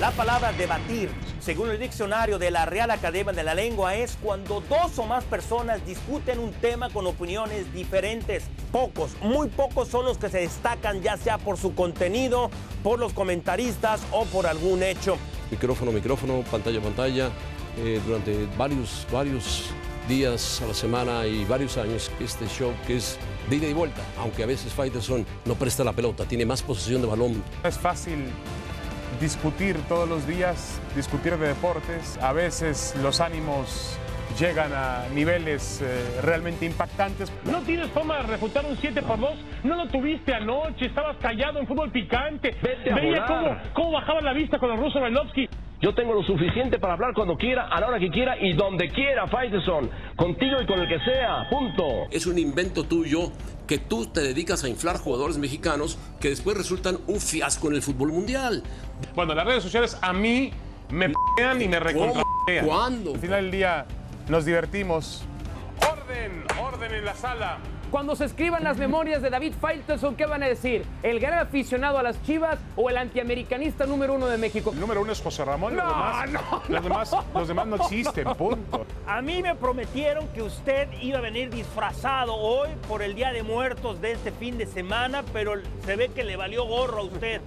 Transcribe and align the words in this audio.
La 0.00 0.12
palabra 0.12 0.50
debatir, 0.52 1.10
según 1.40 1.68
el 1.68 1.78
diccionario 1.78 2.38
de 2.38 2.50
la 2.50 2.64
Real 2.64 2.90
Academia 2.90 3.34
de 3.34 3.42
la 3.44 3.54
Lengua, 3.54 3.96
es 3.96 4.16
cuando 4.22 4.62
dos 4.62 4.98
o 4.98 5.04
más 5.04 5.24
personas 5.24 5.84
discuten 5.84 6.38
un 6.38 6.52
tema 6.54 6.88
con 6.88 7.06
opiniones 7.06 7.70
diferentes. 7.74 8.44
Pocos, 8.72 9.10
muy 9.20 9.48
pocos 9.48 9.88
son 9.88 10.06
los 10.06 10.16
que 10.16 10.30
se 10.30 10.38
destacan, 10.38 11.02
ya 11.02 11.18
sea 11.18 11.36
por 11.36 11.58
su 11.58 11.74
contenido, 11.74 12.50
por 12.82 12.98
los 12.98 13.12
comentaristas 13.12 14.00
o 14.10 14.24
por 14.24 14.46
algún 14.46 14.82
hecho. 14.82 15.18
Micrófono, 15.50 15.92
micrófono, 15.92 16.44
pantalla, 16.50 16.80
pantalla, 16.80 17.28
eh, 17.76 18.00
durante 18.06 18.48
varios, 18.56 19.06
varios 19.12 19.66
días 20.08 20.62
a 20.62 20.66
la 20.68 20.74
semana 20.74 21.26
y 21.26 21.44
varios 21.44 21.76
años 21.76 22.10
este 22.20 22.46
show 22.48 22.72
que 22.86 22.96
es 22.96 23.18
de 23.50 23.56
ida 23.56 23.66
y 23.66 23.74
vuelta, 23.74 24.00
aunque 24.18 24.44
a 24.44 24.46
veces 24.46 24.72
Faitelson 24.72 25.26
no 25.44 25.56
presta 25.56 25.84
la 25.84 25.92
pelota, 25.92 26.24
tiene 26.24 26.46
más 26.46 26.62
posesión 26.62 27.02
de 27.02 27.06
balón. 27.06 27.44
Es 27.62 27.76
fácil 27.76 28.24
discutir 29.18 29.76
todos 29.88 30.08
los 30.08 30.26
días, 30.26 30.80
discutir 30.94 31.36
de 31.38 31.48
deportes. 31.48 32.18
A 32.20 32.32
veces 32.32 32.94
los 33.02 33.20
ánimos 33.20 33.98
llegan 34.38 34.72
a 34.72 35.06
niveles 35.14 35.82
eh, 35.82 36.20
realmente 36.22 36.66
impactantes. 36.66 37.32
No 37.44 37.60
tienes 37.60 37.88
forma 37.88 38.18
de 38.18 38.22
refutar 38.24 38.64
un 38.64 38.76
7 38.76 39.02
por 39.02 39.18
2 39.18 39.30
no 39.64 39.76
lo 39.76 39.88
tuviste 39.88 40.34
anoche, 40.34 40.86
estabas 40.86 41.16
callado 41.18 41.58
en 41.58 41.66
fútbol 41.66 41.90
picante. 41.90 42.56
Veía 42.94 43.24
cómo, 43.26 43.56
cómo 43.74 43.90
bajaba 43.92 44.20
la 44.20 44.32
vista 44.32 44.58
con 44.58 44.70
el 44.70 44.78
ruso 44.78 45.00
Bailovsky. 45.00 45.48
Yo 45.82 45.94
tengo 45.94 46.12
lo 46.12 46.22
suficiente 46.22 46.78
para 46.78 46.92
hablar 46.92 47.14
cuando 47.14 47.36
quiera, 47.36 47.68
a 47.68 47.80
la 47.80 47.88
hora 47.88 47.98
que 47.98 48.10
quiera 48.10 48.36
y 48.38 48.52
donde 48.52 48.90
quiera, 48.90 49.26
Faitelson. 49.26 49.90
Contigo 50.14 50.60
y 50.62 50.66
con 50.66 50.78
el 50.78 50.88
que 50.88 50.98
sea, 51.04 51.48
punto. 51.48 52.06
Es 52.10 52.26
un 52.26 52.38
invento 52.38 52.84
tuyo 52.84 53.32
que 53.66 53.78
tú 53.78 54.06
te 54.06 54.20
dedicas 54.20 54.62
a 54.64 54.68
inflar 54.68 54.98
jugadores 54.98 55.38
mexicanos 55.38 55.98
que 56.20 56.28
después 56.28 56.56
resultan 56.56 56.98
un 57.06 57.18
fiasco 57.18 57.68
en 57.68 57.76
el 57.76 57.82
fútbol 57.82 58.12
mundial. 58.12 58.62
Bueno, 59.14 59.34
las 59.34 59.46
redes 59.46 59.62
sociales 59.62 59.98
a 60.02 60.12
mí 60.12 60.50
me 60.90 61.08
p***an 61.08 61.62
y 61.62 61.68
me 61.68 61.80
recontra 61.80 62.22
¿Cuándo? 62.64 63.14
Al 63.14 63.20
final 63.20 63.42
del 63.42 63.50
día 63.50 63.86
nos 64.28 64.44
divertimos. 64.44 65.22
Orden, 65.90 66.44
orden 66.62 66.94
en 66.94 67.04
la 67.04 67.14
sala. 67.14 67.58
Cuando 67.90 68.14
se 68.14 68.24
escriban 68.24 68.62
las 68.62 68.76
memorias 68.76 69.20
de 69.20 69.30
David 69.30 69.52
Faitelson, 69.60 70.14
¿qué 70.14 70.24
van 70.24 70.44
a 70.44 70.46
decir? 70.46 70.84
¿El 71.02 71.18
gran 71.18 71.40
aficionado 71.40 71.98
a 71.98 72.04
las 72.04 72.22
chivas 72.22 72.60
o 72.76 72.88
el 72.88 72.96
antiamericanista 72.96 73.84
número 73.84 74.14
uno 74.14 74.26
de 74.28 74.38
México? 74.38 74.70
El 74.72 74.78
número 74.78 75.00
uno 75.02 75.10
es 75.10 75.20
José 75.20 75.44
Ramón. 75.44 75.74
los, 75.74 75.84
No, 75.84 75.90
demás, 75.90 76.30
no, 76.30 76.62
los, 76.68 76.84
demás, 76.84 77.16
los 77.34 77.48
demás 77.48 77.66
no 77.66 77.76
existen, 77.76 78.28
punto. 78.38 78.86
A 79.08 79.20
mí 79.22 79.42
me 79.42 79.56
prometieron 79.56 80.28
que 80.28 80.42
usted 80.42 80.88
iba 81.00 81.18
a 81.18 81.20
venir 81.20 81.50
disfrazado 81.50 82.36
hoy 82.36 82.68
por 82.86 83.02
el 83.02 83.16
Día 83.16 83.32
de 83.32 83.42
Muertos 83.42 84.00
de 84.00 84.12
este 84.12 84.30
fin 84.30 84.56
de 84.56 84.66
semana, 84.66 85.24
pero 85.32 85.54
se 85.84 85.96
ve 85.96 86.10
que 86.10 86.22
le 86.22 86.36
valió 86.36 86.66
gorro 86.66 87.00
a 87.00 87.04
usted. 87.04 87.40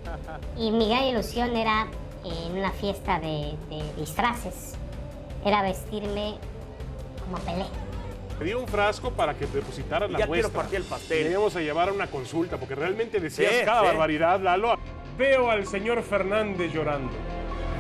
Y 0.58 0.72
mi 0.72 0.90
gran 0.90 1.06
ilusión 1.06 1.56
era 1.56 1.88
en 2.26 2.58
una 2.58 2.72
fiesta 2.72 3.18
de, 3.22 3.56
de 3.70 3.82
disfraces, 3.98 4.74
era 5.46 5.62
vestirme 5.62 6.36
como 7.24 7.38
Pelé. 7.40 7.66
Pedí 8.40 8.54
un 8.54 8.68
frasco 8.68 9.12
para 9.12 9.36
que 9.36 9.46
depositaras 9.46 10.10
la 10.10 10.20
Ya 10.20 10.26
quiero 10.26 10.42
muestra. 10.42 10.62
partir 10.62 10.78
el 10.80 10.86
pastel. 10.86 11.28
Y 11.28 11.30
íbamos 11.32 11.56
a 11.56 11.62
llevar 11.62 11.90
a 11.90 11.94
una 11.94 12.08
consulta, 12.08 12.58
porque 12.58 12.76
realmente 12.76 13.20
decías 13.20 13.52
Sí, 13.54 13.66
cada 13.66 13.82
sí. 13.82 13.86
barbaridad, 13.88 14.40
Lalo. 14.42 14.76
Veo 15.18 15.52
al 15.52 15.68
señor 15.68 16.02
Fernández 16.04 16.72
llorando. 16.74 17.14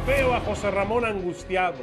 Veo 0.05 0.33
a 0.33 0.39
José 0.41 0.69
Ramón 0.69 1.05
angustiado. 1.05 1.79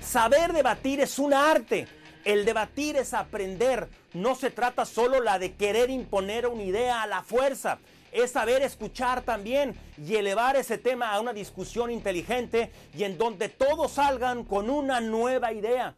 Saber 0.00 0.52
debatir 0.52 1.00
es 1.00 1.18
un 1.18 1.32
arte. 1.32 1.86
El 2.24 2.44
debatir 2.44 2.96
es 2.96 3.14
aprender. 3.14 3.88
No 4.14 4.34
se 4.34 4.50
trata 4.50 4.84
solo 4.84 5.20
la 5.20 5.38
de 5.38 5.54
querer 5.54 5.90
imponer 5.90 6.46
una 6.46 6.62
idea 6.62 7.02
a 7.02 7.06
la 7.06 7.22
fuerza. 7.22 7.78
Es 8.10 8.32
saber 8.32 8.62
escuchar 8.62 9.22
también 9.22 9.74
y 9.96 10.16
elevar 10.16 10.56
ese 10.56 10.76
tema 10.76 11.12
a 11.12 11.20
una 11.20 11.32
discusión 11.32 11.90
inteligente 11.90 12.70
y 12.94 13.04
en 13.04 13.16
donde 13.16 13.48
todos 13.48 13.92
salgan 13.92 14.44
con 14.44 14.68
una 14.68 15.00
nueva 15.00 15.52
idea. 15.52 15.94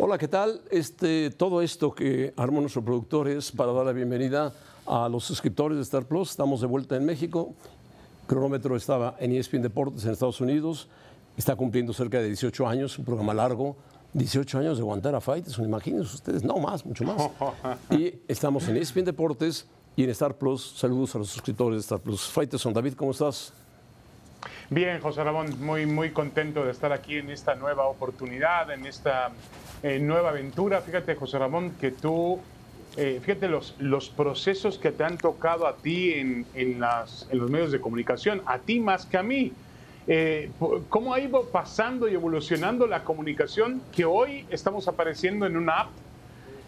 Hola, 0.00 0.16
¿qué 0.16 0.28
tal? 0.28 0.60
Este, 0.70 1.28
todo 1.30 1.60
esto 1.60 1.92
que 1.92 2.32
armó 2.36 2.60
nuestro 2.60 2.84
productor 2.84 3.26
es 3.26 3.50
para 3.50 3.72
dar 3.72 3.84
la 3.84 3.90
bienvenida 3.90 4.52
a 4.86 5.08
los 5.08 5.24
suscriptores 5.24 5.76
de 5.76 5.82
Star 5.82 6.04
Plus. 6.04 6.30
Estamos 6.30 6.60
de 6.60 6.68
vuelta 6.68 6.94
en 6.94 7.04
México. 7.04 7.52
Cronómetro 8.28 8.76
estaba 8.76 9.16
en 9.18 9.32
ESPN 9.32 9.62
Deportes 9.62 10.04
en 10.04 10.12
Estados 10.12 10.40
Unidos. 10.40 10.88
Está 11.36 11.56
cumpliendo 11.56 11.92
cerca 11.92 12.20
de 12.20 12.28
18 12.28 12.68
años, 12.68 12.96
un 12.96 13.04
programa 13.04 13.34
largo. 13.34 13.76
18 14.12 14.58
años 14.60 14.76
de 14.76 14.82
aguantar 14.82 15.16
a 15.16 15.20
Fighters, 15.20 15.58
imagínense 15.58 16.14
ustedes, 16.14 16.44
no 16.44 16.58
más, 16.58 16.86
mucho 16.86 17.02
más. 17.02 17.20
Y 17.90 18.20
estamos 18.28 18.68
en 18.68 18.76
ESPN 18.76 19.04
Deportes 19.04 19.66
y 19.96 20.04
en 20.04 20.10
Star 20.10 20.36
Plus. 20.36 20.74
Saludos 20.76 21.16
a 21.16 21.18
los 21.18 21.28
suscriptores 21.28 21.78
de 21.78 21.80
Star 21.80 21.98
Plus. 21.98 22.28
Faitelson, 22.28 22.72
David, 22.72 22.94
¿cómo 22.94 23.10
estás? 23.10 23.52
Bien, 24.70 25.00
José 25.00 25.24
Ramón, 25.24 25.56
muy, 25.60 25.86
muy 25.86 26.12
contento 26.12 26.64
de 26.64 26.70
estar 26.70 26.92
aquí 26.92 27.16
en 27.16 27.30
esta 27.30 27.56
nueva 27.56 27.88
oportunidad, 27.88 28.70
en 28.70 28.86
esta 28.86 29.32
eh, 29.82 29.98
nueva 29.98 30.30
aventura. 30.30 30.80
Fíjate, 30.80 31.14
José 31.14 31.38
Ramón, 31.38 31.72
que 31.80 31.90
tú, 31.90 32.40
eh, 32.96 33.20
fíjate 33.22 33.48
los, 33.48 33.74
los 33.78 34.08
procesos 34.08 34.78
que 34.78 34.90
te 34.90 35.04
han 35.04 35.18
tocado 35.18 35.66
a 35.66 35.76
ti 35.76 36.14
en, 36.14 36.46
en 36.54 36.80
las, 36.80 37.28
en 37.30 37.38
los 37.38 37.50
medios 37.50 37.72
de 37.72 37.80
comunicación, 37.80 38.42
a 38.46 38.58
ti 38.58 38.80
más 38.80 39.06
que 39.06 39.18
a 39.18 39.22
mí. 39.22 39.52
Eh, 40.10 40.50
¿Cómo 40.88 41.12
ha 41.12 41.20
ido 41.20 41.44
pasando 41.44 42.08
y 42.08 42.14
evolucionando 42.14 42.86
la 42.86 43.04
comunicación 43.04 43.82
que 43.94 44.06
hoy 44.06 44.46
estamos 44.50 44.88
apareciendo 44.88 45.44
en 45.44 45.56
una 45.56 45.80
app 45.80 45.90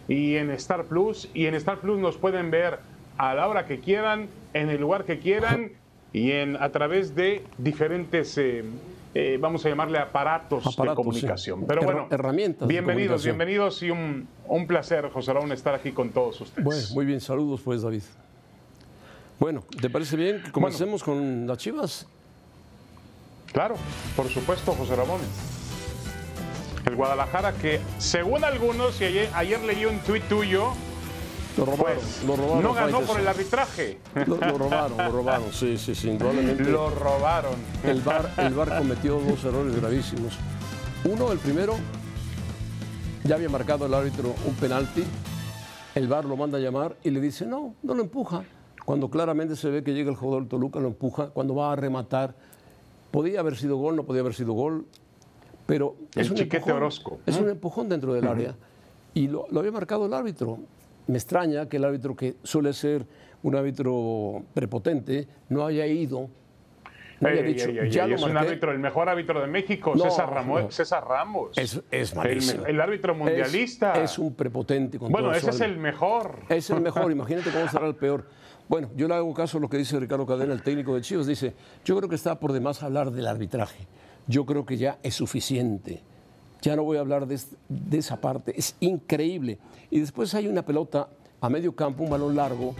y 0.07 0.35
en 0.35 0.51
Star 0.51 0.85
Plus? 0.85 1.27
Y 1.33 1.47
en 1.47 1.55
Star 1.55 1.79
Plus 1.79 1.99
nos 1.99 2.17
pueden 2.17 2.51
ver 2.51 2.77
a 3.17 3.33
la 3.33 3.47
hora 3.47 3.65
que 3.65 3.79
quieran, 3.79 4.29
en 4.53 4.69
el 4.69 4.79
lugar 4.79 5.05
que 5.05 5.17
quieran 5.17 5.71
y 6.13 6.31
en, 6.33 6.55
a 6.55 6.69
través 6.69 7.15
de 7.15 7.43
diferentes, 7.57 8.39
eh, 9.13 9.37
vamos 9.39 9.65
a 9.65 9.69
llamarle 9.69 9.99
aparatos, 9.99 10.63
de 10.75 10.95
comunicación. 10.95 11.59
sí. 11.59 11.65
Pero 11.67 11.81
bueno, 11.83 12.07
herramientas 12.09 12.67
bienvenidos, 12.67 13.23
bienvenidos 13.23 13.83
y 13.83 13.91
un, 13.91 14.27
un 14.47 14.67
placer, 14.67 15.09
José 15.09 15.33
Raúl, 15.33 15.51
estar 15.51 15.75
aquí 15.75 15.91
con 15.91 16.11
todos 16.11 16.39
ustedes. 16.41 16.63
Bueno, 16.63 16.81
muy 16.93 17.05
bien, 17.05 17.19
saludos 17.19 17.61
pues, 17.61 17.81
David. 17.81 18.03
Bueno, 19.39 19.63
¿te 19.81 19.89
parece 19.89 20.15
bien 20.15 20.43
que 20.43 20.51
comencemos 20.51 21.03
con 21.03 21.47
las 21.47 21.57
chivas? 21.57 22.07
Claro, 23.51 23.75
por 24.15 24.27
supuesto, 24.29 24.71
José 24.73 24.95
Ramón. 24.95 25.19
El 26.85 26.95
Guadalajara 26.95 27.53
que, 27.53 27.79
según 27.97 28.43
algunos, 28.43 28.99
y 29.01 29.05
ayer, 29.05 29.29
ayer 29.33 29.61
leí 29.61 29.85
un 29.85 29.99
tuit 29.99 30.23
tuyo, 30.29 30.73
Lo 31.57 31.65
robaron, 31.65 31.95
pues, 31.95 32.23
lo 32.25 32.35
robaron. 32.35 32.63
no 32.63 32.73
ganó 32.73 33.01
por 33.01 33.19
el 33.19 33.27
arbitraje. 33.27 33.99
Lo, 34.25 34.37
lo 34.37 34.57
robaron, 34.57 34.97
lo 34.97 35.11
robaron, 35.11 35.51
sí, 35.51 35.77
sí, 35.77 35.93
sí, 35.93 36.09
indudablemente. 36.09 36.63
Lo 36.63 36.89
robaron. 36.89 37.55
El 37.83 38.01
VAR, 38.01 38.31
el 38.37 38.53
VAR 38.53 38.77
cometió 38.77 39.19
dos 39.19 39.43
errores 39.43 39.75
gravísimos. 39.75 40.37
Uno, 41.03 41.31
el 41.31 41.39
primero, 41.39 41.75
ya 43.23 43.35
había 43.35 43.49
marcado 43.49 43.85
el 43.85 43.93
árbitro 43.93 44.33
un 44.45 44.53
penalti, 44.55 45.03
el 45.95 46.07
VAR 46.07 46.25
lo 46.25 46.37
manda 46.37 46.57
a 46.57 46.61
llamar 46.61 46.95
y 47.03 47.09
le 47.09 47.19
dice, 47.19 47.45
no, 47.45 47.75
no 47.83 47.93
lo 47.95 48.03
empuja. 48.03 48.43
Cuando 48.85 49.09
claramente 49.09 49.55
se 49.55 49.69
ve 49.69 49.83
que 49.83 49.93
llega 49.93 50.09
el 50.09 50.15
jugador 50.15 50.47
Toluca, 50.47 50.79
lo 50.79 50.87
empuja, 50.87 51.29
cuando 51.29 51.53
va 51.53 51.73
a 51.73 51.75
rematar, 51.75 52.33
podía 53.11 53.41
haber 53.41 53.57
sido 53.57 53.75
gol, 53.77 53.95
no 53.95 54.03
podía 54.03 54.21
haber 54.21 54.33
sido 54.33 54.53
gol, 54.53 54.85
pero 55.65 55.95
es 56.15 56.27
El 56.27 56.31
un 56.31 56.37
chiquete 56.37 56.57
empujón, 56.57 56.77
Orozco. 56.77 57.19
Es 57.25 57.37
un 57.37 57.49
empujón 57.49 57.89
dentro 57.89 58.13
del 58.13 58.27
área. 58.27 58.55
Y 59.13 59.27
lo, 59.27 59.47
lo 59.51 59.59
había 59.59 59.71
marcado 59.71 60.05
el 60.05 60.13
árbitro. 60.13 60.59
Me 61.07 61.17
extraña 61.17 61.67
que 61.67 61.77
el 61.77 61.85
árbitro, 61.85 62.15
que 62.15 62.35
suele 62.43 62.73
ser 62.73 63.05
un 63.43 63.55
árbitro 63.55 64.43
prepotente, 64.53 65.27
no 65.49 65.65
haya 65.65 65.85
ido, 65.87 66.29
no 67.19 67.27
haya 67.27 67.41
Ey, 67.41 67.53
dicho, 67.53 67.69
ey, 67.69 67.79
ey, 67.79 67.89
ya 67.89 68.07
lo 68.07 68.15
es 68.15 68.23
un 68.23 68.33
marqué". 68.33 68.49
árbitro, 68.49 68.71
el 68.71 68.79
mejor 68.79 69.09
árbitro 69.09 69.41
de 69.41 69.47
México, 69.47 69.93
No, 69.95 70.03
César, 70.05 70.29
Ramos, 70.31 70.63
no. 70.63 70.71
César 70.71 71.03
Ramos. 71.07 71.57
Es, 71.57 71.81
es 71.91 72.11
el, 72.11 72.17
malísimo. 72.17 72.65
el 72.65 72.81
árbitro 72.81 73.15
mundialista. 73.15 73.93
Es, 74.03 74.11
es 74.11 74.19
un 74.19 74.33
prepotente. 74.35 74.97
Con 74.99 75.11
bueno, 75.11 75.33
ese 75.33 75.49
es 75.49 75.61
el 75.61 75.77
mejor. 75.77 76.39
Es 76.49 76.69
el 76.69 76.81
mejor, 76.81 77.11
imagínate 77.11 77.49
cómo 77.51 77.67
será 77.67 77.87
el 77.87 77.95
peor. 77.95 78.27
Bueno, 78.69 78.89
yo 78.95 79.07
le 79.07 79.15
hago 79.15 79.33
caso 79.33 79.57
a 79.57 79.61
lo 79.61 79.69
que 79.69 79.77
dice 79.77 79.99
Ricardo 79.99 80.25
Cadena, 80.25 80.53
el 80.53 80.61
técnico 80.63 80.95
de 80.95 81.01
Chivas. 81.01 81.27
Dice, 81.27 81.53
yo 81.83 81.97
creo 81.97 82.07
que 82.09 82.15
está 82.15 82.39
por 82.39 82.53
demás 82.53 82.81
hablar 82.83 83.11
del 83.11 83.27
arbitraje. 83.27 83.85
Yo 84.27 84.45
creo 84.45 84.65
que 84.65 84.77
ya 84.77 84.97
es 85.03 85.15
suficiente. 85.15 86.03
Ya 86.61 86.75
no 86.75 86.83
voy 86.83 86.97
a 86.97 86.99
hablar 87.01 87.25
de, 87.27 87.35
es- 87.35 87.55
de 87.69 87.97
esa 87.97 88.19
parte. 88.21 88.53
Es 88.57 88.75
increíble. 88.79 89.57
Y 89.89 89.99
después 89.99 90.33
hay 90.35 90.47
una 90.47 90.63
pelota 90.63 91.07
a 91.41 91.49
medio 91.49 91.75
campo, 91.75 92.03
un 92.03 92.09
balón 92.11 92.35
largo, 92.35 92.75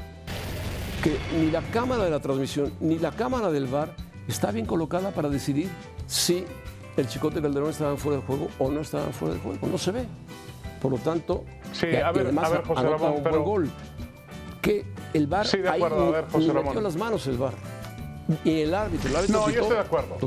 que 1.03 1.17
ni 1.39 1.49
la 1.49 1.61
cámara 1.61 2.03
de 2.03 2.11
la 2.11 2.19
transmisión 2.19 2.71
ni 2.79 2.99
la 2.99 3.11
cámara 3.11 3.49
del 3.51 3.65
VAR 3.65 3.95
está 4.27 4.51
bien 4.51 4.65
colocada 4.67 5.11
para 5.11 5.29
decidir 5.29 5.67
si 6.05 6.45
el 6.95 7.07
Chicote 7.07 7.41
Calderón 7.41 7.71
estaba 7.71 7.97
fuera 7.97 8.19
de 8.19 8.23
juego 8.23 8.49
o 8.59 8.69
no 8.69 8.81
estaba 8.81 9.07
fuera 9.07 9.33
de 9.33 9.39
juego. 9.39 9.65
No 9.67 9.77
se 9.79 9.91
ve. 9.91 10.05
Por 10.79 10.91
lo 10.91 10.97
tanto, 10.99 11.43
Sí, 11.73 11.87
a 11.87 12.11
ver, 12.11 12.25
además 12.25 12.45
a 12.45 12.49
ver, 12.49 12.63
José 12.63 12.81
Ramón, 12.83 13.11
un 13.13 13.23
pero- 13.23 13.43
buen 13.43 13.43
gol. 13.65 13.71
Que 14.61 14.85
el 15.15 15.25
VAR 15.25 15.47
Sí, 15.47 15.57
de 15.57 15.69
ahí 15.69 15.81
acuerdo, 15.81 16.07
a 16.07 16.11
ver, 16.11 16.25
José 16.25 16.47
Ramón. 16.49 16.65
metió 16.65 16.81
las 16.81 16.95
manos 16.95 17.25
el 17.25 17.37
VAR. 17.37 17.53
Y 18.45 18.59
el 18.61 18.73
árbitro, 18.75 19.09
el 19.09 19.15
árbitro 19.15 19.39
No, 19.39 19.49
yo 19.49 19.61
estoy 19.61 19.75
de 19.77 19.81
acuerdo. 19.81 20.17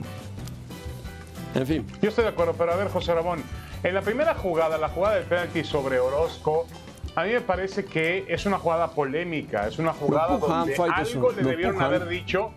En 1.55 1.67
fin, 1.67 1.87
Yo 2.03 2.09
estoy 2.09 2.25
de 2.25 2.31
acuerdo, 2.31 2.55
pero 2.59 2.73
a 2.73 2.77
ver, 2.77 2.89
José 2.89 3.15
Ramón, 3.15 3.43
en 3.83 3.95
la 3.95 4.03
primera 4.03 4.35
jugada, 4.35 4.77
la 4.77 4.89
jugada 4.89 5.17
del 5.17 5.25
penalti 5.25 5.63
sobre 5.65 6.01
Orozco, 6.01 6.67
a 7.15 7.25
mí 7.25 7.33
me 7.33 7.41
parece 7.41 7.85
que 7.85 8.25
es 8.29 8.45
una 8.45 8.59
jugada 8.59 8.89
polémica, 8.91 9.69
es 9.69 9.79
una 9.79 9.93
jugada 9.93 10.37
donde 10.39 10.75
algo 10.75 11.31
le 11.31 11.43
debieron 11.43 11.81
haber 11.81 12.09
dicho. 12.09 12.51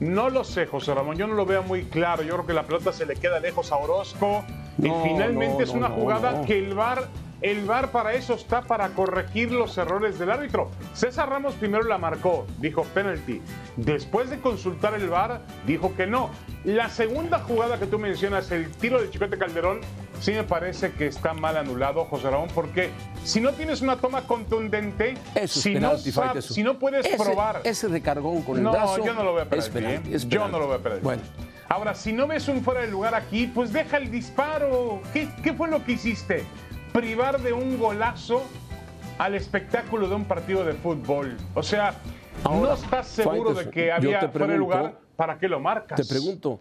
No 0.00 0.30
lo 0.30 0.44
sé, 0.44 0.66
José 0.66 0.94
Ramón, 0.94 1.18
yo 1.18 1.26
no 1.26 1.34
lo 1.34 1.44
veo 1.44 1.62
muy 1.62 1.84
claro. 1.84 2.22
Yo 2.22 2.32
creo 2.32 2.46
que 2.46 2.54
la 2.54 2.62
pelota 2.62 2.90
se 2.90 3.04
le 3.04 3.16
queda 3.16 3.38
lejos 3.38 3.70
a 3.70 3.76
Orozco 3.76 4.42
No, 4.78 4.88
y 4.88 5.08
finalmente 5.08 5.58
no, 5.58 5.64
es 5.64 5.70
una 5.70 5.90
jugada 5.90 6.42
que 6.46 6.58
el 6.58 6.72
VAR, 6.74 7.08
el 7.42 7.64
VAR 7.64 7.90
para 7.90 8.12
eso 8.14 8.34
está, 8.34 8.62
para 8.62 8.88
corregir 8.90 9.50
los 9.50 9.76
errores 9.78 10.18
del 10.18 10.30
árbitro. 10.30 10.70
César 10.94 11.28
Ramos 11.30 11.54
primero 11.54 11.84
la 11.84 11.98
marcó, 11.98 12.46
dijo 12.58 12.84
penalty. 12.84 13.40
Después 13.76 14.28
de 14.30 14.40
consultar 14.40 14.94
el 14.94 15.08
VAR, 15.08 15.40
dijo 15.66 15.94
que 15.96 16.06
no. 16.06 16.30
La 16.64 16.88
segunda 16.90 17.38
jugada 17.40 17.78
que 17.78 17.86
tú 17.86 17.98
mencionas, 17.98 18.50
el 18.50 18.70
tiro 18.70 19.00
de 19.00 19.08
Chicote 19.10 19.38
Calderón, 19.38 19.80
sí 20.20 20.32
me 20.32 20.44
parece 20.44 20.92
que 20.92 21.06
está 21.06 21.32
mal 21.32 21.56
anulado, 21.56 22.04
José 22.04 22.28
Ramón, 22.30 22.48
porque 22.54 22.90
si 23.24 23.40
no 23.40 23.52
tienes 23.52 23.80
una 23.80 23.96
toma 23.96 24.22
contundente, 24.22 25.14
eso 25.34 25.60
si, 25.60 25.74
no 25.76 25.96
si 25.96 26.62
no 26.62 26.78
puedes 26.78 27.06
Ese- 27.06 27.16
probar... 27.16 27.62
Ese 27.64 27.88
recargón 27.88 28.42
con 28.42 28.58
el 28.58 28.62
No, 28.64 28.72
brazo. 28.72 29.04
yo 29.04 29.14
no 29.14 29.22
lo 29.24 29.34
penalti. 29.34 29.58
Es 29.58 29.68
penalti, 29.70 30.14
¿eh? 30.14 30.18
Yo 30.28 30.48
no 30.48 30.58
lo 30.58 30.68
veo 30.68 30.82
penalti. 30.82 31.04
Bueno, 31.04 31.22
Ahora, 31.72 31.94
si 31.94 32.12
no 32.12 32.26
ves 32.26 32.48
un 32.48 32.64
fuera 32.64 32.80
de 32.80 32.88
lugar 32.88 33.14
aquí, 33.14 33.46
pues 33.46 33.72
deja 33.72 33.96
el 33.98 34.10
disparo. 34.10 35.00
¿Qué, 35.12 35.28
qué 35.40 35.52
fue 35.54 35.68
lo 35.68 35.84
que 35.84 35.92
hiciste? 35.92 36.44
Privar 36.92 37.40
de 37.40 37.52
un 37.52 37.78
golazo 37.78 38.42
al 39.18 39.34
espectáculo 39.34 40.08
de 40.08 40.14
un 40.14 40.24
partido 40.24 40.64
de 40.64 40.72
fútbol. 40.74 41.36
O 41.54 41.62
sea, 41.62 41.94
no 42.44 42.72
estás 42.72 43.06
seguro 43.08 43.54
de 43.54 43.70
que 43.70 43.92
había 43.92 44.28
fuera 44.28 44.46
de 44.48 44.58
lugar. 44.58 44.98
¿Para 45.16 45.38
qué 45.38 45.48
lo 45.48 45.60
marcas? 45.60 46.00
te 46.00 46.06
pregunto, 46.06 46.58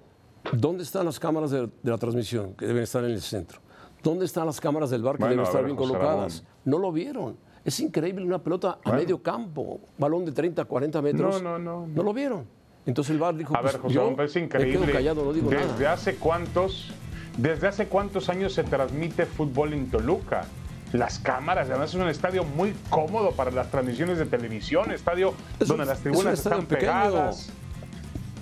¿dónde 0.52 0.84
están 0.84 1.06
las 1.06 1.18
cámaras 1.20 1.52
de, 1.52 1.62
de 1.82 1.92
la 1.92 1.98
transmisión 1.98 2.54
que 2.56 2.68
deben 2.68 2.84
estar 2.84 3.04
en 3.06 3.12
el 3.12 3.22
centro? 3.22 3.60
¿Dónde 4.04 4.26
están 4.26 4.46
las 4.46 4.60
cámaras 4.60 4.90
del 4.90 5.02
bar 5.02 5.16
que 5.16 5.24
Bueno, 5.24 5.32
deben 5.32 5.46
estar 5.46 5.62
ver, 5.62 5.66
bien 5.72 5.78
José 5.78 5.94
colocadas? 5.94 6.38
Ramón. 6.44 6.56
No 6.66 6.78
lo 6.78 6.92
vieron. 6.92 7.38
Es 7.66 7.80
increíble 7.80 8.24
una 8.26 8.40
pelota 8.42 8.80
a 8.84 8.92
medio 8.94 9.22
campo, 9.22 9.80
balón 9.98 10.26
de 10.26 10.32
30, 10.32 10.64
40 10.66 11.02
metros. 11.02 11.42
No, 11.42 11.58
no, 11.58 11.60
no, 11.60 11.82
no. 11.82 11.88
No 11.88 12.04
lo 12.04 12.14
vieron. 12.14 12.46
Entonces 12.86 13.12
el 13.12 13.20
bar 13.20 13.36
dijo, 13.36 13.56
A 13.56 13.62
ver, 13.62 13.72
pues, 13.72 13.82
José, 13.82 13.94
yo 13.96 14.24
es 14.24 14.36
me 14.36 14.42
increíble. 14.42 14.86
quedo 14.86 14.94
callado, 14.94 15.24
no 15.26 15.34
digo 15.34 15.50
¿Desde 15.50 15.66
nada. 15.68 15.94
hace 15.94 16.16
cuántos, 16.16 16.92
desde 17.42 17.68
hace 17.68 17.88
cuántos 17.88 18.30
años 18.30 18.54
se 18.54 18.64
transmite 18.64 19.26
fútbol 19.26 19.74
en 19.74 19.90
Toluca? 19.90 20.46
Las 20.94 21.20
cámaras, 21.20 21.70
además 21.70 21.90
es 21.92 21.96
un 22.02 22.08
estadio 22.10 22.44
muy 22.44 22.74
cómodo 22.90 23.32
para 23.32 23.52
las 23.52 23.70
transmisiones 23.70 24.18
de 24.18 24.26
televisión, 24.26 24.92
estadio 24.92 25.34
Es 25.60 25.68
donde 25.68 25.84
un- 25.84 25.90
las 25.90 26.00
tribunas 26.00 26.34
están 26.40 26.66
pequeño. 26.66 26.80
pegadas. 26.80 27.50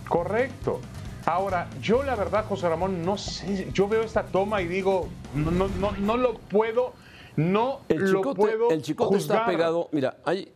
Correcto. 0.07 0.79
Ahora, 1.25 1.69
yo 1.81 2.03
la 2.03 2.15
verdad, 2.15 2.45
José 2.45 2.69
Ramón, 2.69 3.03
no 3.03 3.17
sé, 3.17 3.69
yo 3.73 3.89
veo 3.89 4.01
esta 4.03 4.23
toma 4.23 4.61
y 4.61 4.67
digo, 4.67 5.09
no, 5.35 5.51
no, 5.51 5.67
no, 5.67 5.91
no 5.91 6.15
lo 6.15 6.35
puedo, 6.35 6.94
no 7.35 7.81
El 7.89 8.11
lo 8.11 8.19
chicote, 8.19 8.35
puedo 8.39 8.69
el 8.71 8.81
chicote 8.81 9.17
está 9.17 9.45
pegado. 9.45 9.89
Mira, 9.91 10.15
hay, 10.23 10.49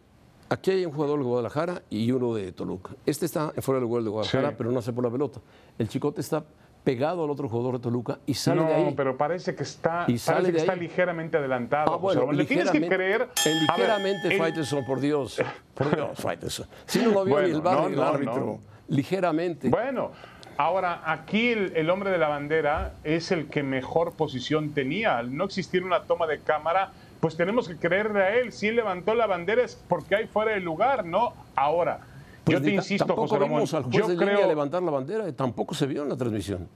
aquí 0.47 0.71
hay 0.71 0.85
un 0.85 0.93
jugador 0.93 1.19
de 1.19 1.25
Guadalajara 1.25 1.81
y 1.89 2.09
uno 2.13 2.33
de 2.33 2.53
Toluca. 2.53 2.91
Este 3.05 3.25
está 3.25 3.51
fuera 3.59 3.81
del 3.81 3.89
lugar 3.89 4.03
de 4.03 4.09
Guadalajara, 4.09 4.49
Sí. 4.51 4.55
pero 4.57 4.71
no 4.71 4.79
hace 4.79 4.93
por 4.93 5.03
la 5.03 5.09
pelota. 5.11 5.41
El 5.77 5.89
chicote 5.89 6.21
está 6.21 6.45
pegado 6.83 7.23
al 7.23 7.29
otro 7.29 7.47
jugador 7.47 7.73
de 7.77 7.79
Toluca 7.83 8.19
y 8.25 8.33
sale 8.33 8.61
no, 8.61 8.67
de 8.67 8.73
ahí. 8.73 8.93
pero 8.97 9.15
parece 9.17 9.53
que 9.55 9.63
está, 9.63 10.05
Y 10.07 10.17
sale 10.17 10.37
parece 10.37 10.51
que 10.53 10.57
está 10.59 10.75
ligeramente 10.75 11.37
adelantado. 11.37 11.93
Ah, 11.93 11.97
bueno, 11.97 12.21
Ramón. 12.21 12.37
Le 12.37 12.45
tienes 12.45 12.71
que 12.71 12.79
ligeramente- 12.79 12.95
creer. 12.95 13.21
eh, 13.21 13.27
ver, 13.45 13.77
ligeramente, 13.77 14.27
el- 14.29 14.37
Faitelson, 14.39 14.85
por 14.85 14.99
Dios. 14.99 15.41
Por 15.75 15.95
Dios, 15.95 16.19
Faitelson. 16.19 16.67
Si 16.85 16.99
no 16.99 17.11
lo 17.11 17.23
vio 17.25 17.33
Bueno, 17.35 17.47
ni 17.47 17.53
el 17.55 17.61
bar 17.61 17.75
no, 17.77 17.81
ni 17.87 17.93
el 17.93 17.99
no, 17.99 18.05
árbitro. 18.07 18.35
no. 18.45 18.59
Ligeramente. 18.87 19.69
Bueno, 19.69 20.11
ahora 20.57 21.01
aquí 21.05 21.49
el, 21.51 21.75
el 21.75 21.89
hombre 21.89 22.09
de 22.11 22.17
la 22.17 22.27
bandera 22.27 22.93
es 23.03 23.31
el 23.31 23.47
que 23.47 23.63
mejor 23.63 24.13
posición 24.13 24.73
tenía. 24.73 25.17
Al 25.17 25.35
no 25.35 25.45
existir 25.45 25.83
una 25.83 26.03
toma 26.03 26.27
de 26.27 26.39
cámara, 26.39 26.91
pues 27.19 27.37
tenemos 27.37 27.67
que 27.67 27.77
creerle 27.77 28.21
a 28.21 28.35
él. 28.35 28.51
Si 28.51 28.67
él 28.67 28.75
levantó 28.75 29.15
la 29.15 29.27
bandera 29.27 29.63
es 29.63 29.75
porque 29.87 30.15
hay 30.15 30.27
fuera 30.27 30.51
de 30.51 30.59
lugar, 30.59 31.05
¿no? 31.05 31.33
Ahora, 31.55 32.01
Pues 32.43 32.57
yo 32.57 32.63
te 32.63 32.71
insisto, 32.71 33.05
tampoco 33.05 33.27
José 33.27 33.39
Ramón, 33.39 33.57
vimos 33.57 33.73
al 33.73 33.83
juez 33.83 33.95
yo 33.95 34.07
de 34.07 34.13
línea 34.15 34.35
creo... 34.35 34.47
levantar 34.47 34.81
la 34.81 34.91
bandera 34.91 35.27
y 35.27 35.33
tampoco 35.33 35.75
se 35.75 35.85
vio 35.85 36.03
en 36.03 36.09
la 36.09 36.17
transmisión. 36.17 36.67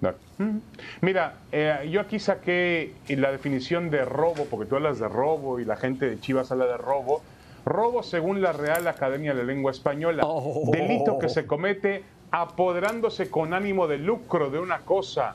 No. 0.00 0.12
Mira, 1.00 1.36
eh, 1.52 1.88
yo 1.90 2.00
aquí 2.00 2.18
saqué 2.18 2.92
la 3.08 3.32
definición 3.32 3.88
de 3.88 4.04
robo, 4.04 4.46
porque 4.50 4.66
tú 4.66 4.76
hablas 4.76 4.98
de 4.98 5.08
robo 5.08 5.58
y 5.58 5.64
la 5.64 5.76
gente 5.76 6.08
de 6.08 6.20
Chivas 6.20 6.52
habla 6.52 6.66
de 6.66 6.76
robo. 6.76 7.22
Robo 7.64 8.02
según 8.02 8.42
la 8.42 8.52
Real 8.52 8.86
Academia 8.88 9.34
de 9.34 9.44
Lengua 9.44 9.70
Española. 9.70 10.22
Oh. 10.26 10.70
Delito 10.70 11.18
que 11.18 11.28
se 11.28 11.46
comete 11.46 12.04
apoderándose 12.30 13.30
con 13.30 13.54
ánimo 13.54 13.86
de 13.86 13.98
lucro 13.98 14.50
de 14.50 14.58
una 14.58 14.80
cosa, 14.80 15.34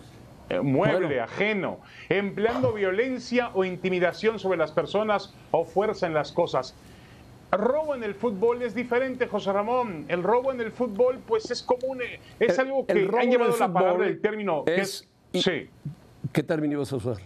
eh, 0.50 0.60
mueble, 0.60 1.08
Bueno. 1.08 1.24
ajeno, 1.24 1.78
empleando 2.10 2.74
violencia 2.74 3.50
o 3.54 3.64
intimidación 3.64 4.38
sobre 4.38 4.58
las 4.58 4.72
personas 4.72 5.34
o 5.52 5.66
fuerza 5.66 6.06
en 6.06 6.14
las 6.14 6.32
cosas. 6.32 6.76
Robo 7.52 7.96
en 7.96 8.04
el 8.04 8.16
fútbol 8.16 8.62
es 8.62 8.74
diferente, 8.74 9.28
José 9.28 9.52
Ramón. 9.52 10.06
El 10.08 10.24
robo 10.24 10.52
en 10.54 10.62
el 10.62 10.72
fútbol, 10.72 11.20
pues 11.28 11.52
es 11.52 11.62
común, 11.62 12.00
es 12.40 12.54
El- 12.58 12.60
algo 12.68 12.86
que 12.86 12.94
el 12.94 13.08
robo 13.08 13.20
han 13.20 13.30
llevado 13.30 13.52
la 13.58 13.68
palabra, 13.74 13.92
fútbol 13.94 14.08
el 14.08 14.22
término. 14.22 14.64
que 14.66 14.76
es- 14.82 15.08
es- 15.34 15.44
sí. 15.44 15.70
¿Qué 16.32 16.44
término 16.44 16.74
ibas 16.76 16.94
a 16.94 16.96
usar? 16.96 17.18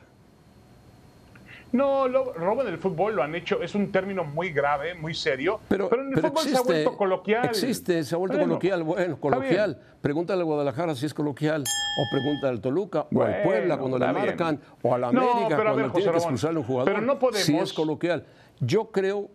No, 1.72 2.08
lo- 2.08 2.32
robo 2.34 2.62
en 2.62 2.70
el 2.70 2.78
fútbol 2.78 3.16
lo 3.18 3.24
han 3.24 3.36
hecho, 3.36 3.62
es 3.62 3.76
un 3.76 3.92
término 3.92 4.24
muy 4.24 4.52
grave, 4.52 4.96
muy 4.96 5.14
serio, 5.14 5.60
pero, 5.68 5.94
en 5.94 6.14
el 6.14 6.22
fútbol 6.22 6.44
se 6.44 6.56
ha 6.58 6.62
vuelto 6.62 6.96
coloquial. 6.98 7.46
Existe, 7.46 8.02
se 8.04 8.16
ha 8.16 8.18
vuelto 8.18 8.38
Bueno, 8.38 8.54
coloquial. 8.54 8.84
Bueno, 8.84 9.20
coloquial. 9.20 9.80
Pregúntale 10.02 10.42
a 10.42 10.46
Guadalajara 10.46 10.96
si 10.96 11.06
es 11.06 11.14
coloquial. 11.14 11.64
O 11.64 12.04
pregúntale 12.12 12.54
al 12.54 12.62
Toluca, 12.62 13.06
o 13.14 13.22
al 13.22 13.44
Puebla 13.44 13.78
cuando 13.78 13.98
le 14.00 14.06
está 14.06 14.14
bien. 14.18 14.26
marcan, 14.28 14.60
o 14.82 14.94
a 14.96 14.98
la 14.98 15.12
No, 15.12 15.22
América 15.22 15.58
pero 15.58 15.70
a 15.70 15.74
cuando 15.74 15.76
ver, 15.76 15.76
tiene 15.76 15.90
José 15.92 16.04
que 16.04 16.06
Ramón, 16.08 16.22
expulsarle 16.22 16.58
a 16.58 16.60
un 16.62 16.66
jugador. 16.68 16.94
pero 16.94 17.06
no 17.06 17.20
podemos- 17.20 17.46
Si 17.46 17.58
es 17.58 17.74
coloquial. 17.74 18.26
Yo 18.62 18.86
creo 18.92 19.30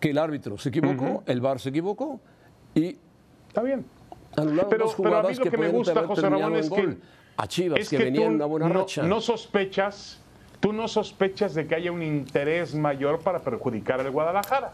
que 0.00 0.10
el 0.10 0.18
árbitro 0.18 0.58
se 0.58 0.68
equivocó, 0.68 1.22
el 1.26 1.40
VAR 1.40 1.58
se 1.60 1.70
equivocó 1.70 2.20
y 2.74 2.96
Está 3.48 3.62
bien. 3.62 3.84
anularon 4.36 4.68
Pero, 4.70 4.84
dos 4.84 4.94
pero 4.94 5.08
a 5.08 5.10
jugadas 5.10 5.30
mí 5.30 5.36
lo 5.38 5.44
que, 5.44 5.50
que 5.50 5.56
me 5.56 5.68
gusta, 5.68 6.06
José 6.06 6.28
Ramón, 6.28 6.56
es 6.56 6.70
que. 6.70 6.96
A 7.38 7.46
Chivas, 7.46 7.80
es 7.80 7.88
que, 7.90 7.98
que 7.98 8.08
en 8.08 8.18
una 8.34 8.46
buena 8.46 8.68
no, 8.68 8.80
racha. 8.80 9.02
no 9.02 9.20
sospechas, 9.20 10.20
tú 10.60 10.72
no 10.72 10.88
sospechas 10.88 11.54
de 11.54 11.66
que 11.66 11.74
haya 11.74 11.92
un 11.92 12.02
interés 12.02 12.74
mayor 12.74 13.20
para 13.20 13.40
perjudicar 13.40 14.00
al 14.00 14.10
Guadalajara. 14.10 14.72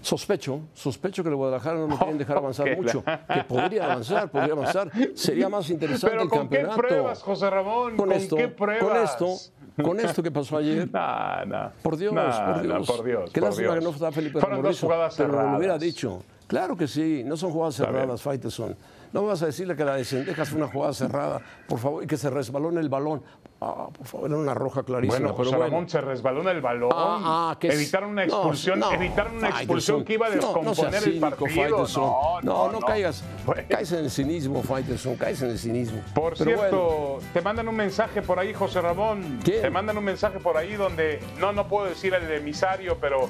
Sospecho, 0.00 0.60
sospecho 0.74 1.22
que 1.22 1.28
el 1.30 1.34
Guadalajara 1.34 1.78
no 1.78 1.88
lo 1.88 1.96
quieren 1.98 2.18
dejar 2.18 2.36
avanzar 2.38 2.76
mucho. 2.76 3.02
la- 3.06 3.26
Que 3.26 3.44
podría 3.44 3.84
avanzar, 3.84 4.30
podría 4.30 4.52
avanzar. 4.52 4.90
Sería 5.14 5.48
más 5.48 5.68
interesante 5.70 6.10
Pero 6.10 6.22
el 6.24 6.28
¿con 6.28 6.48
qué 6.48 6.56
campeonato. 6.58 6.76
pruebas, 6.88 7.22
José 7.22 7.50
Ramón? 7.50 7.96
Con 7.96 8.08
¿Con 8.08 8.12
esto, 8.12 8.36
qué 8.36 8.48
pruebas? 8.48 8.86
con 8.86 8.96
esto, 9.26 9.52
con 9.82 10.00
esto 10.00 10.22
que 10.22 10.30
pasó 10.30 10.56
ayer. 10.58 10.88
Nah, 10.92 11.44
nah. 11.44 11.68
Por 11.82 11.96
Dios, 11.96 12.12
Nah, 12.12 12.52
por 12.54 12.62
Dios. 12.62 12.86
por 12.86 13.04
Dios, 13.04 13.30
Qué 13.32 13.40
por 13.40 13.48
lástima 13.50 13.72
Dios. 13.72 13.78
que 13.78 13.84
no 13.84 13.90
está 13.90 14.12
Felipe 14.12 14.40
Fueron 14.40 14.62
dos 14.62 14.80
jugadas 14.80 15.14
pero 15.16 15.30
cerradas. 15.30 15.52
lo 15.52 15.58
hubiera 15.58 15.78
dicho. 15.78 16.22
Claro 16.46 16.76
que 16.76 16.88
sí, 16.88 17.22
no 17.24 17.36
son 17.36 17.50
jugadas 17.52 17.74
cerradas, 17.76 18.22
Faitelson. 18.22 18.74
No 19.12 19.22
me 19.22 19.28
vas 19.28 19.42
a 19.42 19.46
decirle 19.46 19.74
que 19.74 19.84
la 19.84 19.96
de 19.96 20.04
Cendejas 20.04 20.48
fue 20.50 20.58
una 20.58 20.68
jugada 20.68 20.92
cerrada, 20.92 21.40
por 21.66 21.78
favor, 21.78 22.04
y 22.04 22.06
que 22.06 22.16
se 22.16 22.28
resbaló 22.30 22.68
en 22.70 22.78
el 22.78 22.88
balón. 22.88 23.22
Ah, 23.60 23.88
por 23.92 24.06
favor, 24.06 24.30
era 24.30 24.38
una 24.38 24.54
roja 24.54 24.84
clarísima. 24.84 25.18
Bueno, 25.18 25.34
José 25.34 25.50
pero 25.50 25.58
bueno. 25.58 25.72
Ramón 25.72 25.88
se 25.88 26.00
resbaló 26.00 26.42
en 26.42 26.48
el 26.48 26.60
balón. 26.60 26.90
Ah, 26.94 27.50
ah, 27.50 27.56
que 27.58 27.68
evitaron 27.72 28.10
una 28.10 28.24
expulsión, 28.24 28.78
no, 28.78 28.92
evitaron 28.92 29.32
una 29.32 29.48
Faitelson. 29.48 29.62
expulsión 29.62 30.04
que 30.04 30.12
iba 30.14 30.26
a 30.26 30.28
No, 30.30 30.34
no 30.36 30.40
descomponer 30.42 30.74
seas 30.76 30.94
el 30.94 31.12
cínico, 31.14 31.28
partido. 31.30 31.86
No, 31.96 32.40
no, 32.42 32.72
no, 32.72 32.80
caigas. 32.80 33.24
Bueno. 33.44 33.62
Caes 33.68 33.90
en 33.92 34.04
el 34.04 34.10
cinismo, 34.10 34.62
Faitelson, 34.62 35.16
caes 35.16 35.42
en 35.42 35.50
el 35.50 35.58
cinismo. 35.58 36.00
Por 36.14 36.36
Pero 36.38 36.44
cierto, 36.44 36.78
bueno, 37.16 37.18
te 37.32 37.40
mandan 37.40 37.68
un 37.68 37.74
mensaje 37.76 38.22
por 38.22 38.38
ahí, 38.38 38.54
José 38.54 38.80
Ramón. 38.80 39.40
¿Quién? 39.42 39.62
Te 39.62 39.70
mandan 39.70 39.98
un 39.98 40.04
mensaje 40.04 40.38
por 40.38 40.56
ahí 40.56 40.74
donde, 40.74 41.18
no, 41.40 41.52
no 41.52 41.66
puedo 41.66 41.86
decir 41.86 42.14
el 42.14 42.30
emisario, 42.30 42.96
pero, 43.00 43.28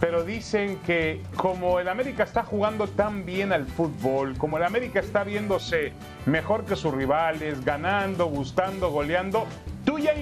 pero 0.00 0.24
dicen 0.24 0.78
que 0.86 1.20
como 1.36 1.78
el 1.78 1.88
América 1.88 2.24
está 2.24 2.42
jugando 2.42 2.88
tan 2.88 3.26
bien 3.26 3.52
al 3.52 3.66
fútbol, 3.66 4.36
como 4.38 4.56
el 4.56 4.64
América 4.64 5.00
está 5.00 5.24
viéndose 5.24 5.92
mejor 6.24 6.64
que 6.64 6.74
sus 6.74 6.92
rivales, 6.92 7.62
ganando, 7.64 8.26
gustando, 8.26 8.90
goleando, 8.90 9.46
tú 9.84 9.98
ya 9.98 10.14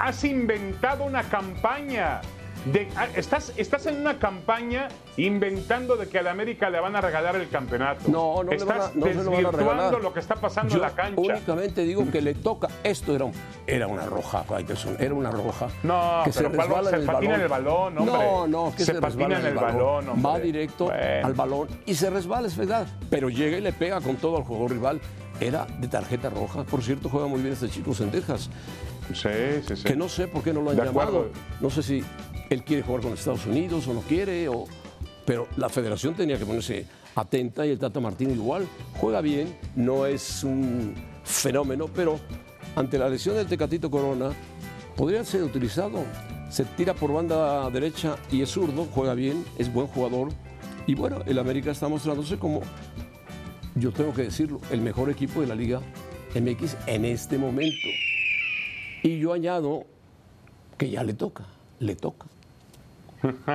has 0.00 0.24
inventado 0.24 1.04
una 1.04 1.22
campaña 1.22 2.20
de- 2.66 2.88
ah, 2.96 3.06
estás, 3.16 3.52
estás 3.56 3.86
en 3.86 4.00
una 4.00 4.18
campaña 4.18 4.88
inventando 5.16 5.96
de 5.96 6.08
que 6.08 6.18
a 6.18 6.22
la 6.22 6.30
América 6.30 6.70
le 6.70 6.80
van 6.80 6.96
a 6.96 7.00
regalar 7.00 7.36
el 7.36 7.48
campeonato. 7.48 8.02
No, 8.08 8.42
no 8.42 8.50
le 8.50 8.56
estás 8.56 8.68
van 8.68 8.80
a, 8.80 8.92
no 8.94 9.06
se 9.06 9.14
lo 9.14 9.30
van 9.30 9.46
a 9.46 9.50
desvirtuando 9.50 9.98
lo 9.98 10.12
que 10.12 10.20
está 10.20 10.36
pasando 10.36 10.70
Yo 10.70 10.76
en 10.76 10.82
la 10.82 10.90
cancha. 10.90 11.20
únicamente 11.20 11.82
digo 11.82 12.10
que 12.10 12.20
le 12.22 12.34
toca. 12.34 12.68
Esto 12.84 13.14
era, 13.14 13.24
un- 13.24 13.32
era 13.66 13.86
una 13.86 14.06
roja, 14.06 14.44
era 14.98 15.14
una 15.14 15.30
roja. 15.30 15.68
No, 15.82 16.22
que 16.24 16.30
pero 16.30 16.50
se 16.50 16.56
resbala 16.56 16.90
se 16.90 16.96
en 16.96 17.00
el 17.02 17.06
patina 17.06 17.32
balón. 17.32 17.34
en 17.34 17.40
el 17.42 17.48
balón, 17.48 17.98
hombre. 17.98 18.14
No, 18.14 18.46
no, 18.46 18.72
que 18.76 18.84
Se 18.84 18.92
se, 18.94 19.00
patina 19.00 19.38
en 19.40 19.46
el 19.46 19.54
balón, 19.54 20.08
hombre. 20.08 20.30
Va 20.30 20.38
directo 20.38 20.84
Bueno. 20.86 21.26
al 21.26 21.34
balón 21.34 21.68
y 21.86 21.94
se 21.94 22.10
resbala, 22.10 22.46
es 22.48 22.56
verdad. 22.56 22.86
Pero 23.10 23.28
llega 23.28 23.58
y 23.58 23.60
le 23.60 23.72
pega 23.72 24.00
con 24.00 24.16
todo 24.16 24.36
al 24.36 24.44
jugador 24.44 24.70
rival. 24.72 25.00
Era 25.40 25.66
de 25.80 25.88
tarjeta 25.88 26.30
roja. 26.30 26.64
Por 26.64 26.82
cierto, 26.82 27.08
juega 27.08 27.26
muy 27.26 27.40
bien 27.40 27.52
este 27.54 27.68
chico 27.68 27.94
Sendejas. 27.94 28.48
Sí, 29.12 29.28
sí, 29.66 29.76
sí. 29.76 29.82
Que 29.84 29.96
no 29.96 30.08
sé 30.08 30.28
por 30.28 30.42
qué 30.42 30.52
no 30.52 30.62
lo 30.62 30.70
han 30.70 30.76
De 30.76 30.84
llamado. 30.84 31.08
acuerdo. 31.08 31.30
No 31.60 31.70
sé 31.70 31.82
si 31.82 32.02
él 32.50 32.62
quiere 32.62 32.82
jugar 32.82 33.02
con 33.02 33.12
Estados 33.12 33.46
Unidos 33.46 33.86
o 33.88 33.94
no 33.94 34.00
quiere, 34.00 34.48
o... 34.48 34.64
pero 35.26 35.48
la 35.56 35.68
federación 35.68 36.14
tenía 36.14 36.38
que 36.38 36.46
ponerse 36.46 36.86
atenta 37.14 37.66
y 37.66 37.70
el 37.70 37.78
Tata 37.78 37.98
Martín 38.00 38.30
igual. 38.30 38.66
Juega 38.94 39.20
bien, 39.20 39.56
no 39.74 40.06
es 40.06 40.44
un 40.44 40.94
fenómeno, 41.24 41.86
pero 41.92 42.18
ante 42.76 42.98
la 42.98 43.08
lesión 43.08 43.34
del 43.34 43.46
Tecatito 43.46 43.90
Corona, 43.90 44.30
podría 44.96 45.24
ser 45.24 45.42
utilizado. 45.42 46.04
Se 46.50 46.64
tira 46.64 46.94
por 46.94 47.12
banda 47.12 47.68
derecha 47.70 48.16
y 48.30 48.42
es 48.42 48.50
zurdo, 48.50 48.86
juega 48.94 49.14
bien, 49.14 49.44
es 49.58 49.72
buen 49.72 49.86
jugador. 49.88 50.28
Y 50.86 50.94
bueno, 50.94 51.18
el 51.26 51.38
América 51.38 51.70
está 51.70 51.88
mostrándose 51.88 52.38
como, 52.38 52.60
yo 53.74 53.92
tengo 53.92 54.12
que 54.12 54.22
decirlo, 54.22 54.60
el 54.70 54.80
mejor 54.80 55.10
equipo 55.10 55.40
de 55.40 55.46
la 55.46 55.54
Liga 55.54 55.80
MX 56.34 56.76
en 56.86 57.04
este 57.04 57.38
momento. 57.38 57.88
Y 59.02 59.18
yo 59.18 59.32
añado 59.32 59.84
que 60.78 60.90
ya 60.90 61.02
le 61.02 61.14
toca, 61.14 61.44
le 61.78 61.96
toca. 61.96 62.26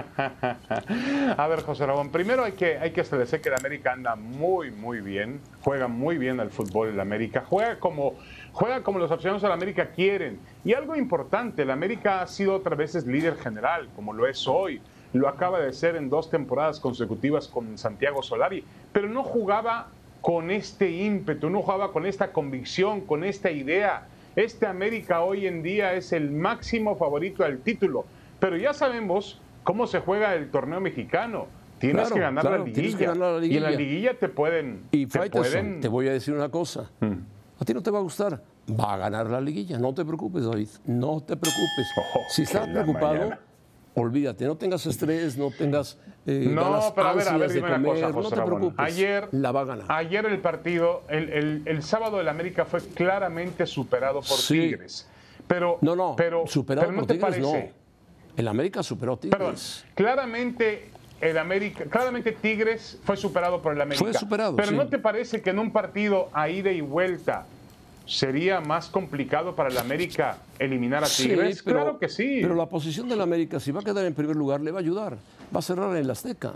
A 1.37 1.47
ver, 1.49 1.61
José 1.61 1.85
Ramón, 1.85 2.09
primero 2.09 2.43
hay 2.43 2.53
que, 2.53 2.77
hay 2.77 2.91
que 2.91 3.01
establecer 3.01 3.41
que 3.41 3.49
el 3.49 3.55
América 3.55 3.91
anda 3.91 4.15
muy, 4.15 4.71
muy 4.71 5.01
bien, 5.01 5.41
juega 5.61 5.87
muy 5.87 6.17
bien 6.17 6.39
al 6.39 6.51
fútbol 6.51 6.89
el 6.89 6.99
América, 6.99 7.43
juega 7.45 7.77
como, 7.77 8.13
juega 8.53 8.81
como 8.81 8.97
los 8.97 9.11
aficionados 9.11 9.41
del 9.41 9.51
América 9.51 9.91
quieren. 9.91 10.39
Y 10.63 10.73
algo 10.73 10.95
importante, 10.95 11.63
el 11.63 11.71
América 11.71 12.21
ha 12.21 12.27
sido 12.27 12.55
otras 12.55 12.77
veces 12.77 13.05
líder 13.05 13.35
general, 13.35 13.89
como 13.95 14.13
lo 14.13 14.25
es 14.27 14.47
hoy. 14.47 14.81
Lo 15.13 15.27
acaba 15.27 15.59
de 15.59 15.73
ser 15.73 15.95
en 15.95 16.09
dos 16.09 16.29
temporadas 16.29 16.79
consecutivas 16.79 17.47
con 17.47 17.77
Santiago 17.77 18.21
Solari, 18.23 18.63
pero 18.91 19.09
no 19.09 19.23
jugaba 19.23 19.87
con 20.21 20.51
este 20.51 20.89
ímpetu, 20.91 21.49
no 21.49 21.61
jugaba 21.61 21.91
con 21.91 22.05
esta 22.05 22.31
convicción, 22.31 23.01
con 23.01 23.23
esta 23.23 23.51
idea. 23.51 24.07
Este 24.35 24.65
América 24.67 25.21
hoy 25.21 25.47
en 25.47 25.63
día 25.63 25.93
es 25.93 26.13
el 26.13 26.31
máximo 26.31 26.95
favorito 26.95 27.43
al 27.43 27.59
título, 27.59 28.05
pero 28.39 28.55
ya 28.57 28.73
sabemos 28.73 29.39
cómo 29.63 29.87
se 29.87 29.99
juega 29.99 30.35
el 30.35 30.49
torneo 30.51 30.79
mexicano. 30.79 31.47
Tienes 31.79 32.01
Claro, 32.01 32.15
que 32.15 32.21
ganar, 32.21 32.41
claro, 32.41 32.57
la 32.59 32.63
tienes 32.65 32.77
liguilla. 32.83 32.97
que 32.97 33.05
ganar 33.05 33.39
la 33.39 33.45
Y 33.45 33.57
en 33.57 33.63
la 33.63 33.71
liguilla. 33.71 34.13
te 34.19 34.29
pueden. 34.29 34.81
Y 34.91 35.05
te 35.05 35.29
pueden- 35.29 35.79
te 35.79 35.87
voy 35.87 36.07
a 36.07 36.11
decir 36.13 36.33
una 36.33 36.49
cosa. 36.49 36.89
A 37.59 37.65
ti 37.65 37.73
no 37.73 37.81
te 37.83 37.91
va 37.91 37.99
a 37.99 38.01
gustar. 38.01 38.41
Va 38.69 38.95
a 38.95 38.97
ganar 38.97 39.27
la 39.29 39.39
liguilla. 39.41 39.77
No 39.79 39.93
te 39.93 40.03
preocupes, 40.03 40.43
David. 40.45 40.67
No 40.85 41.21
te 41.21 41.37
preocupes. 41.37 41.87
Ojo, 41.97 42.19
si 42.29 42.41
estás 42.43 42.67
preocupado, 42.67 43.13
mañana. 43.13 43.39
Olvídate. 44.01 44.45
No 44.45 44.55
tengas 44.57 44.85
estrés, 44.85 45.37
no 45.37 45.51
tengas 45.51 45.97
eh, 46.25 46.47
No, 46.49 46.63
ganas, 46.63 46.91
pero 46.95 47.07
a 47.07 47.13
ver, 47.13 47.27
a 47.27 47.37
ver, 47.37 47.49
de 47.49 47.55
dime 47.55 47.67
una 47.75 47.83
cosa, 47.89 48.05
José 48.13 48.23
no 48.23 48.29
te 48.29 48.35
Ramón. 48.35 48.55
preocupes. 48.59 48.85
Ayer, 48.85 49.27
la 49.31 49.51
va 49.51 49.61
a 49.61 49.65
ganar. 49.65 49.85
Ayer 49.89 50.25
el 50.25 50.39
partido, 50.39 51.03
el, 51.09 51.29
el- 51.29 51.61
el 51.65 51.83
sábado 51.83 52.19
el 52.21 52.27
América 52.27 52.65
fue 52.65 52.79
claramente 52.81 53.65
superado 53.65 54.19
por 54.19 54.37
Sí. 54.37 54.59
Tigres. 54.59 55.07
Pero, 55.47 55.77
no, 55.81 55.95
no. 55.95 56.15
pero, 56.17 56.45
superado 56.47 56.87
pero 56.87 56.91
no 56.95 56.99
por 57.01 57.07
te 57.07 57.13
Tigres, 57.15 57.37
parece. 57.39 57.65
no. 57.73 57.77
El 58.37 58.47
América 58.47 58.83
superó 58.83 59.13
a 59.13 59.19
Tigres. 59.19 59.37
Perdón, 59.37 59.55
claramente 59.95 60.89
el 61.21 61.37
América, 61.37 61.85
claramente 61.89 62.31
Tigres 62.33 62.99
fue 63.03 63.17
superado 63.17 63.61
por 63.61 63.73
el 63.73 63.81
América. 63.81 64.03
Fue 64.03 64.13
superado, 64.13 64.55
Pero 64.55 64.69
sí. 64.69 64.75
¿no 64.75 64.87
te 64.87 64.99
parece 64.99 65.41
que 65.41 65.49
en 65.49 65.59
un 65.59 65.71
partido 65.71 66.29
a 66.33 66.49
ida 66.49 66.71
y 66.71 66.81
vuelta 66.81 67.45
sería 68.07 68.61
más 68.61 68.87
complicado 68.87 69.55
para 69.55 69.69
el 69.69 69.77
América 69.77 70.37
eliminar 70.57 71.03
a 71.03 71.07
Sí, 71.07 71.23
Tigres? 71.29 71.61
pero- 71.63 71.79
claro 71.81 71.99
que 71.99 72.09
sí. 72.09 72.39
Pero 72.41 72.55
la 72.55 72.65
posición 72.67 73.07
del 73.09 73.21
América, 73.21 73.59
si 73.59 73.71
va 73.71 73.81
a 73.81 73.83
quedar 73.83 74.05
en 74.05 74.13
primer 74.13 74.35
lugar, 74.35 74.61
le 74.61 74.71
va 74.71 74.79
a 74.79 74.81
ayudar. 74.81 75.17
Va 75.55 75.59
a 75.59 75.61
cerrar 75.61 75.95
en 75.95 76.07
la 76.07 76.13
Azteca. 76.13 76.53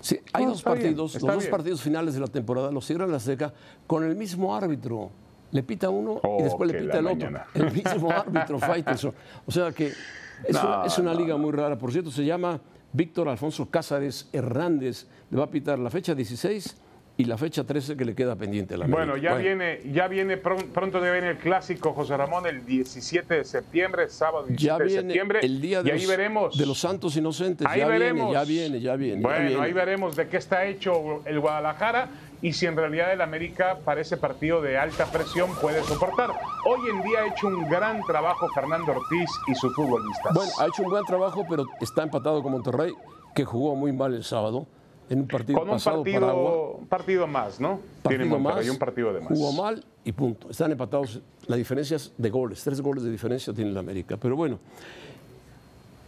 Sí, 0.00 0.20
hay 0.32 0.44
No, 0.44 0.50
dos 0.50 0.62
bien, 0.64 0.74
partidos, 0.74 1.14
los 1.14 1.22
dos 1.22 1.38
bien. 1.38 1.50
partidos 1.50 1.82
finales 1.82 2.14
de 2.14 2.20
la 2.20 2.28
temporada 2.28 2.70
los 2.70 2.86
cierra 2.86 3.04
en 3.06 3.10
la 3.10 3.16
Azteca 3.16 3.52
con 3.86 4.04
el 4.04 4.14
mismo 4.14 4.54
árbitro. 4.54 5.10
Le 5.50 5.62
pita 5.62 5.90
uno 5.90 6.20
Oh, 6.22 6.38
y 6.40 6.44
después 6.44 6.70
le 6.70 6.80
pita 6.80 6.98
el 6.98 7.06
otro. 7.06 7.28
El 7.54 7.72
mismo 7.72 8.10
árbitro, 8.10 8.58
Faitelson. 8.58 9.12
O 9.46 9.50
sea 9.50 9.72
que 9.72 9.86
es, 9.88 10.52
No, 10.52 10.60
una, 10.78 10.86
es 10.86 10.98
una 10.98 11.12
no, 11.14 11.20
liga 11.20 11.36
muy 11.36 11.50
rara. 11.52 11.76
Por 11.78 11.90
cierto, 11.92 12.10
se 12.10 12.24
llama 12.24 12.60
Víctor 12.92 13.28
Alfonso 13.28 13.68
Cázares 13.70 14.28
Hernández. 14.32 15.06
Le 15.30 15.38
va 15.38 15.44
a 15.44 15.50
pitar 15.50 15.78
la 15.78 15.90
fecha 15.90 16.14
16 16.14 16.76
y 17.18 17.24
la 17.24 17.38
fecha 17.38 17.64
13 17.64 17.96
que 17.96 18.04
le 18.04 18.14
queda 18.14 18.36
pendiente 18.36 18.74
a 18.74 18.76
la 18.76 18.84
América. 18.84 19.06
Bueno, 19.06 19.16
ya 19.22 19.34
viene, 19.36 19.80
ya 19.90 20.06
viene 20.06 20.36
pron- 20.36 20.68
pronto 20.70 21.02
ya 21.02 21.12
viene 21.12 21.30
el 21.30 21.38
clásico 21.38 21.94
José 21.94 22.14
Ramón 22.16 22.46
el 22.46 22.66
17 22.66 23.34
de 23.36 23.44
septiembre, 23.44 24.08
sábado 24.10 24.44
17 24.46 24.62
Ya 24.66 24.78
de 24.84 24.90
septiembre. 24.90 25.40
el 25.42 25.60
día 25.62 25.82
de, 25.82 25.88
y 25.88 25.92
ahí 25.92 25.98
los, 26.00 26.08
veremos. 26.08 26.58
de 26.58 26.66
los 26.66 26.78
santos 26.78 27.16
inocentes. 27.16 27.66
Ahí 27.66 27.80
ya 27.80 27.86
veremos. 27.88 28.26
viene, 28.30 28.32
ya 28.34 28.44
viene, 28.44 28.80
ya 28.80 28.96
viene. 28.96 29.22
ya 29.22 29.28
Bueno, 29.28 29.48
viene. 29.48 29.62
ahí 29.64 29.72
veremos 29.72 30.14
de 30.14 30.28
qué 30.28 30.36
está 30.36 30.66
hecho 30.66 31.22
el 31.24 31.40
Guadalajara 31.40 32.10
y 32.42 32.52
si 32.52 32.66
en 32.66 32.76
realidad 32.76 33.10
el 33.10 33.22
América 33.22 33.78
para 33.82 34.02
ese 34.02 34.18
partido 34.18 34.60
de 34.60 34.76
alta 34.76 35.06
presión 35.06 35.48
puede 35.62 35.82
soportar. 35.84 36.30
Hoy 36.66 36.80
en 36.90 37.02
día 37.02 37.20
ha 37.22 37.28
hecho 37.28 37.46
un 37.48 37.66
gran 37.70 38.02
trabajo 38.02 38.46
Fernando 38.54 38.92
Ortiz 38.92 39.30
y 39.48 39.54
sus 39.54 39.74
futbolistas. 39.74 40.34
Bueno, 40.34 40.50
ha 40.60 40.66
hecho 40.66 40.82
un 40.82 40.90
buen 40.90 41.04
trabajo, 41.06 41.46
pero 41.48 41.64
está 41.80 42.02
empatado 42.02 42.42
con 42.42 42.52
Monterrey, 42.52 42.92
que 43.34 43.46
jugó 43.46 43.74
muy 43.74 43.90
mal 43.94 44.12
el 44.12 44.22
sábado 44.22 44.66
en 45.08 45.20
un 45.20 45.28
partido 45.28 45.58
con 45.58 45.68
un 45.68 45.74
pasado 45.74 46.02
partido, 46.02 46.80
partido 46.88 47.26
más, 47.26 47.60
¿no? 47.60 47.80
Tiene 48.08 48.24
Partido 48.24 48.38
Monterrey 48.38 48.66
más, 48.66 48.72
un 48.72 48.78
partido 48.78 49.12
de 49.12 49.20
más. 49.20 49.28
Jugó 49.28 49.52
mal 49.52 49.84
y 50.04 50.12
punto. 50.12 50.50
Están 50.50 50.72
empatados. 50.72 51.20
La 51.46 51.56
diferencia 51.56 51.96
es 51.96 52.12
de 52.16 52.30
goles. 52.30 52.62
Tres 52.62 52.80
goles 52.80 53.04
de 53.04 53.10
diferencia 53.10 53.52
tiene 53.52 53.70
el 53.70 53.78
América. 53.78 54.16
Pero 54.16 54.36
bueno, 54.36 54.58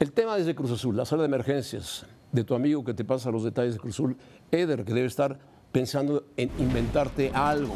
el 0.01 0.13
tema 0.13 0.37
es 0.39 0.47
de 0.47 0.55
Cruz 0.55 0.71
Azul, 0.71 0.97
la 0.97 1.05
sala 1.05 1.23
de 1.23 1.29
emergencias 1.29 2.07
de 2.33 2.45
tu 2.45 2.55
amigo 2.55 2.85
que 2.85 2.95
te 2.95 3.05
pasa 3.05 3.31
los 3.31 3.45
detalles 3.45 3.75
de 3.75 3.81
Cruz 3.81 3.95
Azul, 3.95 4.17
Eder, 4.51 4.85
que 4.85 4.93
debe 4.93 5.07
estar 5.07 5.39
pensando 5.73 6.25
en 6.37 6.51
inventarte 6.59 7.31
algo, 7.33 7.75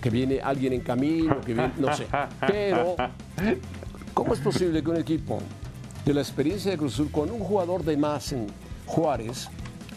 que 0.00 0.10
viene 0.10 0.40
alguien 0.40 0.72
en 0.72 0.80
camino, 0.80 1.40
que 1.40 1.54
viene, 1.54 1.72
no 1.78 1.94
sé. 1.94 2.06
Pero, 2.46 2.96
¿cómo 4.12 4.34
es 4.34 4.40
posible 4.40 4.82
que 4.82 4.90
un 4.90 4.96
equipo 4.96 5.38
de 6.04 6.14
la 6.14 6.20
experiencia 6.20 6.70
de 6.70 6.76
Cruz 6.76 6.94
Azul, 6.94 7.10
con 7.10 7.30
un 7.30 7.40
jugador 7.40 7.82
de 7.82 7.96
más 7.96 8.32
en 8.32 8.46
Juárez, 8.86 9.48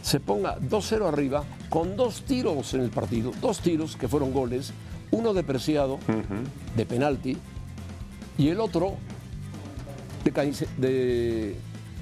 se 0.07 0.21
ponga 0.21 0.57
2-0 0.59 1.05
arriba 1.05 1.43
con 1.69 1.97
dos 1.97 2.21
tiros 2.21 2.73
en 2.73 2.79
el 2.79 2.89
partido, 2.91 3.33
dos 3.41 3.59
tiros 3.59 3.97
que 3.97 4.07
fueron 4.07 4.31
goles, 4.31 4.71
uno 5.11 5.33
de 5.33 5.43
Preciado, 5.43 5.99
de 6.77 6.85
penalti, 6.85 7.35
y 8.37 8.47
el 8.47 8.61
otro 8.61 8.93
de, 10.23 10.31
de 10.77 11.55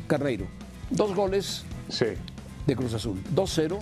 Carneiro. 0.06 0.46
Dos 0.92 1.16
goles 1.16 1.64
Sí. 1.90 2.06
de 2.68 2.76
Cruz 2.76 2.94
Azul, 2.94 3.20
2-0, 3.34 3.80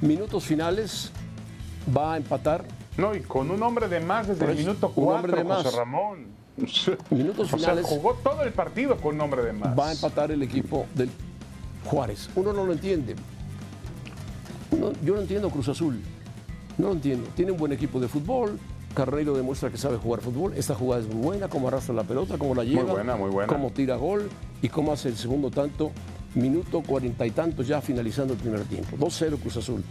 minutos 0.00 0.44
finales, 0.44 1.10
va 1.94 2.14
a 2.14 2.16
empatar, 2.16 2.64
No, 2.96 3.14
y 3.14 3.20
con 3.20 3.50
un 3.50 3.62
hombre 3.62 3.86
de 3.88 4.00
más 4.00 4.28
desde 4.28 4.40
Por 4.40 4.50
el 4.50 4.56
minuto 4.56 4.92
un 4.96 5.12
hombre 5.12 5.32
4, 5.32 5.36
de 5.36 5.44
más. 5.44 5.62
José 5.62 5.76
Ramón. 5.76 6.26
Minutos 7.10 7.52
O 7.52 7.58
sea, 7.58 7.70
finales. 7.70 7.86
jugó 7.86 8.14
todo 8.14 8.42
el 8.44 8.52
partido 8.52 8.96
con 8.96 9.14
un 9.16 9.20
hombre 9.20 9.42
de 9.42 9.52
más. 9.52 9.78
va 9.78 9.88
a 9.88 9.92
empatar 9.92 10.30
el 10.30 10.42
equipo 10.42 10.86
del 10.94 11.10
Juárez. 11.84 12.30
Uno 12.34 12.52
no 12.54 12.64
lo 12.64 12.72
entiende. 12.72 13.14
Uno- 14.72 14.92
yo 15.04 15.14
no 15.14 15.20
entiendo 15.20 15.50
Cruz 15.50 15.68
Azul. 15.68 16.00
No 16.78 16.88
lo 16.88 16.92
entiendo. 16.94 17.28
Tiene 17.36 17.52
un 17.52 17.58
buen 17.58 17.72
equipo 17.72 18.00
de 18.00 18.08
fútbol. 18.08 18.58
Carreiro 18.94 19.34
demuestra 19.34 19.70
que 19.70 19.78
sabe 19.78 19.96
jugar 19.96 20.20
fútbol. 20.20 20.52
Esta 20.54 20.74
jugada 20.74 21.02
es 21.02 21.08
muy 21.08 21.22
buena, 21.24 21.48
cómo 21.48 21.68
arrastra 21.68 21.94
la 21.94 22.04
pelota, 22.04 22.36
cómo 22.38 22.54
la 22.54 22.64
lleva. 22.64 22.92
buena, 22.92 23.16
muy 23.16 23.30
buena. 23.30 23.52
Cómo 23.52 23.70
tira 23.70 23.96
gol 23.96 24.28
y 24.60 24.68
cómo 24.68 24.92
hace 24.92 25.08
el 25.08 25.16
segundo 25.16 25.50
tanto. 25.50 25.92
Minuto 26.34 26.82
cuarenta 26.82 27.26
y 27.26 27.30
tantos 27.30 27.66
ya 27.68 27.80
finalizando 27.80 28.34
el 28.34 28.40
primer 28.40 28.62
tiempo. 28.64 28.96
2-0 28.98 29.38
Cruz 29.38 29.56
Azul. 29.58 29.82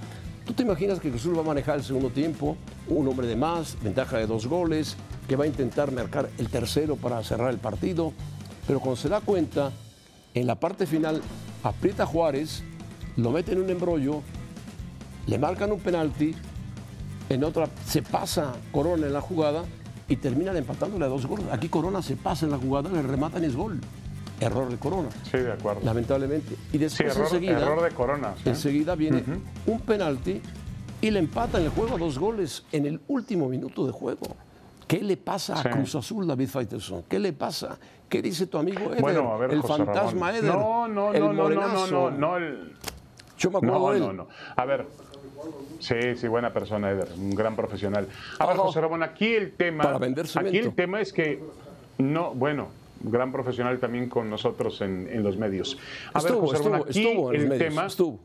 ¿Tú 0.46 0.54
te 0.54 0.64
imaginas 0.64 1.00
que 1.00 1.10
Cruz 1.10 1.22
Azul 1.22 1.38
va 1.38 1.42
a 1.42 1.46
manejar 1.46 1.78
el 1.78 1.84
segundo 1.84 2.10
tiempo? 2.10 2.58
Un 2.88 3.08
hombre 3.08 3.28
de 3.28 3.36
más, 3.36 3.78
ventaja 3.84 4.18
de 4.18 4.26
dos 4.26 4.48
goles, 4.48 4.96
que 5.28 5.36
va 5.36 5.44
a 5.46 5.48
intentar 5.48 5.92
marcar 5.92 6.30
el 6.40 6.50
tercero 6.50 6.96
para 6.96 7.24
cerrar 7.24 7.52
el 7.52 7.58
partido. 7.60 8.12
Pero 8.68 8.80
cuando 8.80 8.96
se 8.98 9.08
da 9.10 9.22
cuenta, 9.22 9.72
en 10.34 10.48
la 10.48 10.56
parte 10.60 10.86
final 10.88 11.22
aprieta 11.64 12.04
a 12.04 12.06
Juárez, 12.08 12.64
lo 13.18 13.32
mete 13.32 13.54
en 13.54 13.62
un 13.62 13.70
embrollo, 13.70 14.22
le 15.28 15.38
marcan 15.38 15.72
un 15.72 15.80
penalti, 15.80 16.34
en 17.30 17.44
otra 17.44 17.68
se 17.86 18.02
pasa 18.02 18.54
Corona 18.72 19.08
en 19.08 19.14
la 19.14 19.22
jugada 19.22 19.64
y 20.08 20.16
terminan 20.18 20.58
empatándole 20.58 21.06
a 21.06 21.08
dos 21.08 21.26
goles. 21.26 21.46
Aquí 21.52 21.70
Corona 21.70 22.02
se 22.02 22.16
pasa 22.18 22.46
en 22.46 22.52
la 22.52 22.58
jugada, 22.58 22.90
le 22.90 23.02
rematan 23.02 23.44
y 23.44 23.48
es 23.48 23.56
gol. 23.56 23.80
Error 24.40 24.70
de 24.70 24.78
Corona, 24.78 25.10
Sí, 25.30 25.38
de 25.38 25.52
acuerdo. 25.54 25.82
lamentablemente. 25.84 26.56
Y 26.70 26.72
Sí, 26.74 26.78
después 26.80 27.12
error, 27.16 27.26
enseguida, 27.28 27.60
error 27.62 27.84
de 27.84 27.92
Corona. 27.92 28.34
¿sí? 28.44 28.50
enseguida 28.50 28.96
viene 28.96 29.24
un 29.68 29.80
penalti 29.82 30.42
y 31.00 31.12
le 31.12 31.20
empatan 31.20 31.62
el 31.62 31.70
juego 31.70 31.96
a 31.96 32.00
dos 32.00 32.18
goles 32.18 32.66
en 32.72 32.88
el 32.88 33.00
último 33.08 33.48
minuto 33.50 33.86
de 33.86 33.92
juego. 33.92 34.36
¿Qué 34.88 35.02
le 35.02 35.16
pasa 35.16 35.54
a 35.54 35.64
Sí. 35.64 35.70
Cruz 35.70 35.96
Azul, 35.96 36.28
David 36.28 36.50
Faitelson? 36.50 37.04
¿Qué 37.04 37.20
le 37.20 37.32
pasa? 37.34 37.78
¿Qué 38.10 38.22
dice 38.22 38.48
tu 38.48 38.58
amigo 38.58 38.80
Eder? 38.92 39.00
Bueno, 39.02 39.32
a 39.32 39.38
ver, 39.38 39.52
el 39.54 39.62
José 39.62 39.86
fantasma 39.86 40.32
Ramón. 40.32 40.36
Eder. 40.44 40.54
No, 40.56 40.88
no, 40.88 41.14
el 41.14 41.22
no, 41.22 41.34
no, 41.34 41.50
no, 41.50 41.68
no, 41.68 41.88
no, 41.88 42.12
no, 42.12 42.38
el- 42.38 42.74
Yo 43.38 43.52
me 43.52 43.58
acuerdo 43.58 43.80
no, 43.80 43.90
de 43.92 43.98
él. 43.98 44.04
no, 44.08 44.14
no. 44.14 44.28
A 44.56 44.66
ver, 44.66 44.88
sí, 45.80 46.16
sí, 46.16 46.28
buena 46.28 46.52
persona, 46.54 46.92
Eder, 46.92 47.10
un 47.18 47.32
gran 47.36 47.56
profesional. 47.56 48.08
A 48.40 48.46
ver. 48.48 48.58
José 48.58 48.82
Ramón, 48.82 49.04
aquí 49.04 49.34
el 49.34 49.54
tema, 49.54 49.84
Para 49.84 49.98
vender 49.98 50.26
aquí 50.36 50.58
el 50.58 50.74
tema 50.74 51.02
es 51.02 51.12
que 51.14 51.40
no, 51.98 52.34
bueno, 52.34 52.70
gran 53.02 53.32
profesional 53.32 53.80
también 53.80 54.10
con 54.10 54.30
nosotros 54.30 54.82
en, 54.82 55.08
en 55.12 55.24
los 55.24 55.38
medios. 55.38 55.78
A 56.14 56.20
ver, 56.22 56.32
Estuvo, 56.32 56.48
José 56.48 56.64
Ramón, 56.64 56.80
estuvo, 56.88 56.90
aquí 56.90 57.00
estuvo 57.08 57.34
en 57.34 57.42
el 57.42 57.50
medios, 57.50 57.68
tema, 57.70 57.86
estuvo. 57.88 58.20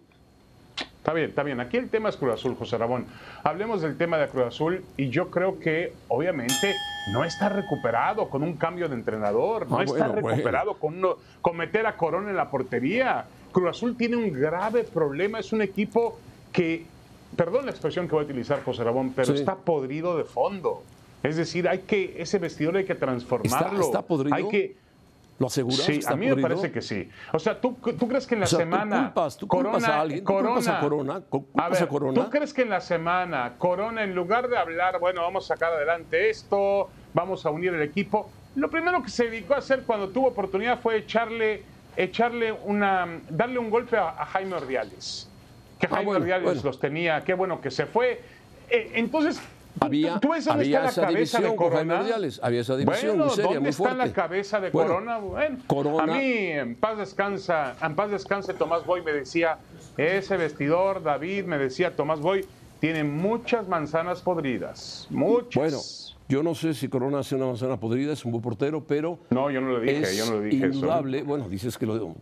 Está 0.99 1.13
bien, 1.13 1.29
está 1.29 1.43
bien. 1.45 1.61
Aquí 1.61 1.77
el 1.77 1.89
tema 1.89 2.09
es 2.09 2.17
Cruz 2.17 2.35
Azul, 2.35 2.57
José 2.57 2.77
Ramón. 2.79 3.07
Hablemos 3.45 3.81
del 3.81 3.97
tema 3.97 4.19
de 4.19 4.27
Cruz 4.27 4.47
Azul 4.47 4.85
y 4.97 5.09
yo 5.09 5.31
creo 5.31 5.61
que 5.61 5.93
obviamente 6.09 6.75
no 7.13 7.23
está 7.25 7.49
recuperado 7.49 8.29
con 8.29 8.43
un 8.43 8.55
cambio 8.55 8.89
de 8.89 8.97
entrenador, 8.97 9.71
no 9.71 9.79
Ah, 9.79 9.85
está 9.85 10.09
bueno, 10.09 10.29
recuperado 10.29 10.75
con, 10.75 10.99
uno- 10.99 11.17
con 11.41 11.57
meter 11.57 11.87
a 11.87 11.97
Corona 11.97 12.31
en 12.31 12.37
la 12.37 12.51
portería. 12.51 13.25
Cruz 13.53 13.71
Azul 13.71 13.97
tiene 13.97 14.17
un 14.17 14.33
grave 14.33 14.83
problema, 14.83 15.39
es 15.39 15.53
un 15.53 15.63
equipo 15.63 16.19
que, 16.53 16.85
perdón 17.37 17.65
la 17.67 17.71
expresión 17.73 18.07
que 18.07 18.15
voy 18.15 18.23
a 18.23 18.25
utilizar, 18.27 18.63
José 18.65 18.85
Ramón, 18.85 19.13
pero 19.15 19.33
Sí. 19.33 19.41
está 19.41 19.57
podrido 19.57 20.17
de 20.17 20.25
fondo. 20.25 20.83
Es 21.23 21.37
decir, 21.37 21.69
hay 21.69 21.81
que 21.81 22.15
ese 22.23 22.39
vestidor 22.39 22.77
hay 22.77 22.85
que 22.85 22.95
transformarlo. 22.95 23.81
está 23.81 24.03
podrido? 24.03 24.35
Hay 24.37 24.49
que 24.49 24.77
¿Lo 25.39 25.49
aseguras? 25.49 25.81
Sí, 25.81 25.97
está 25.99 26.13
a 26.15 26.17
mí 26.17 26.25
me 26.25 26.31
podrido? 26.33 26.49
parece 26.49 26.73
que 26.73 26.81
sí. 26.81 27.11
O 27.35 27.39
sea, 27.39 27.61
¿tú, 27.61 27.75
tú 27.99 28.09
crees 28.09 28.27
que 28.27 28.35
en 28.37 28.41
la 28.41 28.45
O 28.47 28.49
sea, 28.49 28.59
tú 28.59 28.63
semana. 28.65 29.13
culpas- 29.15 29.37
tú 29.37 29.47
culpas 29.47 29.85
a 29.85 30.01
alguien, 30.01 30.25
tú 30.25 30.33
culpas 30.33 30.67
a 30.67 30.81
Corona, 30.81 31.21
cu- 31.21 31.45
culpas 31.45 31.67
a 31.67 31.69
ver, 31.69 31.83
a 31.83 31.89
Corona. 31.89 32.25
¿Tú 32.25 32.31
crees 32.31 32.55
que 32.55 32.63
en 32.63 32.71
la 32.71 32.81
semana 32.81 33.53
Corona, 33.59 34.03
en 34.03 34.15
lugar 34.15 34.49
de 34.49 34.57
hablar, 34.57 34.99
bueno, 34.99 35.21
vamos 35.21 35.45
a 35.45 35.49
sacar 35.55 35.75
adelante 35.75 36.31
esto, 36.31 36.89
vamos 37.13 37.45
a 37.45 37.51
unir 37.51 37.75
el 37.75 37.83
equipo, 37.83 38.31
lo 38.55 38.71
primero 38.71 39.03
que 39.03 39.11
se 39.11 39.25
dedicó 39.25 39.53
a 39.53 39.59
hacer 39.59 39.83
cuando 39.83 40.09
tuvo 40.09 40.29
oportunidad 40.29 40.81
fue 40.81 40.97
echarle, 40.97 41.65
echarle 41.99 42.53
una, 42.53 43.07
darle 43.29 43.59
un 43.59 43.69
golpe 43.69 43.99
a, 43.99 44.09
a 44.11 44.25
Jaime 44.25 44.55
Ordiales? 44.55 45.29
Que 45.79 45.87
Ah, 45.87 45.91
Jaime 45.97 46.05
bueno, 46.19 46.25
bueno. 46.43 46.61
los 46.65 46.81
tenía, 46.81 47.23
qué 47.25 47.35
bueno 47.35 47.61
que 47.61 47.71
se 47.71 47.87
fue. 47.87 48.21
Eh, 48.71 48.93
entonces. 48.95 49.37
tú- 49.37 49.43
Había, 49.79 50.19
¿Tú 50.21 50.31
ves 50.31 50.45
dónde 50.47 50.65
había 50.65 50.87
está 50.87 51.03
la 51.03 51.09
cabeza 51.09 51.39
de 51.41 51.55
Corona? 51.55 52.01
Había 52.43 52.61
esa 52.63 52.77
división 52.79 53.19
Bueno, 53.19 53.31
seria, 53.31 53.45
¿dónde 53.45 53.61
muy 53.61 53.69
está 53.69 53.83
fuerte. 53.83 54.07
la 54.07 54.13
cabeza 54.13 54.61
de 54.61 54.71
Corona? 54.71 55.19
Bueno, 55.19 55.59
Corona- 55.67 56.03
a 56.03 56.07
mí 56.07 56.23
en 56.25 56.77
paz 56.77 56.97
descansa, 56.97 57.77
en 57.83 57.95
paz 57.95 58.11
descanse 58.11 58.55
Tomás 58.55 58.87
Boy 58.87 59.03
me 59.03 59.13
decía, 59.13 59.59
ese 59.99 60.39
vestidor, 60.39 61.03
David 61.03 61.45
me 61.45 61.59
decía, 61.59 61.95
Tomás 61.95 62.21
Boy 62.21 62.47
tiene 62.81 63.05
muchas 63.05 63.69
manzanas 63.69 64.23
podridas, 64.23 65.07
muchas. 65.11 65.55
Bueno, 65.55 65.79
yo 66.29 66.43
no 66.43 66.55
sé 66.55 66.73
si 66.73 66.89
Corona 66.89 67.19
hace 67.19 67.35
una 67.35 67.45
manzana 67.47 67.77
podrida, 67.79 68.15
es 68.15 68.25
un 68.25 68.33
buen 68.33 68.43
portero, 68.43 68.83
pero 68.83 69.19
no, 69.29 69.51
yo 69.51 69.61
no 69.61 69.69
lo 69.73 69.81
dije, 69.81 70.01
es 70.01 70.17
yo 70.17 70.25
no 70.25 70.33
lo 70.33 70.41
dije 70.41 70.67
eso. 70.67 70.75
indudable, 70.75 71.23
bueno, 71.23 71.51
dices 71.51 71.77
que 71.77 71.85
lo 71.85 72.15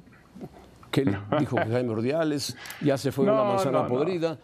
que 0.94 1.04
dijo 1.40 1.56
que 1.56 1.64
Jaime 1.64 1.90
Ordiales 1.90 2.56
ya 2.80 2.96
se 2.96 3.10
fue 3.10 3.26
No, 3.26 3.34
una 3.34 3.44
manzana 3.44 3.82
no, 3.82 3.88
podrida. 3.88 4.38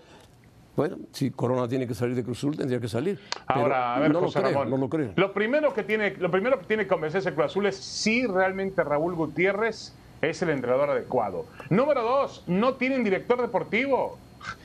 Bueno, 0.77 0.97
si 1.13 1.31
Corona 1.31 1.69
tiene 1.69 1.87
que 1.87 1.95
salir 1.95 2.17
de 2.17 2.25
Cruz 2.25 2.39
Azul, 2.39 2.57
tendría 2.57 2.81
que 2.81 2.89
salir. 2.89 3.21
Ahora, 3.47 3.95
a 3.95 4.01
ver, 4.01 4.13
no 4.13 4.21
José 4.21 4.39
lo 4.41 4.45
creo, 4.47 4.59
Ramón, 4.59 4.71
no 4.71 4.77
lo 4.79 4.89
creo. 4.89 5.13
Lo 5.15 5.33
primero 5.33 5.73
que 5.73 5.85
tiene, 5.85 6.17
lo 6.17 6.31
primero 6.31 6.59
que 6.59 6.67
tiene 6.67 6.85
que 6.85 6.89
convencerse 6.89 7.33
Cruz 7.35 7.47
Azul 7.47 7.67
es 7.67 7.77
si 7.77 8.27
realmente 8.27 8.83
Raúl 8.83 9.15
Gutiérrez 9.15 9.95
es 10.23 10.43
el 10.43 10.51
entrenador 10.51 10.91
adecuado. 10.91 11.47
Número 11.69 12.03
dos, 12.03 12.43
no 12.47 12.75
tienen 12.75 13.05
director 13.05 13.41
deportivo. 13.41 14.19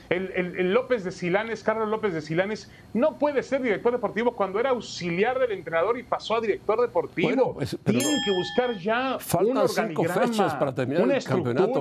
El, 0.08 0.32
el- 0.34 0.58
el 0.58 0.72
López 0.72 1.04
de 1.04 1.10
Silanes, 1.10 1.62
Carlos 1.62 1.88
López 1.88 2.12
de 2.14 2.20
Silanes, 2.20 2.70
no 2.94 3.18
puede 3.18 3.42
ser 3.42 3.62
director 3.62 3.92
deportivo 3.92 4.32
cuando 4.36 4.60
era 4.60 4.70
auxiliar 4.70 5.38
del 5.38 5.52
entrenador 5.52 5.98
y 5.98 6.02
pasó 6.02 6.36
a 6.36 6.40
director 6.40 6.80
deportivo. 6.80 7.28
Bueno, 7.28 7.52
pues, 7.54 7.76
Tienen 7.84 8.02
que 8.24 8.30
buscar 8.36 8.78
ya 8.78 9.18
Faltan 9.18 9.58
un 9.58 9.68
cinco 9.68 10.04
fechas 10.04 10.54
para 10.54 10.74
terminar 10.74 11.10
el 11.10 11.24
campeonato. 11.24 11.80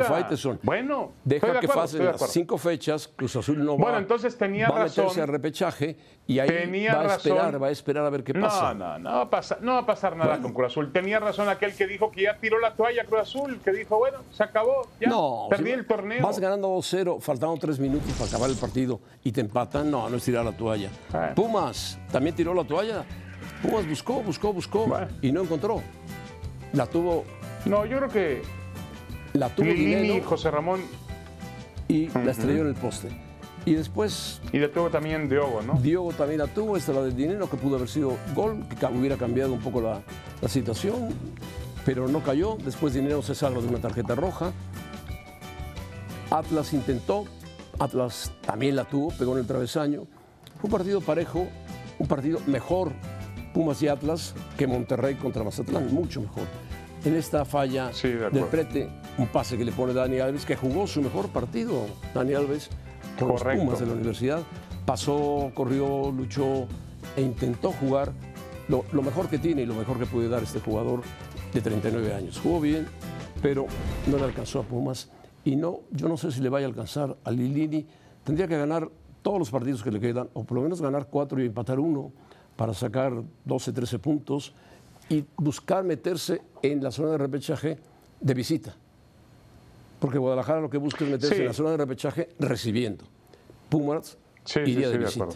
Bueno, 0.64 1.12
Deja 1.24 1.48
de 1.48 1.54
que 1.54 1.58
acuerdo, 1.66 1.82
pasen 1.82 2.00
de 2.00 2.06
las 2.06 2.32
cinco 2.32 2.58
fechas, 2.58 3.08
Cruz 3.08 3.36
Azul 3.36 3.64
no 3.64 3.78
Bueno, 3.78 3.94
va, 3.94 3.98
entonces 4.00 4.38
tenía 4.38 4.70
va 4.70 4.80
razón. 4.80 5.20
a 5.20 5.26
repechaje 5.26 5.98
y 6.28 6.40
ahí 6.40 6.48
Tenía 6.50 6.96
va 6.96 7.02
a 7.14 7.16
esperar, 7.16 7.38
razón. 7.46 7.62
va 7.64 7.68
a 7.68 7.72
esperar 7.72 8.06
a 8.06 8.10
ver 8.10 8.24
qué 8.24 8.34
pasa. 8.34 8.74
No, 8.74 8.98
no, 8.98 9.00
no 9.00 9.10
va 9.18 9.22
a 9.22 9.30
pasar, 9.30 9.62
no 9.62 9.74
va 9.74 9.80
a 9.80 9.86
pasar 9.86 10.16
nada 10.18 10.40
con 10.42 10.54
Cruz 10.54 10.68
Azul. 10.68 10.92
Tenía 10.92 11.20
razón 11.20 11.48
aquel 11.50 11.74
que 11.76 11.88
dijo 11.88 12.12
que 12.12 12.24
ya 12.24 12.38
tiró 12.38 12.60
la 12.60 12.74
toalla 12.76 13.04
Cruz 13.06 13.22
Azul, 13.22 13.60
que 13.64 13.72
dijo, 13.72 13.98
bueno, 13.98 14.20
se 14.32 14.44
acabó, 14.44 14.88
ya 15.00 15.08
No, 15.10 15.48
perdí 15.50 15.66
si 15.66 15.72
el 15.72 15.86
torneo. 15.86 16.22
Vas 16.26 16.40
ganando 16.40 16.70
2-0, 16.70 17.20
faltaban 17.22 17.58
3 17.60 17.80
minutos 17.80 18.12
para 18.16 18.30
acabar 18.30 18.50
el 18.50 18.56
partido 18.56 19.00
y 19.24 19.32
te 19.32 19.42
empatan. 19.42 19.90
No, 19.92 20.10
no 20.10 20.18
es 20.18 20.24
tirar 20.24 20.44
la 20.46 20.52
toalla. 20.56 20.90
Ah. 21.14 21.32
Pumas 21.36 21.98
también 22.12 22.36
tiró 22.36 22.54
la 22.54 22.64
toalla. 22.64 23.06
Pumas 23.62 23.88
buscó, 23.88 24.22
buscó, 24.22 24.54
buscó 24.54 24.88
Bueno. 24.88 25.08
y 25.22 25.32
no 25.32 25.42
encontró. 25.42 25.82
La 26.74 26.86
tuvo, 26.88 27.24
No, 27.66 27.86
yo 27.86 27.98
creo 27.98 28.10
que 28.10 28.42
la 29.34 29.50
tuvo 29.50 29.66
Lilini, 29.68 29.96
Dineno 29.96 30.26
José 30.28 30.52
Ramón 30.52 30.82
y 31.88 32.08
la 32.10 32.32
estrelló 32.32 32.62
en 32.62 32.68
el 32.68 32.76
poste. 32.76 33.10
Y 33.66 33.74
después 33.74 34.42
y 34.52 34.60
le 34.60 34.68
tuvo 34.68 34.90
también 34.90 35.28
Diogo, 35.28 35.62
¿no? 35.62 35.74
Diogo 35.80 36.12
también 36.14 36.40
la 36.40 36.48
tuvo, 36.48 36.78
esta 36.78 36.94
la 36.94 37.02
del 37.02 37.16
dinero 37.16 37.50
que 37.50 37.58
pudo 37.58 37.78
haber 37.78 37.90
sido 37.90 38.16
gol, 38.36 38.64
que 38.80 38.86
hubiera 38.86 39.18
cambiado 39.18 39.54
un 39.54 39.60
poco 39.60 39.82
la, 39.82 40.02
la 40.42 40.48
situación, 40.48 41.10
pero 41.84 42.08
no 42.08 42.22
cayó. 42.22 42.58
Después 42.64 42.94
dinero 42.94 43.22
se 43.24 43.34
salva 43.34 43.62
de 43.62 43.68
una 43.68 43.80
tarjeta 43.80 44.14
roja. 44.16 44.52
Atlas 46.30 46.74
intentó, 46.74 47.26
Atlas 47.80 48.32
también 48.46 48.76
la 48.76 48.86
tuvo, 48.86 49.10
pegó 49.18 49.34
en 49.34 49.40
el 49.40 49.48
travesaño. 49.48 50.06
Fue 50.60 50.68
un 50.68 50.72
partido 50.72 51.02
parejo, 51.02 51.48
un 52.00 52.08
partido 52.08 52.40
mejor 52.48 52.92
Pumas 53.54 53.82
y 53.82 53.88
Atlas 53.88 54.34
que 54.58 54.68
Monterrey 54.68 55.16
contra 55.16 55.44
Mazatlán, 55.44 55.94
mucho 55.94 56.22
mejor. 56.22 56.44
En 57.06 57.16
esta 57.16 57.46
falla 57.46 57.92
Sí, 57.94 58.10
de 58.10 58.30
del. 58.30 58.46
Prete, 58.46 58.90
un 59.18 59.28
pase 59.28 59.58
que 59.58 59.64
le 59.64 59.72
pone 59.72 59.94
Dani 59.94 60.20
Alves, 60.20 60.46
que 60.46 60.56
jugó 60.56 60.88
su 60.88 61.02
mejor 61.02 61.30
partido, 61.30 61.86
Dani 62.14 62.34
Alves, 62.34 62.70
con 63.18 63.30
los. 63.30 63.42
Pumas 63.44 63.80
de 63.80 63.86
la 63.86 63.94
universidad. 63.94 64.42
Pasó, 64.86 65.52
corrió, 65.54 66.12
luchó 66.12 66.68
e 67.16 67.22
intentó 67.22 67.72
jugar 67.72 68.12
lo, 68.68 68.84
lo 68.92 69.02
mejor 69.02 69.30
que 69.30 69.38
tiene 69.38 69.62
y 69.62 69.66
lo 69.66 69.76
mejor 69.76 70.00
que 70.00 70.06
puede 70.06 70.28
dar 70.28 70.44
este 70.44 70.60
jugador 70.60 71.02
de 71.54 71.62
39 71.62 72.14
años. 72.14 72.40
Jugó 72.40 72.60
bien, 72.60 72.88
pero 73.42 73.68
no 74.08 74.18
le 74.18 74.24
alcanzó 74.24 74.60
a 74.60 74.64
Pumas. 74.64 75.10
Y 75.46 75.56
no, 75.56 75.82
yo 75.92 76.10
no 76.10 76.18
sé 76.18 76.32
si 76.32 76.42
le 76.42 76.50
vaya 76.50 76.66
a 76.66 76.70
alcanzar 76.70 77.16
a 77.24 77.32
Lilini. 77.32 77.86
Tendría 78.24 78.48
que 78.48 78.58
ganar 78.58 78.90
todos 79.22 79.40
los 79.40 79.50
partidos 79.52 79.84
que 79.84 79.92
le 79.92 80.00
quedan, 80.00 80.28
o 80.34 80.44
por 80.44 80.56
lo 80.58 80.64
menos 80.64 80.82
ganar 80.82 81.08
cuatro 81.10 81.42
y 81.42 81.46
empatar 81.46 81.80
uno, 81.80 82.12
para 82.56 82.74
sacar 82.74 83.14
12, 83.46 83.72
13 83.72 84.00
puntos 84.00 84.54
y 85.10 85.24
buscar 85.38 85.84
meterse 85.84 86.42
en 86.62 86.84
la 86.84 86.90
zona 86.92 87.12
de 87.12 87.18
repechaje 87.20 87.78
de 88.20 88.34
visita. 88.34 88.76
Porque 90.00 90.18
Guadalajara 90.18 90.62
lo 90.62 90.70
que 90.70 90.78
busca 90.78 91.06
es 91.06 91.12
meterse 91.12 91.36
Sí. 91.36 91.42
en 91.42 91.48
la 91.48 91.54
zona 91.54 91.72
de 91.72 91.78
repechaje 91.78 92.30
recibiendo. 92.40 93.06
Pumas 93.70 94.18
Sí, 94.44 94.60
iría 94.62 94.88
sí, 94.88 94.94
de 94.94 94.98
visita. 95.00 95.28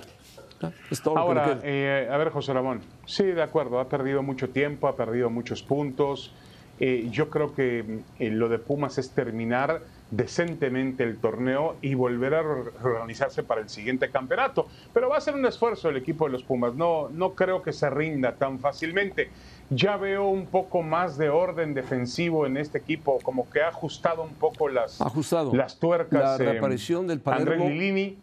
Ah, 0.61 0.71
Es 0.91 1.01
todo 1.01 1.15
lo 1.15 1.21
que 1.21 1.27
Ahora, 1.27 1.59
eh, 1.63 2.09
a 2.11 2.17
ver, 2.17 2.29
José 2.29 2.53
Ramón. 2.53 2.81
Sí, 3.05 3.23
de 3.23 3.41
acuerdo, 3.41 3.79
ha 3.79 3.87
perdido 3.89 4.21
mucho 4.21 4.49
tiempo, 4.49 4.87
ha 4.87 4.95
perdido 4.95 5.29
muchos 5.29 5.63
puntos. 5.63 6.33
Eh, 6.79 7.07
yo 7.11 7.29
creo 7.29 7.53
que 7.53 7.99
eh, 8.19 8.29
lo 8.29 8.47
de 8.49 8.57
Pumas 8.59 8.97
es 8.97 9.11
terminar 9.11 9.81
decentemente 10.11 11.03
el 11.03 11.17
torneo 11.17 11.75
y 11.81 11.93
volver 11.93 12.33
a 12.33 12.41
reorganizarse 12.41 13.43
para 13.43 13.61
el 13.61 13.69
siguiente 13.69 14.09
campeonato. 14.09 14.67
Pero 14.93 15.09
va 15.09 15.17
a 15.17 15.21
ser 15.21 15.35
un 15.35 15.45
esfuerzo 15.45 15.89
el 15.89 15.97
equipo 15.97 16.25
de 16.25 16.31
los 16.31 16.43
Pumas. 16.43 16.73
No, 16.75 17.09
no 17.09 17.35
creo 17.35 17.61
que 17.61 17.73
se 17.73 17.89
rinda 17.89 18.33
tan 18.35 18.59
fácilmente. 18.59 19.29
Ya 19.69 19.97
veo 19.97 20.27
un 20.27 20.47
poco 20.47 20.81
más 20.81 21.17
de 21.17 21.29
orden 21.29 21.73
defensivo 21.73 22.47
en 22.47 22.57
este 22.57 22.79
equipo, 22.79 23.19
como 23.21 23.49
que 23.49 23.61
ha 23.61 23.67
ajustado 23.67 24.23
un 24.23 24.33
poco 24.33 24.67
las, 24.67 24.99
Ajustado. 24.99 25.53
las 25.53 25.77
tuercas. 25.77 26.39
La 26.39 26.43
eh, 26.43 26.51
reaparición 26.51 27.05
del 27.05 27.21
Andrés 27.25 27.59
Palermo-. 27.59 28.15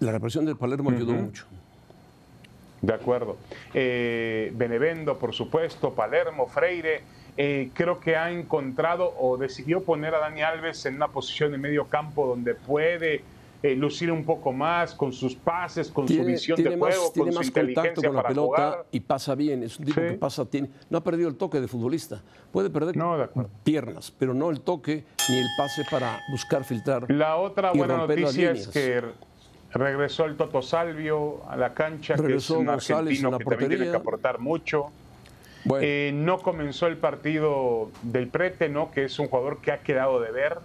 La 0.00 0.12
represión 0.12 0.44
del 0.44 0.56
Palermo 0.56 0.90
ayudó 0.90 1.12
mucho. 1.12 1.46
De 2.80 2.94
acuerdo. 2.94 3.36
Eh, 3.74 4.52
Benevendo, 4.54 5.18
por 5.18 5.34
supuesto, 5.34 5.94
Palermo, 5.94 6.46
Freire, 6.46 7.02
eh, 7.40 7.70
creo 7.72 8.00
que 8.00 8.16
ha 8.16 8.30
encontrado 8.32 9.14
o 9.18 9.36
decidió 9.36 9.82
poner 9.84 10.12
a 10.14 10.18
Dani 10.18 10.42
Alves 10.42 10.84
en 10.86 10.96
una 10.96 11.06
posición 11.08 11.52
de 11.52 11.58
medio 11.58 11.86
campo 11.86 12.26
donde 12.26 12.54
puede 12.56 13.22
eh, 13.62 13.74
lucir 13.76 14.10
un 14.12 14.24
poco 14.24 14.52
más 14.52 14.92
con 14.94 15.12
sus 15.12 15.34
pases, 15.36 15.88
con 15.90 16.06
su 16.08 16.24
visión 16.24 16.56
tiene 16.56 16.70
de 16.72 16.76
más, 16.76 16.96
juego, 16.96 17.12
tiene 17.12 17.32
con 17.32 17.44
su 17.44 17.50
más 17.52 17.64
contacto 17.64 18.02
con 18.02 18.14
la 18.16 18.22
pelota 18.24 18.42
jugar. 18.70 18.86
y 18.92 19.00
pasa 19.00 19.34
bien. 19.36 19.62
Es 19.62 19.78
un 19.78 19.84
tipo 19.86 20.00
Sí. 20.00 20.06
que 20.08 20.12
pasa, 20.14 20.44
tiene, 20.46 20.68
no 20.90 20.98
ha 20.98 21.04
perdido 21.04 21.28
el 21.28 21.36
toque 21.36 21.60
de 21.60 21.68
futbolista. 21.68 22.22
Puede 22.52 22.70
perder 22.70 22.96
No, 22.96 23.16
de 23.16 23.24
acuerdo. 23.24 23.50
piernas, 23.64 24.12
pero 24.18 24.34
no 24.34 24.50
el 24.50 24.60
toque 24.60 25.04
ni 25.28 25.36
el 25.38 25.46
pase 25.56 25.84
para 25.90 26.20
buscar 26.30 26.64
filtrar. 26.64 27.08
La 27.10 27.36
otra 27.36 27.72
buena 27.72 27.96
noticia 27.98 28.50
es 28.50 28.66
que 28.68 29.02
regresó 29.72 30.24
el 30.24 30.36
Toto 30.36 30.62
Salvio 30.62 31.42
a 31.48 31.56
la 31.56 31.74
cancha, 31.74 32.14
que 32.14 32.20
es 32.20 32.26
Regresó 32.26 32.58
un 32.60 32.66
González 32.66 32.90
argentino 33.22 33.28
en 33.28 33.32
la 33.32 33.38
que 33.38 33.44
también 33.44 33.58
tiene 33.70 33.84
que 33.84 33.90
portería. 33.90 33.96
aportar 34.00 34.38
mucho. 34.40 34.86
Bueno, 35.64 35.84
Eh, 35.86 36.12
no 36.14 36.38
comenzó 36.40 36.86
el 36.86 36.96
partido 36.96 37.90
del 38.02 38.28
Prete, 38.28 38.68
¿no? 38.68 38.90
Que 38.90 39.04
es 39.04 39.18
un 39.18 39.28
jugador 39.28 39.58
que 39.60 39.72
ha 39.72 39.78
quedado 39.82 40.20
de 40.20 40.30
ver. 40.30 40.58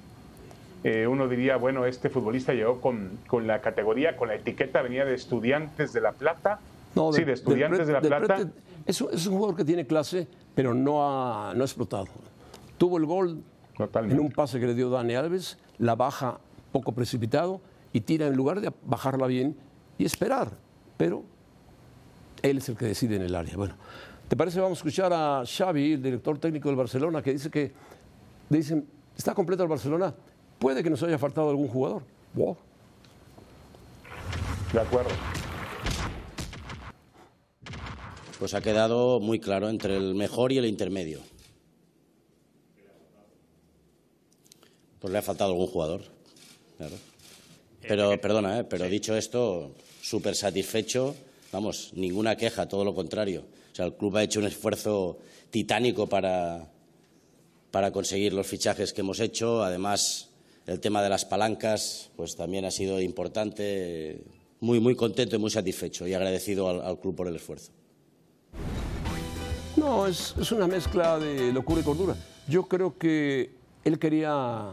Eh, 0.83 1.07
uno 1.07 1.27
diría, 1.27 1.55
bueno, 1.57 1.85
este 1.85 2.09
futbolista 2.09 2.53
llegó 2.53 2.81
con, 2.81 3.17
con 3.27 3.47
la 3.47 3.61
categoría, 3.61 4.17
con 4.17 4.27
la 4.27 4.35
etiqueta, 4.35 4.81
venía 4.81 5.05
de 5.05 5.15
Estudiantes 5.15 5.93
de 5.93 6.01
La 6.01 6.11
Plata. 6.11 6.59
no, 6.95 7.11
sí, 7.13 7.23
de 7.23 7.33
Estudiantes 7.33 7.87
del 7.87 8.01
de 8.01 8.09
La 8.09 8.17
Plata. 8.19 8.35
Prete 8.35 8.51
es, 8.85 8.99
un- 9.01 9.09
es 9.13 9.25
un 9.27 9.35
jugador 9.37 9.55
que 9.55 9.63
tiene 9.65 9.87
clase, 9.87 10.27
pero 10.53 10.73
no 10.73 11.01
ha, 11.07 11.53
no 11.55 11.61
ha 11.63 11.65
explotado. 11.65 12.07
Tuvo 12.77 12.97
el 12.97 13.05
gol 13.05 13.41
Totalmente. 13.77 14.15
en 14.19 14.25
un 14.25 14.31
pase 14.31 14.59
que 14.59 14.67
le 14.67 14.73
dio 14.75 14.89
Dani 14.89 15.15
Alves, 15.15 15.57
la 15.79 15.95
baja 15.95 16.39
poco 16.73 16.91
precipitado 16.91 17.61
y 17.93 18.01
tira 18.01 18.27
en 18.27 18.35
lugar 18.35 18.59
de 18.59 18.71
bajarla 18.85 19.25
bien 19.27 19.55
y 19.97 20.03
esperar. 20.05 20.51
Pero 20.97 21.23
él 22.41 22.57
es 22.57 22.67
el 22.67 22.75
que 22.75 22.85
decide 22.87 23.15
en 23.15 23.21
el 23.21 23.35
área. 23.35 23.55
Bueno, 23.55 23.75
¿te 24.33 24.37
parece? 24.37 24.59
Vamos 24.59 24.79
a 24.79 24.81
escuchar 24.81 25.13
a 25.13 25.43
Xavi, 25.45 25.93
el 25.93 26.01
director 26.01 26.39
técnico 26.39 26.67
del 26.67 26.75
Barcelona, 26.75 27.21
que 27.21 27.33
dice 27.33 27.51
que 27.51 27.71
dicen, 28.49 28.83
está 29.15 29.35
completo 29.35 29.61
el 29.61 29.69
Barcelona, 29.69 30.11
puede 30.57 30.81
que 30.81 30.89
nos 30.89 31.03
haya 31.03 31.19
faltado 31.19 31.51
algún 31.51 31.67
jugador. 31.67 32.01
Wow. 32.33 32.57
De 34.73 34.79
acuerdo. 34.79 35.11
Pues 38.39 38.55
ha 38.55 38.61
quedado 38.61 39.19
muy 39.19 39.39
claro 39.39 39.69
entre 39.69 39.97
el 39.97 40.15
mejor 40.15 40.51
y 40.51 40.57
el 40.57 40.65
intermedio. 40.65 41.19
Pues 44.99 45.13
le 45.13 45.19
ha 45.19 45.21
faltado 45.21 45.51
algún 45.51 45.67
jugador. 45.67 46.01
claro. 46.77 46.95
Pero, 47.87 48.19
perdona, 48.19 48.61
¿eh? 48.61 48.63
pero 48.63 48.85
dicho 48.85 49.15
esto, 49.15 49.75
súper 50.01 50.33
satisfecho. 50.33 51.15
Vamos, 51.51 51.91
ninguna 51.93 52.35
queja, 52.35 52.67
todo 52.67 52.83
lo 52.83 52.95
contrario. 52.95 53.43
O 53.73 53.75
sea, 53.75 53.85
el 53.85 53.95
club 53.95 54.15
ha 54.17 54.23
hecho 54.23 54.39
un 54.39 54.45
esfuerzo 54.45 55.17
titánico 55.49 56.07
para, 56.07 56.69
para 57.71 57.91
conseguir 57.91 58.31
los 58.33 58.45
fichajes 58.45 58.93
que 58.93 59.01
hemos 59.01 59.19
hecho. 59.19 59.63
Además, 59.63 60.29
el 60.67 60.79
tema 60.79 61.01
de 61.01 61.09
las 61.09 61.25
palancas, 61.25 62.11
pues 62.15 62.35
también 62.35 62.65
ha 62.65 62.71
sido 62.71 63.01
importante. 63.01 64.21
Muy, 64.59 64.79
muy 64.79 64.95
contento 64.95 65.35
y 65.35 65.39
muy 65.39 65.49
satisfecho 65.49 66.07
y 66.07 66.13
agradecido 66.13 66.69
al- 66.69 66.81
al 66.81 66.99
club 66.99 67.15
por 67.15 67.27
el 67.27 67.35
esfuerzo. 67.35 67.71
No, 69.75 70.05
es, 70.07 70.35
es 70.39 70.51
una 70.51 70.67
mezcla 70.67 71.17
de 71.19 71.51
locura 71.51 71.81
y 71.81 71.83
cordura. 71.83 72.15
Yo 72.47 72.63
creo 72.67 72.97
que 72.97 73.55
él 73.83 73.97
quería 73.99 74.69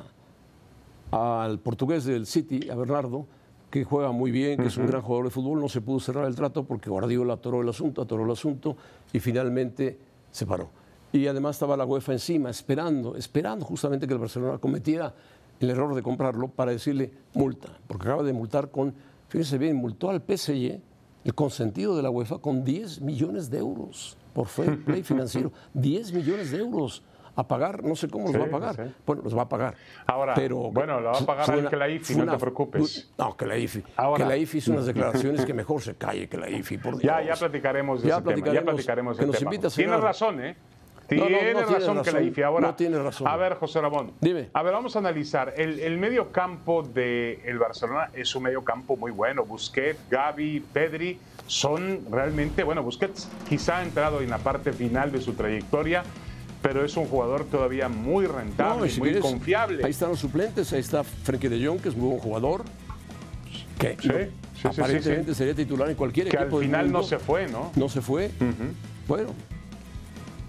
al 1.10 1.58
portugués 1.58 2.04
del 2.04 2.26
City, 2.26 2.68
a 2.70 2.74
Bernardo, 2.76 3.26
que 3.70 3.84
juega 3.84 4.10
muy 4.10 4.30
bien, 4.30 4.60
que 4.60 4.66
es 4.66 4.76
un 4.76 4.86
gran 4.86 5.00
jugador 5.00 5.26
de 5.26 5.30
fútbol, 5.30 5.60
no 5.60 5.68
se 5.68 5.80
pudo 5.80 6.00
cerrar 6.00 6.26
el 6.26 6.34
trato 6.34 6.64
porque 6.64 6.90
Guardiola 6.90 7.34
atoró 7.34 7.62
el 7.62 7.68
asunto, 7.68 8.02
atoró 8.02 8.24
el 8.24 8.30
asunto 8.30 8.76
y 9.12 9.20
finalmente 9.20 9.98
se 10.30 10.44
paró. 10.44 10.70
Y 11.12 11.26
además 11.26 11.56
estaba 11.56 11.76
la 11.76 11.84
UEFA 11.84 12.12
encima, 12.12 12.50
esperando, 12.50 13.16
esperando 13.16 13.64
justamente 13.64 14.06
que 14.06 14.12
el 14.12 14.18
Barcelona 14.18 14.58
cometiera 14.58 15.14
el 15.60 15.70
error 15.70 15.94
de 15.94 16.02
comprarlo 16.02 16.48
para 16.48 16.72
decirle 16.72 17.12
multa, 17.34 17.68
porque 17.86 18.08
acaba 18.08 18.22
de 18.22 18.32
multar 18.32 18.70
con, 18.70 18.94
fíjense 19.28 19.58
bien, 19.58 19.76
multó 19.76 20.10
al 20.10 20.20
PSG, 20.20 20.80
el 21.24 21.34
consentido 21.34 21.96
de 21.96 22.02
la 22.02 22.10
UEFA, 22.10 22.38
con 22.38 22.64
10 22.64 23.02
millones 23.02 23.50
de 23.50 23.58
euros 23.58 24.16
por 24.32 24.46
fair 24.46 24.82
play 24.84 25.02
financiero. 25.04 25.52
10 25.74 26.12
millones 26.12 26.50
de 26.50 26.58
euros 26.58 27.02
a 27.40 27.48
pagar, 27.48 27.82
no 27.84 27.94
sé 27.96 28.08
cómo 28.08 28.24
los 28.26 28.32
Sí, 28.32 28.38
va 28.38 28.44
a 28.46 28.50
pagar. 28.50 28.74
sí. 28.76 28.94
Bueno, 29.06 29.22
los 29.22 29.36
va 29.36 29.42
a 29.42 29.48
pagar. 29.48 29.74
Ahora, 30.06 30.34
pero 30.34 30.56
bueno, 30.70 31.00
lo 31.00 31.12
va 31.12 31.18
a 31.18 31.26
pagar 31.26 31.58
el 31.58 31.68
que 31.68 31.76
la 31.76 31.88
IFI, 31.88 32.14
no 32.16 32.30
te 32.32 32.38
preocupes. 32.38 33.10
No, 33.18 33.36
que 33.36 33.46
la 33.46 33.56
IFI. 33.56 33.82
Ahora- 33.96 34.24
que 34.24 34.28
la 34.28 34.36
IFI 34.36 34.58
hizo 34.58 34.72
unas 34.72 34.86
declaraciones 34.86 35.44
que 35.44 35.54
mejor 35.54 35.82
se 35.82 35.94
calle 35.96 36.28
que 36.28 36.36
la 36.36 36.48
IFI, 36.50 36.78
por 36.78 36.92
Dios. 36.98 37.02
Ya, 37.02 37.22
ya 37.22 37.34
platicaremos 37.34 38.02
de 38.02 38.08
Ya 38.08 38.14
ese 38.16 38.22
tema. 38.24 38.52
Ya 38.52 38.62
platicaremos, 38.62 39.18
que 39.18 39.26
nos 39.26 39.38
tema. 39.38 39.50
invite 39.54 39.66
a 39.66 39.70
Tienes 39.70 40.00
razón, 40.00 40.40
¿eh? 40.44 40.56
No, 41.12 41.16
no, 41.16 41.22
no 41.22 41.26
Tienes 41.26 41.40
tiene 41.66 41.78
razón, 41.80 42.02
que 42.04 42.12
la. 42.12 42.22
IFI. 42.22 42.42
Ahora, 42.42 42.68
No 42.68 42.74
tiene 42.76 42.98
razón. 43.02 43.26
A 43.26 43.36
ver, 43.36 43.54
José 43.54 43.80
Ramón. 43.80 44.12
Dime. 44.20 44.48
A 44.52 44.62
ver, 44.62 44.72
vamos 44.72 44.94
a 44.94 45.00
analizar. 45.00 45.54
El, 45.56 45.80
el 45.80 45.98
medio 45.98 46.30
campo 46.30 46.84
del 46.84 47.58
Barcelona 47.58 48.10
es 48.14 48.32
un 48.36 48.44
medio 48.44 48.62
campo 48.62 48.96
muy 48.96 49.10
bueno. 49.10 49.44
Busquets, 49.44 49.98
Gavi, 50.08 50.60
Pedri 50.72 51.18
son 51.48 52.04
realmente, 52.12 52.62
bueno, 52.62 52.84
Busquets 52.84 53.28
quizá 53.48 53.78
ha 53.78 53.82
entrado 53.82 54.20
en 54.20 54.30
la 54.30 54.38
parte 54.38 54.72
final 54.72 55.10
de 55.10 55.20
su 55.20 55.32
trayectoria, 55.32 56.04
pero 56.62 56.84
es 56.84 56.96
un 56.96 57.06
jugador 57.06 57.44
todavía 57.44 57.88
muy 57.88 58.26
rentable, 58.26 58.80
No, 58.80 58.86
y 58.86 58.90
si 58.90 58.98
muy 59.00 59.10
quieres, 59.10 59.22
confiable. 59.30 59.84
Ahí 59.84 59.90
están 59.90 60.10
los 60.10 60.18
suplentes, 60.18 60.72
ahí 60.72 60.80
está 60.80 61.02
Frenkie 61.04 61.48
de 61.48 61.66
Jong, 61.66 61.80
que 61.80 61.88
es 61.88 61.96
muy 61.96 62.08
buen 62.08 62.20
jugador. 62.20 62.64
Que 63.78 63.96
Sí, 64.00 64.08
sí, 64.08 64.10
sí, 64.60 64.68
aparentemente 64.68 65.32
sí. 65.32 65.38
sería 65.38 65.54
titular 65.54 65.88
en 65.88 65.96
cualquier 65.96 66.28
que 66.28 66.36
equipo 66.36 66.56
al 66.56 66.60
del 66.62 66.68
final 66.68 66.92
no 66.92 67.02
se 67.02 67.18
fue, 67.18 67.48
¿no? 67.48 67.72
No 67.76 67.88
se 67.88 68.02
fue. 68.02 68.30
Bueno, 69.08 69.30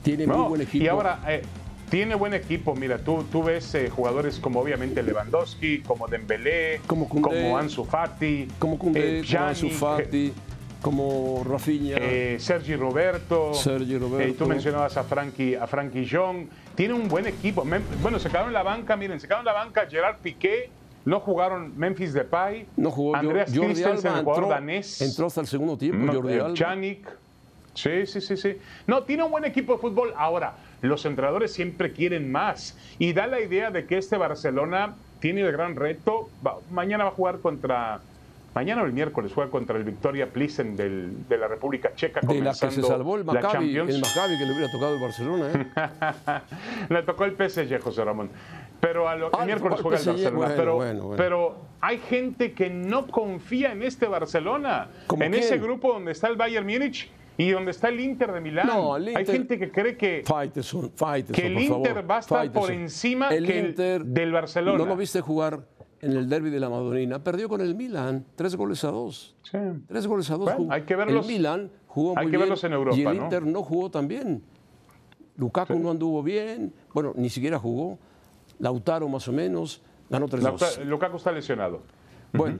tiene 0.03 0.27
muy 0.27 0.47
buen 0.49 0.61
equipo. 0.61 0.83
Y 0.83 0.87
ahora, 0.87 1.21
eh, 1.27 1.41
tiene 1.89 2.15
buen 2.15 2.33
equipo. 2.33 2.75
Mira, 2.75 2.97
tú, 2.97 3.23
tú 3.31 3.43
ves 3.43 3.73
eh, 3.75 3.89
jugadores 3.89 4.39
como 4.39 4.59
obviamente 4.59 5.01
Lewandowski, 5.03 5.79
como 5.79 6.07
Dembélé, 6.07 6.81
Como 6.87 7.07
Koundé. 7.07 7.53
Ansu 7.53 7.85
Fati, 7.85 8.47
como 8.59 8.77
Koundé, 8.77 9.19
eh, 9.19 9.23
como 9.29 9.45
Ansu 9.45 9.69
Fati, 9.69 10.33
como 10.81 11.43
Rafinha. 11.43 11.97
eh, 11.99 12.37
Sergi 12.39 12.75
Roberto. 12.75 13.53
Sergi 13.53 13.97
Roberto. 13.97 14.27
eh, 14.27 14.29
y 14.29 14.33
tú 14.33 14.45
mencionabas 14.47 14.97
a 14.97 15.03
Frankie, 15.03 15.55
a 15.55 15.67
Frankie 15.67 16.05
Young. 16.05 16.47
Tiene 16.75 16.93
un 16.93 17.07
buen 17.07 17.27
equipo. 17.27 17.63
Bueno, 18.01 18.19
se 18.19 18.29
quedaron 18.29 18.47
en 18.49 18.53
la 18.53 18.63
banca, 18.63 18.95
miren, 18.95 19.19
se 19.19 19.27
quedaron 19.27 19.47
en 19.47 19.53
la 19.53 19.59
banca 19.59 19.85
Gerard 19.89 20.17
Piqué. 20.21 20.69
No 21.03 21.19
jugaron 21.19 21.77
Memphis 21.77 22.13
Depay. 22.13 22.67
no 22.77 22.91
jugó 22.91 23.15
Andreas 23.15 23.49
Jordi 23.51 23.73
Christensen, 23.73 24.07
Alba, 24.11 24.19
el 24.19 24.23
jugador 24.25 24.43
entró, 24.43 24.55
danés. 24.55 25.01
entró 25.01 25.25
hasta 25.27 25.41
el 25.41 25.47
segundo 25.47 25.75
tiempo, 25.77 26.05
No, 26.05 26.13
Jordi 26.13 26.33
eh, 26.33 26.41
Alba. 26.41 26.53
Pjanic. 26.53 27.17
Sí, 27.73 28.05
sí, 28.05 28.21
sí, 28.21 28.37
sí. 28.37 28.57
No, 28.85 29.03
tiene 29.03 29.23
un 29.23 29.31
buen 29.31 29.45
equipo 29.45 29.73
de 29.73 29.79
fútbol. 29.79 30.13
Ahora, 30.17 30.53
los 30.81 31.05
entrenadores 31.05 31.53
siempre 31.53 31.91
quieren 31.93 32.31
más. 32.31 32.77
Y 32.99 33.13
da 33.13 33.25
la 33.27 33.39
idea 33.39 33.71
de 33.71 33.85
que 33.87 33.97
este 33.97 34.17
Barcelona 34.17 34.95
tiene 35.19 35.41
el 35.41 35.51
gran 35.51 35.75
reto. 35.75 36.29
Va- 36.45 36.57
mañana 36.69 37.05
va 37.05 37.11
a 37.11 37.13
jugar 37.13 37.39
contra. 37.39 38.01
Mañana 38.53 38.81
o 38.81 38.85
el 38.85 38.91
miércoles 38.91 39.31
juega 39.33 39.49
contra 39.49 39.77
el 39.77 39.83
Victoria 39.85 40.27
Plissen 40.31 40.75
del- 40.75 41.27
de 41.29 41.37
la 41.37 41.47
República 41.47 41.93
Checa. 41.95 42.19
de 42.21 42.41
la 42.41 42.51
que 42.51 42.69
se 42.71 42.83
salvó 42.83 43.15
el 43.15 43.23
Maccabi, 43.23 43.77
el 43.77 43.99
Maccabi 44.01 44.37
que 44.37 44.45
le 44.45 44.51
hubiera 44.53 44.71
tocado 44.71 44.95
el 44.95 45.01
Barcelona. 45.01 45.49
¿eh? 45.55 46.41
Le 46.89 47.03
tocó 47.03 47.23
el 47.25 47.31
PSG, 47.35 47.79
José 47.79 48.03
Ramón. 48.03 48.29
Pero 48.81 49.07
a 49.07 49.15
lo- 49.15 49.27
el 49.27 49.33
Ah, 49.39 49.45
miércoles 49.45 49.79
¿cuál 49.81 49.95
juega 49.97 49.99
el? 49.99 50.05
Barcelona. 50.07 50.37
Bueno, 50.37 50.53
pero, 50.57 50.75
bueno, 50.75 51.03
bueno. 51.03 51.17
pero 51.17 51.55
hay 51.79 51.99
gente 51.99 52.51
que 52.53 52.69
no 52.69 53.07
confía 53.07 53.71
en 53.71 53.83
este 53.83 54.07
Barcelona. 54.07 54.89
¿Cómo 55.07 55.23
En 55.23 55.31
quién? 55.31 55.43
ese 55.43 55.57
grupo 55.57 55.93
donde 55.93 56.11
está 56.11 56.27
el 56.27 56.35
Bayern 56.35 56.65
Múnich 56.65 57.09
y 57.37 57.51
donde 57.51 57.71
está 57.71 57.87
el 57.89 57.99
Inter 57.99 58.31
de 58.33 58.41
Milán. 58.41 58.67
No, 58.67 58.97
el 58.97 59.07
Hay 59.09 59.21
Inter- 59.21 59.25
gente 59.35 59.57
que 59.59 59.71
cree 59.71 59.95
que, 59.97 60.23
Faiteson, 60.25 60.91
Faiteson, 60.95 61.35
que 61.35 61.47
el 61.47 61.53
Inter 61.59 61.93
favor, 61.93 62.11
va 62.11 62.15
a 62.17 62.19
estar 62.19 62.51
por 62.51 62.71
encima 62.71 63.29
que 63.29 63.37
el 63.37 63.75
del 64.13 64.31
Barcelona. 64.31 64.77
¿No 64.77 64.85
lo 64.85 64.95
viste 64.97 65.21
jugar 65.21 65.61
en 66.01 66.11
el 66.13 66.27
derby 66.29 66.49
de 66.49 66.59
la 66.59 66.69
Madonina? 66.69 67.23
Perdió 67.23 67.47
con 67.49 67.61
el 67.61 67.75
Milan, 67.75 68.25
tres 68.35 68.55
goles 68.55 68.83
a 68.83 68.91
dos. 68.91 69.35
Sí. 69.43 69.57
Tres 69.87 70.07
goles 70.07 70.29
a 70.29 70.33
dos. 70.33 70.43
Bueno, 70.45 70.57
jugó. 70.59 70.71
hay 70.73 70.81
que 70.83 70.95
verlos- 70.95 71.25
El 71.25 71.31
Milan 71.31 71.71
jugó 71.87 72.11
hay 72.17 72.25
muy 72.25 72.31
que 72.31 72.37
bien 72.37 72.41
verlos 72.41 72.63
en 72.63 72.73
Europa, 72.73 72.97
y 72.97 73.01
el. 73.05 73.15
Inter 73.15 73.45
no 73.45 73.63
jugó 73.63 73.89
tan 73.91 74.07
bien. 74.07 74.43
Lukaku 75.37 75.79
no 75.79 75.89
anduvo 75.91 76.21
bien, 76.21 76.73
bueno, 76.93 77.13
ni 77.15 77.29
siquiera 77.29 77.57
jugó. 77.57 77.97
Lautaro 78.59 79.07
más 79.07 79.27
o 79.27 79.31
menos, 79.31 79.81
ganó 80.09 80.27
3-2. 80.27 80.41
Lauta- 80.43 80.83
Lukaku 80.85 81.17
está 81.17 81.31
lesionado. 81.31 81.81
Bueno, 82.33 82.59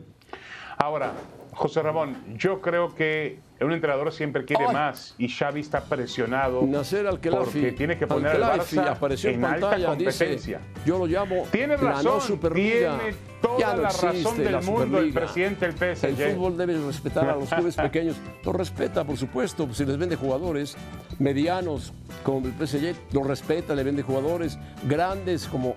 Ahora, 0.78 1.14
José 1.54 1.82
Ramón, 1.82 2.18
yo 2.38 2.62
creo 2.62 2.96
que 2.96 3.40
un 3.60 3.74
entrenador 3.74 4.12
siempre 4.12 4.46
quiere 4.46 4.66
Ay. 4.68 4.74
más 4.74 5.16
y 5.18 5.28
Xavi 5.28 5.60
está 5.60 5.84
presionado 5.84 6.64
Nacer 6.64 7.06
Al-Khelafi 7.06 7.44
porque 7.44 7.72
tiene 7.74 7.98
que 7.98 8.08
poner 8.08 8.42
al 8.42 8.60
Barça 8.60 8.88
apareció 8.88 9.30
en, 9.30 9.36
en 9.36 9.46
alta 9.46 9.70
pantalla, 9.70 9.96
dice, 9.96 10.26
competencia. 10.26 10.62
yo 10.86 10.98
lo 10.98 11.06
llamo 11.06 11.46
Tiene 11.52 11.78
la 11.78 12.02
razón, 12.02 12.40
tiene 12.54 13.14
toda 13.42 13.76
no 13.76 13.82
la 13.82 13.90
razón 13.90 14.38
del 14.38 14.52
la 14.52 14.62
mundo 14.62 15.00
el 15.00 15.14
presidente 15.14 15.68
del 15.68 15.96
PSG. 15.96 16.06
El 16.06 16.36
fútbol 16.36 16.58
debe 16.58 16.78
respetar 16.86 17.30
a 17.30 17.36
los 17.36 17.50
clubes 17.50 17.76
pequeños. 17.76 18.16
Lo 18.44 18.54
respeta, 18.54 19.04
por 19.04 19.18
supuesto, 19.18 19.68
si 19.74 19.86
les 19.86 19.98
vende 19.98 20.16
jugadores 20.16 20.78
medianos 21.20 21.94
como 22.24 22.48
el 22.48 22.54
PSG, 22.54 22.96
lo 23.14 23.24
respeta, 23.24 23.76
le 23.76 23.84
vende 23.84 24.04
jugadores 24.04 24.58
grandes 24.84 25.48
como 25.48 25.76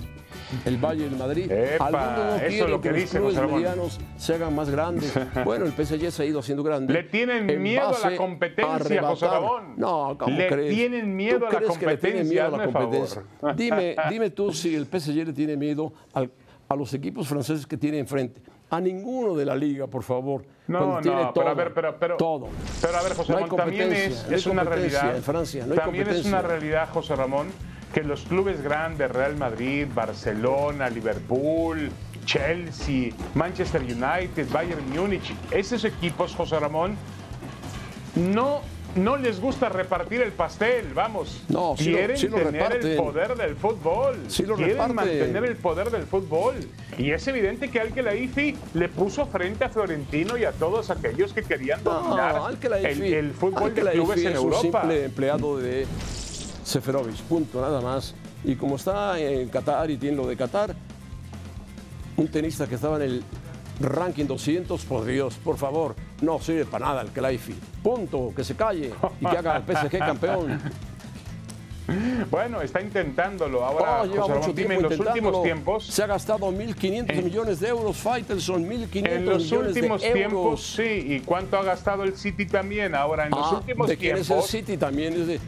el 0.64 0.76
Valle 0.78 1.04
del 1.08 1.16
Madrid. 1.18 1.50
Epa, 1.50 1.86
Algunos 1.86 2.16
no 2.16 2.36
eso 2.46 2.64
es 2.64 2.70
lo 2.70 2.80
que 2.80 2.88
que, 2.88 2.92
los 2.92 3.00
dice 3.00 3.18
clubes 3.18 3.34
José 3.34 3.40
Ramón. 3.46 3.62
medianos 3.62 4.00
se 4.16 4.34
hagan 4.34 4.54
más 4.54 4.70
grandes. 4.70 5.12
Bueno, 5.44 5.66
el 5.66 5.72
PSG 5.72 6.10
se 6.10 6.22
ha 6.22 6.26
ido 6.26 6.40
haciendo 6.40 6.62
grande. 6.62 6.92
Le 6.92 7.02
tienen 7.04 7.48
en 7.50 7.62
miedo 7.62 7.88
a 8.02 8.10
la 8.10 8.16
competencia, 8.16 8.74
arrebatar. 8.74 9.10
José 9.10 9.26
Ramón. 9.26 9.74
No, 9.76 10.16
¿cómo 10.18 10.36
Le 10.36 10.46
crees? 10.48 10.74
tienen 10.74 11.14
miedo 11.16 11.38
¿Tú 11.40 11.46
a 11.46 11.50
la 11.52 11.58
crees 11.58 11.78
que 11.78 11.86
le 11.86 11.96
tienen 11.96 12.28
miedo 12.28 12.46
a 12.46 12.58
la 12.58 12.64
competencia? 12.64 13.22
Competencia? 13.40 13.76
Dime, 13.76 13.96
dime 14.10 14.30
tú 14.30 14.52
si 14.52 14.74
el 14.74 14.86
PSG 14.86 15.26
le 15.26 15.32
tiene 15.32 15.56
miedo 15.56 15.92
al- 16.12 16.30
a 16.68 16.76
los 16.76 16.92
equipos 16.94 17.28
franceses 17.28 17.66
que 17.66 17.76
tiene 17.76 17.98
enfrente. 17.98 18.40
A 18.70 18.80
ninguno 18.80 19.34
de 19.34 19.44
la 19.44 19.54
liga, 19.54 19.86
por 19.86 20.02
favor. 20.02 20.42
No, 20.66 20.98
no, 21.00 21.02
todo, 21.02 21.32
pero 21.34 21.48
a 21.50 21.54
ver, 21.54 21.74
pero, 21.74 21.96
pero, 22.00 22.16
todo. 22.16 22.48
pero 22.80 22.96
a 22.96 23.02
ver, 23.02 23.12
José 23.14 23.32
No 23.32 23.38
Ramón, 23.40 23.56
también 23.56 23.82
competencia, 23.82 24.22
es, 24.24 24.30
no 24.30 24.36
es 24.36 24.46
una 24.46 24.62
competencia 24.64 25.00
realidad. 25.00 25.16
en 25.18 25.22
Francia, 25.22 25.66
no 25.66 25.72
hay 25.74 25.78
también 25.78 26.02
es 26.02 26.08
competencia. 26.08 26.38
una 26.40 26.48
realidad, 26.48 26.88
José 26.90 27.16
Ramón, 27.16 27.46
que 27.94 28.02
los 28.02 28.22
clubes 28.22 28.60
grandes, 28.60 29.08
Real 29.10 29.36
Madrid, 29.36 29.86
Barcelona, 29.94 30.90
Liverpool, 30.90 31.90
Chelsea, 32.26 33.12
Manchester 33.34 33.80
United, 33.82 34.48
Bayern 34.52 34.90
Múnich, 34.90 35.32
esos 35.52 35.84
equipos, 35.84 36.34
José 36.34 36.58
Ramón, 36.58 36.96
no 38.16 38.60
no 38.96 39.16
les 39.16 39.40
gusta 39.40 39.68
repartir 39.68 40.22
el 40.22 40.30
pastel, 40.30 40.94
vamos. 40.94 41.42
No, 41.48 41.74
sí 41.76 41.90
lo- 41.90 41.96
quieren 41.98 42.16
sí 42.16 42.28
lo 42.28 42.36
tener 42.36 42.76
el 42.76 42.96
poder 42.96 43.34
del 43.36 43.56
fútbol. 43.56 44.16
Sí 44.28 44.44
lo 44.44 44.54
quieren 44.54 44.74
reparten. 44.74 44.94
mantener 44.94 45.44
el 45.46 45.56
poder 45.56 45.90
del 45.90 46.04
fútbol. 46.04 46.54
Y 46.96 47.10
es 47.10 47.26
evidente 47.26 47.70
que 47.72 47.80
Al-Khelaifi 47.80 48.54
le 48.74 48.88
puso 48.88 49.26
frente 49.26 49.64
a 49.64 49.68
Florentino 49.68 50.36
y 50.36 50.44
a 50.44 50.52
todos 50.52 50.90
aquellos 50.90 51.32
que 51.32 51.42
querían 51.42 51.82
dominar 51.82 52.36
No, 52.36 52.48
el, 52.48 53.02
el 53.02 53.32
fútbol 53.32 53.74
de 53.74 53.82
clubes 53.82 54.20
en 54.20 54.32
es 54.32 54.38
un 54.38 54.44
Europa. 54.44 54.60
simple 54.82 55.04
empleado 55.06 55.56
de 55.58 55.86
Seferovic, 56.64 57.16
punto, 57.28 57.60
nada 57.60 57.80
más. 57.80 58.14
Y 58.42 58.56
como 58.56 58.76
está 58.76 59.18
en 59.18 59.48
Qatar 59.48 59.90
y 59.90 59.96
tiene 59.96 60.16
lo 60.16 60.26
de 60.26 60.36
Qatar, 60.36 60.74
un 62.16 62.28
tenista 62.28 62.66
que 62.66 62.74
estaba 62.76 62.96
en 62.96 63.02
el 63.02 63.22
ranking 63.80 64.26
200, 64.26 64.84
por 64.84 65.04
Dios, 65.04 65.34
por 65.42 65.56
favor, 65.58 65.94
no 66.22 66.38
sirve 66.40 66.64
para 66.64 66.86
nada 66.86 67.02
el 67.02 67.10
Khelaifi. 67.10 67.54
Punto, 67.82 68.32
que 68.34 68.44
se 68.44 68.54
calle 68.54 68.92
y 69.20 69.26
que 69.26 69.36
haga 69.38 69.56
el 69.56 69.62
PSG 69.64 69.98
campeón. 69.98 70.60
Bueno, 72.30 72.62
está 72.62 72.80
intentándolo. 72.80 73.62
Ahora, 73.62 74.00
Oh, 74.02 74.06
lleva 74.06 74.26
mucho 74.26 74.54
tiempo 74.54 74.72
en 74.72 74.82
los 74.84 74.98
últimos 74.98 75.42
tiempos, 75.42 75.84
Se 75.86 76.02
ha 76.02 76.06
gastado 76.06 76.50
1.500 76.50 77.22
millones 77.22 77.60
de 77.60 77.68
euros, 77.68 77.94
Faitelson, 77.98 78.64
1.500 78.66 79.06
en 79.10 79.26
los 79.26 79.42
millones 79.42 79.68
últimos 79.76 80.00
de 80.00 80.10
tiempos, 80.12 80.32
euros. 80.44 80.62
sí. 80.76 80.82
¿Y 81.12 81.20
cuánto 81.20 81.58
ha 81.58 81.62
gastado 81.62 82.04
el 82.04 82.16
City 82.16 82.46
también? 82.46 82.94
Ahora, 82.94 83.24
en 83.26 83.32
los 83.32 83.52
Ah, 83.52 83.56
últimos 83.58 83.86
¿De 83.86 83.98
quién 83.98 84.14
es 84.16 84.20
el 84.22 84.26
tiempos, 84.28 84.46
City? 84.50 84.76
También 84.78 85.12
es 85.12 85.26
de 85.26 85.40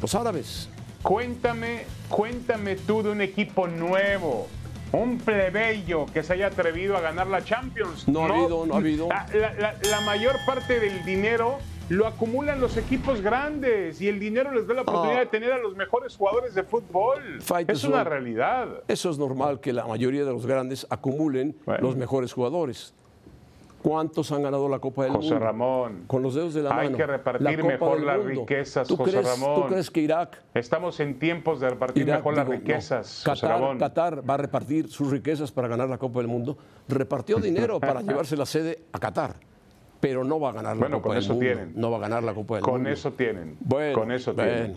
los 0.00 0.14
árabes. 0.14 0.68
Cuéntame, 1.02 1.84
cuéntame 2.08 2.76
tú 2.76 3.02
de 3.02 3.10
un 3.10 3.20
equipo 3.22 3.66
nuevo, 3.66 4.48
un 4.92 5.18
plebeyo 5.18 6.06
que 6.12 6.22
se 6.22 6.34
haya 6.34 6.48
atrevido 6.48 6.96
a 6.96 7.00
ganar 7.00 7.26
la 7.26 7.42
Champions. 7.44 8.06
No 8.06 8.24
ha 8.24 8.28
habido, 8.28 8.66
no 8.66 8.74
ha 8.74 8.78
habido. 8.78 9.08
La, 9.08 9.26
la- 9.32 9.54
la- 9.54 9.74
la 9.88 10.00
mayor 10.02 10.36
parte 10.46 10.78
del 10.78 11.04
dinero 11.04 11.58
lo 11.88 12.06
acumulan 12.06 12.60
los 12.60 12.76
equipos 12.76 13.20
grandes 13.20 14.00
y 14.00 14.08
el 14.08 14.20
dinero 14.20 14.52
les 14.52 14.66
da 14.68 14.74
la 14.74 14.82
oportunidad 14.82 15.16
Ah. 15.16 15.20
de 15.20 15.26
tener 15.26 15.52
a 15.52 15.58
los 15.58 15.74
mejores 15.74 16.16
jugadores 16.16 16.54
de 16.54 16.62
fútbol. 16.62 17.40
es 17.66 17.84
una 17.84 18.04
realidad. 18.04 18.68
Eso 18.86 19.10
es 19.10 19.18
normal 19.18 19.58
que 19.60 19.72
la 19.72 19.86
mayoría 19.86 20.24
de 20.24 20.32
los 20.32 20.46
grandes 20.46 20.86
acumulen 20.90 21.56
Bueno. 21.66 21.82
los 21.82 21.96
mejores 21.96 22.32
jugadores. 22.32 22.94
¿Cuántos 23.82 24.30
han 24.30 24.42
ganado 24.42 24.68
la 24.68 24.78
Copa 24.78 25.04
del 25.04 25.12
José 25.12 25.30
Mundo? 25.30 25.44
Ramón. 25.46 26.04
Con 26.06 26.22
los 26.22 26.34
dedos 26.34 26.52
de 26.52 26.62
la 26.62 26.70
Hay 26.78 26.86
mano. 26.88 26.96
que 26.98 27.06
repartir 27.06 27.42
La 27.58 27.62
mejor 27.66 28.00
las 28.02 28.18
Mundo. 28.18 28.40
riquezas, 28.42 28.86
¿Tú 28.86 28.96
José 28.96 29.12
crees, 29.12 29.26
Ramón. 29.26 29.54
¿Tú 29.62 29.68
crees 29.68 29.90
que 29.90 30.00
Irak, 30.02 30.36
Estamos 30.52 31.00
en 31.00 31.18
tiempos 31.18 31.60
de 31.60 31.70
repartir 31.70 32.02
Irak, 32.02 32.18
mejor 32.18 32.36
las 32.36 32.44
no, 32.46 32.52
riquezas, 32.52 33.22
José 33.24 33.40
Qatar, 33.40 33.50
Ramón. 33.60 33.78
Qatar 33.78 34.28
va 34.28 34.34
a 34.34 34.36
repartir 34.36 34.88
sus 34.90 35.10
riquezas 35.10 35.50
para 35.50 35.66
ganar 35.66 35.88
la 35.88 35.96
Copa 35.96 36.18
del 36.18 36.28
Mundo? 36.28 36.58
Repartió 36.88 37.38
dinero 37.38 37.80
para 37.80 38.02
llevarse 38.02 38.36
la 38.36 38.44
sede 38.44 38.80
a 38.92 38.98
Qatar, 38.98 39.36
pero 39.98 40.24
no 40.24 40.38
va 40.38 40.50
a 40.50 40.52
ganar 40.52 40.76
la 40.76 40.80
Bueno, 40.80 40.96
Copa 40.98 41.08
con 41.08 41.14
del 41.14 41.24
eso 41.24 41.32
Mundo. 41.34 41.46
tienen. 41.46 41.72
No 41.76 41.90
va 41.90 41.96
a 41.96 42.00
ganar 42.00 42.22
la 42.22 42.34
Copa 42.34 42.54
del 42.56 42.64
Con 42.64 42.74
Mundo. 42.74 42.90
eso 42.90 43.12
tienen. 43.12 43.56
Bueno, 43.60 43.98
con 43.98 44.12
eso 44.12 44.34
tienen. 44.34 44.76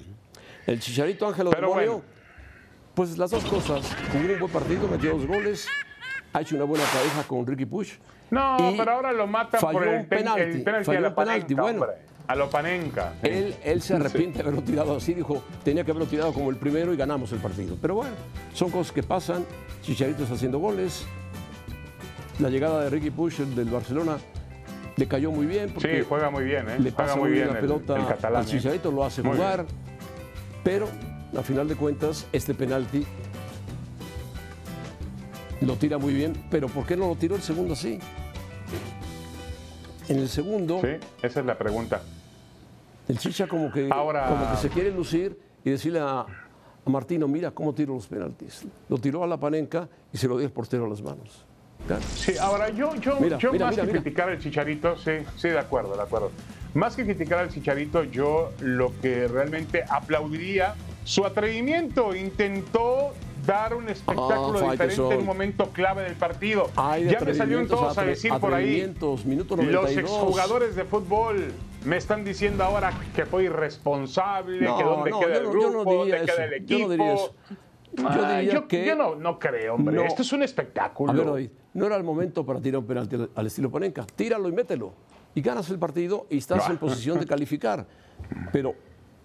El 0.65 0.79
Chicharito 0.79 1.27
Ángelo 1.27 1.49
Pero 1.49 1.67
Demonio, 1.67 1.91
bueno. 1.91 2.03
pues 2.95 3.17
las 3.17 3.31
dos 3.31 3.43
cosas. 3.43 3.85
Jugó 4.13 4.33
un 4.33 4.39
buen 4.39 4.51
partido, 4.53 4.87
metió 4.87 5.11
dos 5.17 5.27
goles, 5.27 5.67
ha 6.31 6.39
hecho 6.39 6.55
una 6.55 6.63
buena 6.63 6.85
pareja 6.85 7.23
con 7.27 7.45
Ricky 7.45 7.65
Push. 7.65 7.95
No, 8.33 8.73
pero 8.77 8.91
ahora 8.91 9.11
lo 9.11 9.27
matan 9.27 9.61
falló 9.61 9.79
por 9.79 9.87
el, 9.87 10.05
penalti, 10.05 10.41
el 10.41 10.63
penalti 10.63 10.85
falló 10.85 10.97
a 10.99 11.01
la 11.01 11.15
penalti, 11.15 11.55
panenca, 11.55 11.61
bueno. 11.61 11.81
hombre. 11.83 11.97
A 12.25 12.35
lo 12.35 12.49
panenca. 12.49 13.13
sí. 13.21 13.27
Él, 13.29 13.55
él 13.63 13.81
se 13.81 13.95
arrepiente 13.95 14.37
de 14.37 14.43
haberlo 14.43 14.61
tirado 14.63 14.95
así, 14.95 15.13
dijo, 15.13 15.43
tenía 15.63 15.83
que 15.83 15.91
haberlo 15.91 16.07
tirado 16.07 16.33
como 16.33 16.49
el 16.49 16.55
primero 16.55 16.93
y 16.93 16.97
ganamos 16.97 17.31
el 17.33 17.39
partido. 17.39 17.77
Pero 17.81 17.95
bueno, 17.95 18.13
son 18.53 18.71
cosas 18.71 18.93
que 18.93 19.03
pasan. 19.03 19.45
Chicharito 19.81 20.23
está 20.23 20.35
haciendo 20.35 20.57
goles. 20.59 21.05
La 22.39 22.49
llegada 22.49 22.81
de 22.83 22.89
Ricky 22.89 23.11
Push, 23.11 23.41
el 23.41 23.53
del 23.55 23.69
Barcelona, 23.69 24.17
le 24.95 25.07
cayó 25.07 25.31
muy 25.31 25.45
bien. 25.45 25.71
Porque 25.73 25.99
Sí, 25.99 26.05
juega 26.07 26.29
muy 26.29 26.45
bien, 26.45 26.69
¿eh? 26.69 26.79
le 26.79 26.91
Juega 26.91 26.95
pasa 26.95 27.15
muy 27.17 27.31
bien 27.31 27.47
la 27.47 27.53
el- 27.55 27.59
pelota 27.59 27.95
el 27.97 28.07
catalán, 28.07 28.41
al 28.41 28.47
¿eh? 28.47 28.51
Chicharito, 28.51 28.89
lo 28.91 29.03
hace 29.03 29.21
jugar. 29.21 29.65
bien. 29.65 29.77
Pero, 30.63 30.87
a 31.37 31.41
final 31.43 31.67
de 31.67 31.75
cuentas, 31.75 32.25
este 32.31 32.53
penalti 32.53 33.05
lo 35.61 35.75
tira 35.75 35.97
muy 35.97 36.13
bien. 36.13 36.33
Pero 36.49 36.67
¿por 36.69 36.85
qué 36.85 36.95
no 36.95 37.07
lo 37.09 37.15
tiró 37.15 37.35
el 37.35 37.41
segundo 37.41 37.73
así? 37.73 37.99
En 40.09 40.19
el 40.19 40.27
segundo, 40.29 40.79
Sí, 40.81 40.87
esa 41.21 41.39
es 41.39 41.45
la 41.45 41.57
pregunta. 41.57 42.01
el 43.07 43.17
Chicha 43.17 43.47
como 43.47 43.71
que, 43.71 43.89
Ahora- 43.91 44.27
como 44.27 44.49
que 44.51 44.57
se 44.57 44.69
quiere 44.69 44.91
lucir 44.91 45.39
y 45.63 45.69
decirle 45.71 45.99
a, 45.99 46.25
a 46.85 46.89
Martino, 46.89 47.27
mira 47.27 47.51
cómo 47.51 47.73
tiro 47.73 47.93
los 47.93 48.07
penaltis. 48.07 48.65
Lo 48.89 48.97
tiró 48.97 49.23
a 49.23 49.27
la 49.27 49.37
panenca 49.37 49.87
y 50.11 50.17
se 50.17 50.27
lo 50.27 50.37
dio 50.37 50.45
el 50.47 50.51
portero 50.53 50.85
a 50.85 50.89
las 50.89 51.01
manos. 51.01 51.45
Claro. 51.87 52.01
Sí, 52.15 52.33
ahora 52.39 52.69
yo, 52.69 52.95
yo, 52.95 53.17
Mira, 53.19 53.37
yo 53.37 53.51
mira, 53.51 53.65
más 53.65 53.75
mira, 53.75 53.85
que 53.85 53.91
criticar 53.91 54.29
al 54.29 54.39
Chicharito, 54.39 54.95
sí, 54.97 55.11
sí, 55.35 55.49
de 55.49 55.59
acuerdo, 55.59 55.95
de 55.97 56.01
acuerdo. 56.03 56.31
Más 56.73 56.95
que 56.95 57.03
criticar 57.03 57.39
al 57.39 57.49
Chicharito, 57.49 58.03
yo 58.05 58.51
lo 58.61 58.93
que 59.01 59.27
realmente 59.27 59.83
aplaudiría, 59.89 60.75
su 61.03 61.25
atrevimiento, 61.25 62.15
intentó 62.15 63.13
dar 63.45 63.73
un 63.73 63.89
espectáculo 63.89 64.59
Ah, 64.67 64.71
diferente 64.71 65.13
en 65.13 65.19
un 65.19 65.25
momento 65.25 65.69
clave 65.71 66.03
del 66.03 66.15
partido. 66.15 66.69
De 66.95 67.05
ya 67.05 67.19
me 67.19 67.33
salieron 67.33 67.67
todos 67.67 67.97
a 67.97 68.03
decir 68.03 68.31
por 68.39 68.53
ahí, 68.53 68.81
los 68.99 69.25
92. 69.25 69.97
exjugadores 69.97 70.75
de 70.75 70.83
fútbol 70.85 71.51
me 71.85 71.97
están 71.97 72.23
diciendo 72.23 72.63
ahora 72.63 72.93
que 73.15 73.25
fue 73.25 73.43
irresponsable, 73.45 74.61
No, 74.61 74.77
que 74.77 74.83
dónde 74.83 75.09
no, 75.11 75.19
queda 75.19 75.33
yo 75.33 75.39
el 75.39 75.45
yo 75.45 75.51
no 75.53 75.69
grupo, 75.83 75.93
dónde 75.95 76.21
queda 76.25 76.45
el 76.45 76.51
yo 76.51 76.55
equipo. 76.55 76.79
no 76.87 76.89
diría 76.89 77.13
eso. 77.13 77.33
Yo 77.95 78.07
Ah, 78.07 78.37
diría 78.37 78.53
yo- 78.53 78.67
que- 78.67 78.85
yo 78.87 78.95
no, 78.95 79.15
no 79.15 79.37
creo, 79.37 79.75
hombre. 79.75 80.05
Esto 80.05 80.21
es 80.23 80.33
un 80.33 80.41
espectáculo. 80.43 81.11
A 81.11 81.15
ver, 81.15 81.25
David, 81.25 81.49
no 81.75 81.85
era 81.85 81.95
el 81.95 82.03
momento 82.03 82.43
para 82.45 82.59
tirar 82.59 82.79
un 82.79 82.87
penalti 82.87 83.15
al- 83.15 83.29
al 83.35 83.45
estilo 83.47 83.69
Panenka. 83.69 84.05
Tíralo 84.15 84.49
y 84.49 84.51
mételo. 84.51 84.93
Y 85.35 85.41
ganas 85.41 85.69
el 85.69 85.77
partido 85.79 86.25
y 86.29 86.37
estás 86.37 86.69
en 86.69 86.77
posición 86.77 87.19
de 87.19 87.25
calificar. 87.27 87.85
Pero 88.51 88.73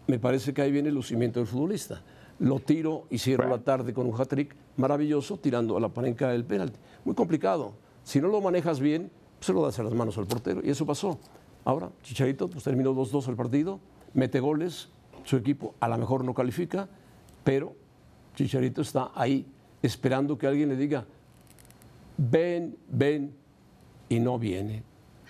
me 0.07 0.18
parece 0.18 0.52
que 0.52 0.61
ahí 0.62 0.70
viene 0.72 0.88
el 0.90 0.94
lucimiento 0.94 1.38
del 1.40 1.46
futbolista. 1.46 2.02
Lo 2.38 2.61
tiro 2.61 3.05
y 3.11 3.18
cierro 3.18 3.48
la 3.48 3.59
tarde 3.59 3.92
con 3.92 4.07
un 4.07 4.20
hat-trick 4.20 4.55
maravilloso 4.77 5.38
tirando 5.38 5.77
a 5.77 5.81
la 5.81 5.88
Panenka 5.88 6.33
el 6.35 6.44
penalti. 6.44 6.79
Muy 7.05 7.14
complicado. 7.14 7.72
Si 8.05 8.20
no 8.20 8.29
lo 8.29 8.40
manejas 8.40 8.81
bien, 8.81 9.11
se 9.40 9.53
lo 9.53 9.62
das 9.62 9.79
a 9.79 9.83
las 9.83 9.92
manos 9.94 10.16
al 10.18 10.27
portero. 10.27 10.61
Y 10.64 10.70
eso 10.70 10.87
pasó. 10.87 11.18
Ahora, 11.64 11.90
Chicharito 12.03 12.48
pues, 12.48 12.64
terminó 12.64 12.94
2-2 12.94 13.29
el 13.29 13.37
partido, 13.37 13.81
mete 14.14 14.40
goles, 14.40 14.88
su 15.24 15.37
equipo 15.37 15.74
a 15.81 15.88
lo 15.88 15.98
mejor 15.98 16.24
no 16.24 16.33
califica, 16.33 16.88
pero 17.44 17.74
Chicharito 18.37 18.83
está 18.83 19.11
ahí 19.14 19.44
esperando 19.83 20.38
que 20.38 20.46
alguien 20.46 20.68
le 20.68 20.77
diga, 20.77 21.05
ven, 22.16 22.77
ven, 22.88 23.35
y 24.09 24.20
no 24.20 24.38
viene. 24.38 24.83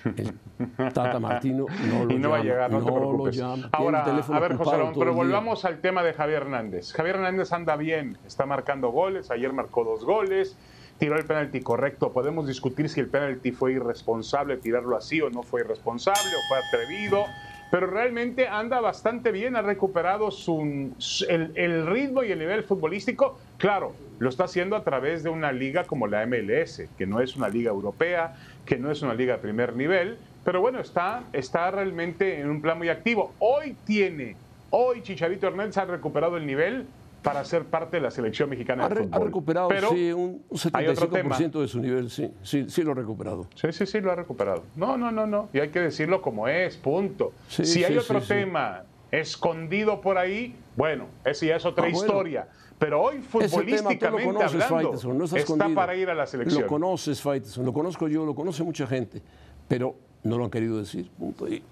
El 0.05 0.93
Tata 0.93 1.19
Martino 1.19 1.67
no 1.91 2.05
lo 2.05 2.15
y 2.15 2.19
no 2.19 2.31
va 2.31 2.37
a 2.37 2.39
llama, 2.39 2.51
llegar, 2.51 2.71
no, 2.71 2.79
te 2.79 2.91
lo 2.91 2.97
preocupes. 2.97 3.37
llama. 3.37 3.69
Ahora, 3.73 4.05
a 4.05 4.41
ver, 4.41 4.57
José 4.57 4.77
Ramón, 4.77 4.95
pero 4.99 5.15
volvamos 5.15 5.65
al 5.65 5.81
tema 5.81 6.03
de 6.03 6.13
Javier 6.15 6.43
Hernández. 6.43 6.93
Javier 6.93 7.17
Hernández 7.17 7.53
anda 7.53 7.77
bien, 7.77 8.19
está 8.27 8.47
marcando 8.47 8.91
goles, 8.91 9.31
ayer 9.31 9.53
marcó 9.53 9.85
dos 9.85 10.05
goles, 10.05 10.57
tiró 10.99 11.17
el 11.17 11.25
penalti 11.25 11.61
correcto. 11.61 12.13
Podemos 12.13 12.47
discutir 12.47 12.89
si 12.89 13.01
el 13.01 13.09
penalti 13.09 13.53
fue 13.53 13.73
irresponsable 13.73 14.57
tirarlo 14.57 14.97
así 14.97 15.21
o 15.21 15.31
no 15.31 15.43
fue 15.43 15.63
irresponsable 15.63 16.21
o 16.21 16.49
fue 16.49 16.59
atrevido, 16.59 17.25
pero 17.71 17.87
realmente 17.87 18.49
anda 18.49 18.81
bastante 18.81 19.31
bien, 19.31 19.57
ha 19.57 19.63
recuperado 19.63 20.31
su, 20.31 20.93
el, 21.29 21.53
el 21.55 21.87
ritmo 21.87 22.23
y 22.23 22.33
el 22.33 22.39
nivel 22.39 22.63
futbolístico. 22.63 23.39
Claro, 23.59 23.95
lo 24.19 24.29
está 24.29 24.45
haciendo 24.45 24.77
a 24.77 24.85
través 24.85 25.23
de 25.23 25.31
una 25.31 25.53
liga 25.53 25.85
como 25.85 26.07
la 26.07 26.25
MLS, 26.27 26.85
que 26.97 27.07
no 27.07 27.21
es 27.21 27.37
una 27.37 27.49
liga 27.49 27.71
europea, 27.71 28.37
que 28.65 28.77
no 28.77 28.91
es 28.91 29.03
una 29.03 29.15
liga 29.15 29.35
de 29.35 29.43
primer 29.43 29.77
nivel, 29.77 30.19
pero 30.45 30.61
bueno, 30.61 30.81
está, 30.81 31.25
está 31.33 31.71
realmente 31.71 32.41
en 32.41 32.49
un 32.49 32.63
plan 32.63 32.79
muy 32.79 32.89
activo. 32.89 33.35
Hoy 33.39 33.77
tiene, 33.85 34.35
hoy 34.71 35.03
Chicharito 35.03 35.47
Hernández 35.47 35.77
ha 35.77 35.85
recuperado 35.85 36.37
el 36.37 36.47
nivel 36.47 36.87
para 37.33 37.45
ser 37.45 37.65
parte 37.67 37.97
de 37.99 38.03
la 38.03 38.11
selección 38.11 38.49
mexicana 38.49 38.87
Ha, 38.87 38.89
de 38.89 38.95
fútbol. 39.05 39.11
ha 39.23 39.25
recuperado, 39.25 39.69
pero 39.69 39.91
sí, 39.91 40.13
un, 40.13 40.43
un 40.49 40.61
hay 40.73 40.87
otro 40.89 41.09
tema. 41.09 41.37
75% 41.37 41.61
de 41.61 41.69
su 41.69 41.81
nivel, 41.81 42.11
sí, 42.11 42.31
sí, 42.43 42.67
sí 42.69 42.83
lo 42.83 42.93
ha 42.93 42.95
recuperado. 42.95 43.47
Sí, 43.55 43.73
sí, 43.73 43.87
sí, 43.87 44.01
lo 44.01 44.13
ha 44.13 44.15
recuperado. 44.15 44.65
No, 44.77 44.97
no, 44.97 45.11
no, 45.11 45.27
no. 45.27 45.49
Y 45.53 45.61
hay 45.61 45.69
que 45.69 45.81
decirlo 45.81 46.23
como 46.23 46.49
es, 46.49 46.77
punto. 46.77 47.33
Sí, 47.49 47.65
si 47.65 47.85
hay 47.85 47.93
sí, 47.93 47.99
otro 47.99 48.21
tema 48.23 48.85
escondido 49.11 50.01
por 50.01 50.19
ahí, 50.19 50.55
bueno, 50.77 51.07
esa 51.25 51.47
ya 51.47 51.57
es 51.57 51.65
otra 51.65 51.85
Ah, 51.87 51.91
bueno. 51.91 52.07
historia. 52.07 52.49
Pero 52.79 53.03
hoy 53.03 53.19
futbolísticamente 53.21 54.09
conoces, 54.09 54.63
hablando, 54.63 55.15
no 55.15 55.25
está, 55.25 55.39
está 55.39 55.69
para 55.75 55.97
ir 55.97 56.09
a 56.11 56.15
la 56.15 56.27
selección. 56.27 56.63
Lo 56.63 56.69
conoces, 56.69 57.21
Faitelson, 57.21 57.65
lo 57.67 57.73
conozco 57.73 58.07
yo, 58.07 58.25
lo 58.25 58.35
conoce 58.35 58.63
mucha 58.63 58.87
gente, 58.87 59.21
pero 59.67 59.97
no 60.23 60.39
lo 60.39 60.45
han 60.45 60.51
querido 60.51 60.79
decir, 60.79 61.11
punto. 61.19 61.49
Y 61.49 61.63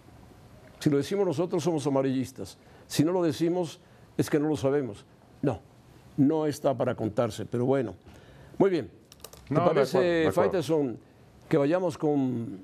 si 0.80 0.90
lo 0.90 0.96
decimos 0.96 1.24
nosotros 1.24 1.62
somos 1.62 1.86
amarillistas, 1.86 2.58
si 2.88 3.04
no 3.04 3.12
lo 3.12 3.22
decimos 3.22 3.80
es 4.16 4.28
que 4.30 4.40
no 4.40 4.48
lo 4.48 4.56
sabemos. 4.56 5.04
No, 5.42 5.60
no 6.16 6.46
está 6.46 6.74
para 6.76 6.94
contarse, 6.94 7.46
pero 7.46 7.64
bueno. 7.64 7.94
Muy 8.58 8.70
bien, 8.70 8.90
¿te 9.48 9.54
No, 9.54 9.60
de 9.60 9.66
parece, 9.66 9.98
acuerdo, 10.28 10.52
de 10.52 10.58
acuerdo. 10.58 10.96
Que 11.48 11.56
vayamos 11.58 11.96
con 11.98 12.60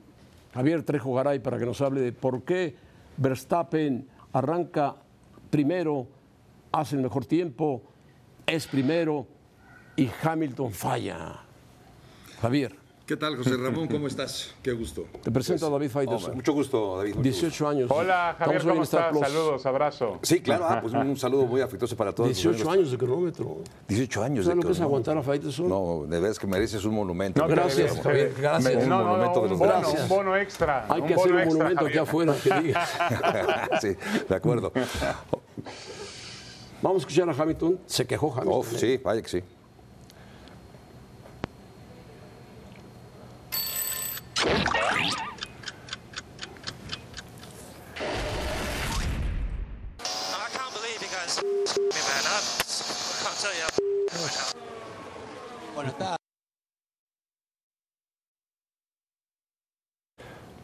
Javier 0.54 0.82
Trejo 0.82 1.14
Garay 1.14 1.38
para 1.38 1.58
que 1.58 1.66
nos 1.66 1.80
hable 1.80 2.00
de 2.00 2.12
por 2.12 2.42
qué 2.42 2.74
Verstappen 3.16 4.08
arranca 4.32 4.96
primero, 5.50 6.08
hace 6.72 6.96
el 6.96 7.02
mejor 7.02 7.26
tiempo, 7.26 7.82
es 8.46 8.66
primero 8.66 9.26
y 9.96 10.10
Hamilton 10.22 10.72
falla. 10.72 11.40
Javier. 12.40 12.81
¿Qué 13.06 13.16
tal, 13.16 13.36
José 13.36 13.56
Ramón? 13.56 13.88
¿Cómo 13.88 14.06
estás? 14.06 14.54
Qué 14.62 14.70
gusto. 14.72 15.06
Te 15.22 15.30
presento 15.32 15.66
a 15.66 15.70
David. 15.70 15.90
Hombre, 15.94 16.34
mucho 16.34 16.52
gusto, 16.52 16.98
David. 16.98 17.16
mucho 17.16 17.22
18 17.22 17.68
años. 17.68 17.90
Hola, 17.90 18.36
Javier, 18.38 18.62
¿cómo 18.62 18.82
estás? 18.84 19.10
Plus. 19.10 19.20
Saludos, 19.20 19.66
abrazo. 19.66 20.18
Sí, 20.22 20.40
claro, 20.40 20.66
ah, 20.68 20.78
pues 20.80 20.94
un 20.94 21.16
saludo 21.16 21.46
muy 21.46 21.60
afectuoso 21.60 21.96
para 21.96 22.12
todos. 22.14 22.28
18 22.28 22.70
años 22.70 22.90
de 22.92 22.98
cronómetro. 22.98 23.56
18 23.88 24.22
años 24.22 24.44
¿Sabes 24.44 24.56
de 24.58 24.62
lo 24.62 24.68
que 24.68 24.72
es 24.72 24.78
cronómetro. 24.78 24.84
aguantar 24.84 25.18
a 25.18 25.22
Faitelson? 25.22 25.68
No, 25.68 26.04
de 26.08 26.20
veras 26.20 26.38
que 26.38 26.46
mereces 26.46 26.84
un 26.84 26.94
monumento. 26.94 27.40
No, 27.42 27.48
Gracias, 27.48 28.00
Javier, 28.00 28.34
gracias. 28.38 28.82
Un 28.84 28.88
No, 28.88 28.98
no, 28.98 29.04
no, 29.04 29.10
monumento 29.10 29.38
de 29.40 29.44
un 29.44 29.50
los 29.50 29.58
bono, 29.58 29.72
grandes. 29.72 30.02
un 30.02 30.08
bono 30.08 30.36
extra. 30.36 30.86
Hay 30.88 31.02
que 31.02 31.14
hacer 31.14 31.32
un 31.32 31.38
extra, 31.40 31.54
monumento 31.58 31.86
aquí 31.86 31.98
afuera 31.98 32.34
que 32.42 32.60
diga. 32.60 32.86
sí, 33.80 33.96
de 34.28 34.34
acuerdo. 34.34 34.72
Vamos 36.80 37.02
a 37.02 37.08
escuchar 37.08 37.28
a 37.28 37.42
Hamilton. 37.42 37.80
Se 37.86 38.06
quejó 38.06 38.32
Hamilton. 38.32 38.58
Uf, 38.60 38.74
¿eh? 38.74 38.78
sí, 38.78 39.00
vaya 39.02 39.22
que 39.22 39.28
sí. 39.28 39.42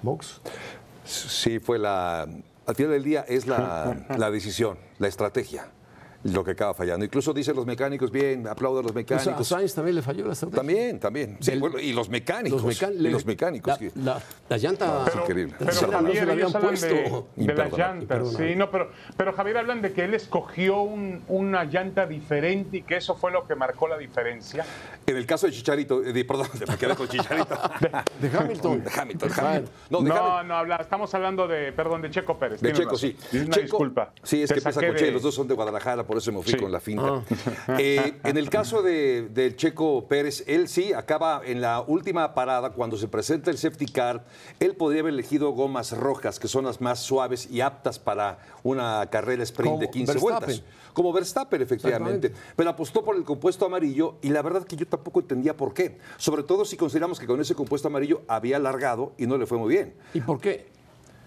Box. 0.03 0.41
Sí, 1.05 1.59
fue 1.59 1.79
la. 1.79 2.23
Al 2.67 2.75
final 2.75 2.93
del 2.93 3.03
día 3.03 3.25
es 3.27 3.47
la, 3.47 4.05
la 4.19 4.31
decisión, 4.31 4.79
la 4.99 5.09
estrategia, 5.09 5.71
lo 6.25 6.43
que 6.45 6.51
acaba 6.51 6.75
fallando. 6.75 7.05
Incluso 7.05 7.33
dicen 7.33 7.55
los 7.55 7.65
mecánicos, 7.65 8.11
bien, 8.11 8.47
aplaudo 8.49 8.81
a 8.81 8.83
los 8.83 8.91
O 8.91 8.95
sea, 8.95 9.01
a 9.01 9.03
mecánicos. 9.03 9.47
Sainz 9.49 9.75
también 9.75 9.95
le 9.97 10.03
falló 10.03 10.27
la 10.27 10.33
estrategia. 10.33 10.57
También, 10.59 10.99
también. 10.99 11.37
Sí, 11.41 11.53
Del- 11.53 11.61
bueno, 11.61 11.79
y 11.79 11.93
los 11.93 12.09
mecánicos. 12.09 12.63
Los, 12.63 12.75
mecan- 12.81 12.95
y 12.95 12.99
le- 12.99 13.11
los 13.11 13.25
mecánicos. 13.25 13.79
La, 13.95 14.15
la- 14.15 14.23
la 14.49 14.57
llanta. 14.59 15.05
Es 15.07 15.15
increíble. 15.15 15.55
Pero 15.59 15.71
no 15.71 15.77
se 15.79 15.87
Javier, 15.87 16.27
la 16.27 16.33
habían 16.33 16.53
puesto. 16.53 17.29
de, 17.37 17.47
de 17.47 17.55
las 17.55 17.73
llantas, 17.73 18.29
sí, 18.37 18.57
no, 18.57 18.71
pero, 18.71 18.91
pero 19.17 19.33
Javier 19.33 19.59
hablan 19.59 19.81
de 19.81 19.93
que 19.93 20.05
él 20.05 20.15
escogió 20.15 20.81
un- 20.83 21.23
una 21.29 21.65
llanta 21.65 22.07
diferente 22.07 22.79
y 22.79 22.83
que 22.83 22.97
eso 22.97 23.15
fue 23.15 23.31
lo 23.31 23.47
que 23.47 23.55
marcó 23.55 23.87
la 23.89 23.97
diferencia. 23.97 24.65
En 25.07 25.17
el 25.17 25.25
caso 25.25 25.47
de 25.47 25.53
Chicharito, 25.53 26.03
eh, 26.03 26.13
de- 26.13 26.25
perdón, 26.25 26.49
me 26.69 26.77
quedé 26.77 26.95
con 26.97 27.09
Chicharito. 27.09 27.49
De 28.21 28.29
Hamilton. 28.37 28.83
De 28.85 28.91
Hamilton. 28.91 29.31
Hamilton. 29.37 29.71
No, 29.91 29.99
No, 30.01 30.05
de 30.05 30.09
no, 30.11 30.17
Hamilton. 30.17 30.53
habla- 30.53 30.77
estamos 30.77 31.15
hablando 31.15 31.47
de, 31.49 31.73
perdón, 31.73 32.03
de 32.03 32.11
Checo 32.11 32.39
Pérez. 32.39 32.61
De 32.61 32.73
Checo, 32.73 32.91
razón. 32.93 32.99
sí. 33.31 33.37
Una 33.39 33.45
Checo- 33.47 33.61
disculpa. 33.63 34.13
Sí, 34.23 34.43
es 34.43 34.49
Te 34.49 34.55
que 34.55 34.59
empieza 34.61 34.73
saqué 34.73 34.87
con 34.89 34.97
Che, 34.97 35.05
de- 35.07 35.13
los 35.13 35.23
dos 35.23 35.35
son 35.35 35.47
de 35.49 35.55
Guadalajara, 35.55 36.05
por 36.09 36.17
eso 36.19 36.33
me 36.33 36.43
fui 36.43 36.55
Sí. 36.55 36.59
con 36.59 36.73
la 36.73 36.81
finta. 36.81 37.23
Ah. 37.69 37.77
Eh, 37.79 38.19
en 38.25 38.37
el 38.37 38.51
caso 38.51 38.83
de, 38.83 39.29
del 39.29 39.55
Checo 39.55 40.09
Pérez, 40.09 40.43
él 40.49 40.67
sí 40.67 40.93
acaba 40.93 41.43
en 41.45 41.61
la 41.61 41.81
última 41.87 42.35
parada, 42.35 42.71
cuando 42.71 42.97
se 42.97 43.07
presenta 43.07 43.53
el 43.53 43.59
safety 43.59 43.87
car, 43.87 44.25
él 44.59 44.75
podría 44.75 45.03
haber 45.03 45.13
elegido 45.15 45.51
gomas 45.53 45.93
rojas, 45.97 46.41
que 46.41 46.49
son 46.49 46.65
las 46.65 46.81
más 46.81 46.99
suaves 46.99 47.49
y 47.49 47.61
aptas 47.61 48.01
para 48.01 48.39
una 48.65 49.07
carrera 49.11 49.45
sprint 49.45 49.71
Como 49.71 49.81
de 49.83 49.91
15 49.91 50.13
Verstappen. 50.15 50.47
vueltas. 50.47 50.63
Como 50.95 51.13
Verstappen, 51.13 51.63
efectivamente. 51.63 52.33
Pero 52.57 52.71
apostó 52.71 53.05
por 53.05 53.15
el 53.15 53.23
compuesto 53.23 53.67
amarillo 53.67 54.17
y 54.23 54.31
la 54.31 54.43
verdad 54.43 54.65
que 54.65 54.75
yo 54.75 54.87
tampoco 54.89 55.21
entendía 55.21 55.57
por 55.57 55.73
qué. 55.75 55.99
Sobre 56.17 56.43
todo 56.43 56.65
si 56.65 56.77
consideramos 56.77 57.21
que 57.21 57.27
con 57.27 57.41
ese 57.41 57.55
compuesto 57.55 57.87
amarillo 57.87 58.23
había 58.27 58.57
alargado 58.57 59.13
y 59.19 59.27
no 59.27 59.37
le 59.39 59.47
fue 59.47 59.59
muy 59.59 59.69
bien. 59.75 59.95
¿Y 60.15 60.21
por 60.23 60.41
qué 60.41 60.67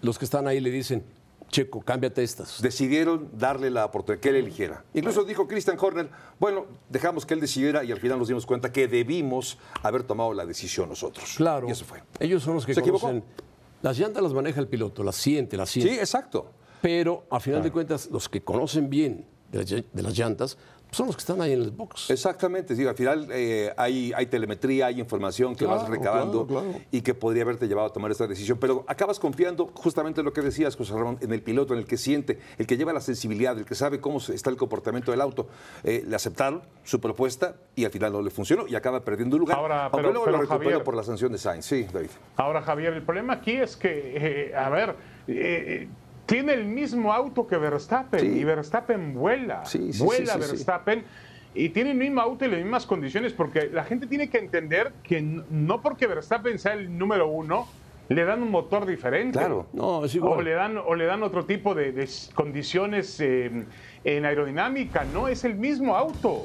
los 0.01 0.17
que 0.19 0.25
están 0.25 0.47
ahí 0.47 0.59
le 0.59 0.71
dicen, 0.71 1.05
Checo, 1.51 1.81
cámbiate 1.81 2.23
estas? 2.23 2.61
decidieron 2.61 3.29
darle 3.37 3.69
la 3.69 3.85
oportunidad 3.85 4.21
que 4.21 4.29
él 4.29 4.37
eligiera. 4.37 4.83
Incluso 4.93 5.23
dijo 5.25 5.47
Christian 5.47 5.77
Horner, 5.79 6.09
bueno, 6.39 6.65
dejamos 6.89 7.25
que 7.25 7.33
él 7.33 7.41
decidiera 7.41 7.83
y 7.83 7.91
al 7.91 7.99
final 7.99 8.17
nos 8.17 8.29
dimos 8.29 8.45
cuenta 8.45 8.71
que 8.71 8.87
debimos 8.87 9.57
haber 9.83 10.03
tomado 10.03 10.33
la 10.33 10.45
decisión 10.45 10.87
nosotros. 10.89 11.33
Claro. 11.35 11.67
Y 11.67 11.71
eso 11.71 11.83
fue. 11.85 12.01
Ellos 12.19 12.41
son 12.41 12.55
los 12.55 12.65
que 12.65 12.73
¿Se 12.73 12.79
equivocó? 12.79 13.07
conocen. 13.07 13.23
Las 13.81 13.97
llantas 13.99 14.23
las 14.23 14.33
maneja 14.33 14.59
el 14.61 14.67
piloto, 14.67 15.03
las 15.03 15.15
siente, 15.15 15.57
las 15.57 15.69
Sí, 15.69 15.81
siente. 15.81 15.99
exacto. 16.01 16.51
Pero 16.81 17.25
a 17.29 17.39
final 17.39 17.61
de 17.61 17.71
cuentas, 17.71 18.09
los 18.11 18.29
que 18.29 18.41
conocen 18.41 18.89
bien 18.89 19.27
de 19.51 19.57
las, 19.59 19.71
ll- 19.71 19.85
de 19.91 20.01
las 20.03 20.17
llantas 20.17 20.57
son 20.91 21.07
los 21.07 21.15
que 21.15 21.21
están 21.21 21.41
ahí 21.41 21.53
en 21.53 21.61
el 21.61 21.71
box. 21.71 22.09
Exactamente, 22.09 22.75
sí, 22.75 22.85
al 22.85 22.95
final 22.95 23.27
eh, 23.31 23.71
hay, 23.77 24.11
hay 24.15 24.25
telemetría, 24.25 24.87
hay 24.87 24.99
información 24.99 25.55
que 25.55 25.65
vas 25.65 25.87
recabando 25.87 26.45
claro, 26.45 26.65
claro. 26.67 26.83
y 26.91 27.01
que 27.01 27.13
podría 27.13 27.43
haberte 27.43 27.67
llevado 27.67 27.87
a 27.87 27.93
tomar 27.93 28.11
esta 28.11 28.27
decisión, 28.27 28.57
pero 28.59 28.83
acabas 28.87 29.19
confiando 29.19 29.71
justamente 29.73 30.21
en 30.21 30.25
lo 30.25 30.33
que 30.33 30.41
decías, 30.41 30.75
José 30.75 30.93
Ramón, 30.93 31.17
en 31.21 31.31
el 31.31 31.41
piloto, 31.41 31.73
en 31.73 31.79
el 31.79 31.85
que 31.85 31.97
siente, 31.97 32.39
el 32.57 32.67
que 32.67 32.77
lleva 32.77 32.91
la 32.93 33.01
sensibilidad, 33.01 33.57
el 33.57 33.65
que 33.65 33.75
sabe 33.75 33.99
cómo 33.99 34.17
está 34.19 34.49
el 34.49 34.57
comportamiento 34.57 35.11
del 35.11 35.21
auto. 35.21 35.47
Eh, 35.83 36.03
le 36.05 36.15
aceptaron 36.15 36.61
su 36.83 36.99
propuesta 36.99 37.55
y 37.75 37.85
al 37.85 37.91
final 37.91 38.11
no 38.11 38.21
le 38.21 38.29
funcionó 38.29 38.67
y 38.67 38.75
acaba 38.75 39.03
perdiendo 39.03 39.37
un 39.37 39.41
lugar. 39.41 39.57
Ahora, 39.57 39.83
aunque 39.85 39.97
pero- 39.97 40.09
luego 40.11 40.25
pero, 40.25 40.37
lo 40.37 40.41
recuperó 40.43 40.69
Javier- 40.79 40.83
por 40.83 40.95
la 40.95 41.03
sanción 41.03 41.31
de 41.31 41.37
Sainz. 41.37 41.65
Sí, 41.65 41.87
David. 41.91 42.09
Ahora, 42.35 42.61
Javier, 42.61 42.93
el 42.93 43.01
problema 43.03 43.33
aquí 43.33 43.51
es 43.53 43.77
que, 43.77 44.49
eh, 44.49 44.55
a 44.55 44.69
ver, 44.69 44.95
eh, 45.27 45.87
tiene 46.25 46.53
el 46.53 46.65
mismo 46.65 47.13
auto 47.13 47.47
que 47.47 47.57
Verstappen 47.57 48.19
Sí. 48.19 48.39
y 48.39 48.43
Verstappen 48.43 49.13
vuela. 49.13 49.65
Sí, 49.65 49.91
sí, 49.93 50.03
vuela. 50.03 50.37
Verstappen. 50.37 51.03
Y 51.53 51.69
tiene 51.69 51.91
el 51.91 51.97
mismo 51.97 52.21
auto 52.21 52.45
y 52.45 52.47
las 52.49 52.61
mismas 52.61 52.85
condiciones, 52.85 53.33
porque 53.33 53.69
la 53.69 53.83
gente 53.83 54.07
tiene 54.07 54.29
que 54.29 54.37
entender 54.37 54.93
que 55.03 55.21
no 55.21 55.81
porque 55.81 56.07
Verstappen 56.07 56.57
sea 56.59 56.73
el 56.73 56.97
número 56.97 57.27
uno, 57.27 57.67
le 58.07 58.23
dan 58.23 58.41
un 58.41 58.51
motor 58.51 58.85
diferente. 58.85 59.37
Claro. 59.37 59.67
No, 59.73 60.05
es 60.05 60.15
igual. 60.15 60.39
O 60.39 60.41
le 60.41 60.51
dan, 60.51 60.77
o 60.77 60.95
le 60.95 61.05
dan 61.05 61.23
otro 61.23 61.45
tipo 61.45 61.75
de, 61.75 62.07
condiciones 62.33 63.19
eh, 63.19 63.65
en 64.03 64.25
aerodinámica. 64.25 65.03
No 65.13 65.27
es 65.27 65.43
el 65.43 65.55
mismo 65.55 65.95
auto. 65.95 66.43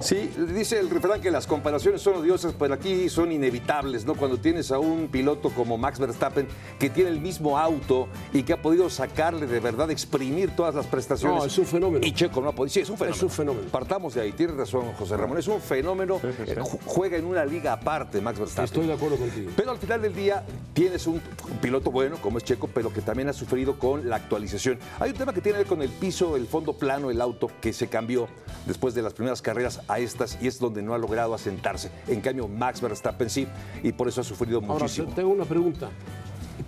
Sí, 0.00 0.30
dice 0.54 0.78
el 0.78 0.90
refrán 0.90 1.20
que 1.20 1.30
las 1.30 1.46
comparaciones 1.46 2.00
son 2.02 2.14
odiosas, 2.16 2.54
pero 2.58 2.74
aquí 2.74 3.08
son 3.08 3.32
inevitables, 3.32 4.04
¿no? 4.04 4.14
Cuando 4.14 4.38
tienes 4.38 4.70
a 4.70 4.78
un 4.78 5.08
piloto 5.08 5.50
como 5.50 5.78
Max 5.78 5.98
Verstappen 5.98 6.46
que 6.78 6.90
tiene 6.90 7.10
el 7.10 7.20
mismo 7.20 7.58
auto 7.58 8.08
y 8.32 8.42
que 8.42 8.52
ha 8.52 8.62
podido 8.62 8.88
sacarle 8.90 9.46
de 9.46 9.60
verdad, 9.60 9.90
exprimir 9.90 10.54
todas 10.54 10.74
las 10.74 10.86
prestaciones. 10.86 11.38
No, 11.38 11.44
es 11.46 11.58
un 11.58 11.66
fenómeno. 11.66 12.06
Y 12.06 12.12
Checo 12.12 12.40
no 12.40 12.48
ha 12.50 12.52
podido. 12.52 12.72
Sí, 12.72 12.80
es 12.80 12.90
un 12.90 12.96
fenómeno. 12.96 13.16
Es 13.16 13.22
un 13.22 13.30
fenómeno. 13.30 13.68
Partamos 13.70 14.14
de 14.14 14.20
ahí, 14.22 14.32
tienes 14.32 14.56
razón, 14.56 14.92
José 14.98 15.16
Ramón. 15.16 15.38
Es 15.38 15.48
un 15.48 15.60
fenómeno. 15.60 16.20
Eh, 16.22 16.56
ju- 16.60 16.78
Juega 16.84 17.16
en 17.16 17.24
una 17.24 17.44
liga 17.44 17.72
aparte, 17.72 18.20
Max 18.20 18.38
Verstappen. 18.38 18.64
Estoy 18.64 18.86
de 18.86 18.92
acuerdo 18.92 19.16
contigo. 19.16 19.50
Pero 19.56 19.70
al 19.72 19.78
final 19.78 20.02
del 20.02 20.14
día 20.14 20.44
tienes 20.72 21.06
un 21.06 21.20
piloto 21.60 21.90
bueno, 21.90 22.16
como 22.20 22.38
es 22.38 22.44
Checo, 22.44 22.68
pero 22.72 22.92
que 22.92 23.00
también 23.00 23.28
ha 23.28 23.32
sufrido 23.32 23.78
con 23.78 24.08
la 24.08 24.16
actualización. 24.16 24.78
Hay 25.00 25.10
un 25.10 25.16
tema 25.16 25.32
que 25.32 25.40
tiene 25.40 25.58
que 25.58 25.64
ver 25.64 25.68
con 25.68 25.82
el 25.82 25.90
piso, 25.90 26.36
el 26.36 26.46
fondo 26.46 26.72
plano, 26.74 26.91
el 26.96 27.20
auto, 27.20 27.50
que 27.60 27.72
se 27.72 27.88
cambió 27.88 28.28
después 28.66 28.94
de 28.94 29.02
las 29.02 29.12
primeras 29.12 29.42
carreras 29.42 29.80
a 29.88 29.98
estas 29.98 30.38
y 30.40 30.46
es 30.46 30.58
donde 30.58 30.82
no 30.82 30.94
ha 30.94 30.98
logrado 30.98 31.34
asentarse. 31.34 31.90
En 32.06 32.20
cambio, 32.20 32.48
Max 32.48 32.80
Verstappen 32.80 33.30
sí, 33.30 33.46
y 33.82 33.92
por 33.92 34.08
eso 34.08 34.20
ha 34.20 34.24
sufrido 34.24 34.60
Ahora, 34.60 34.84
muchísimo. 34.84 35.12
tengo 35.14 35.30
una 35.30 35.44
pregunta. 35.44 35.90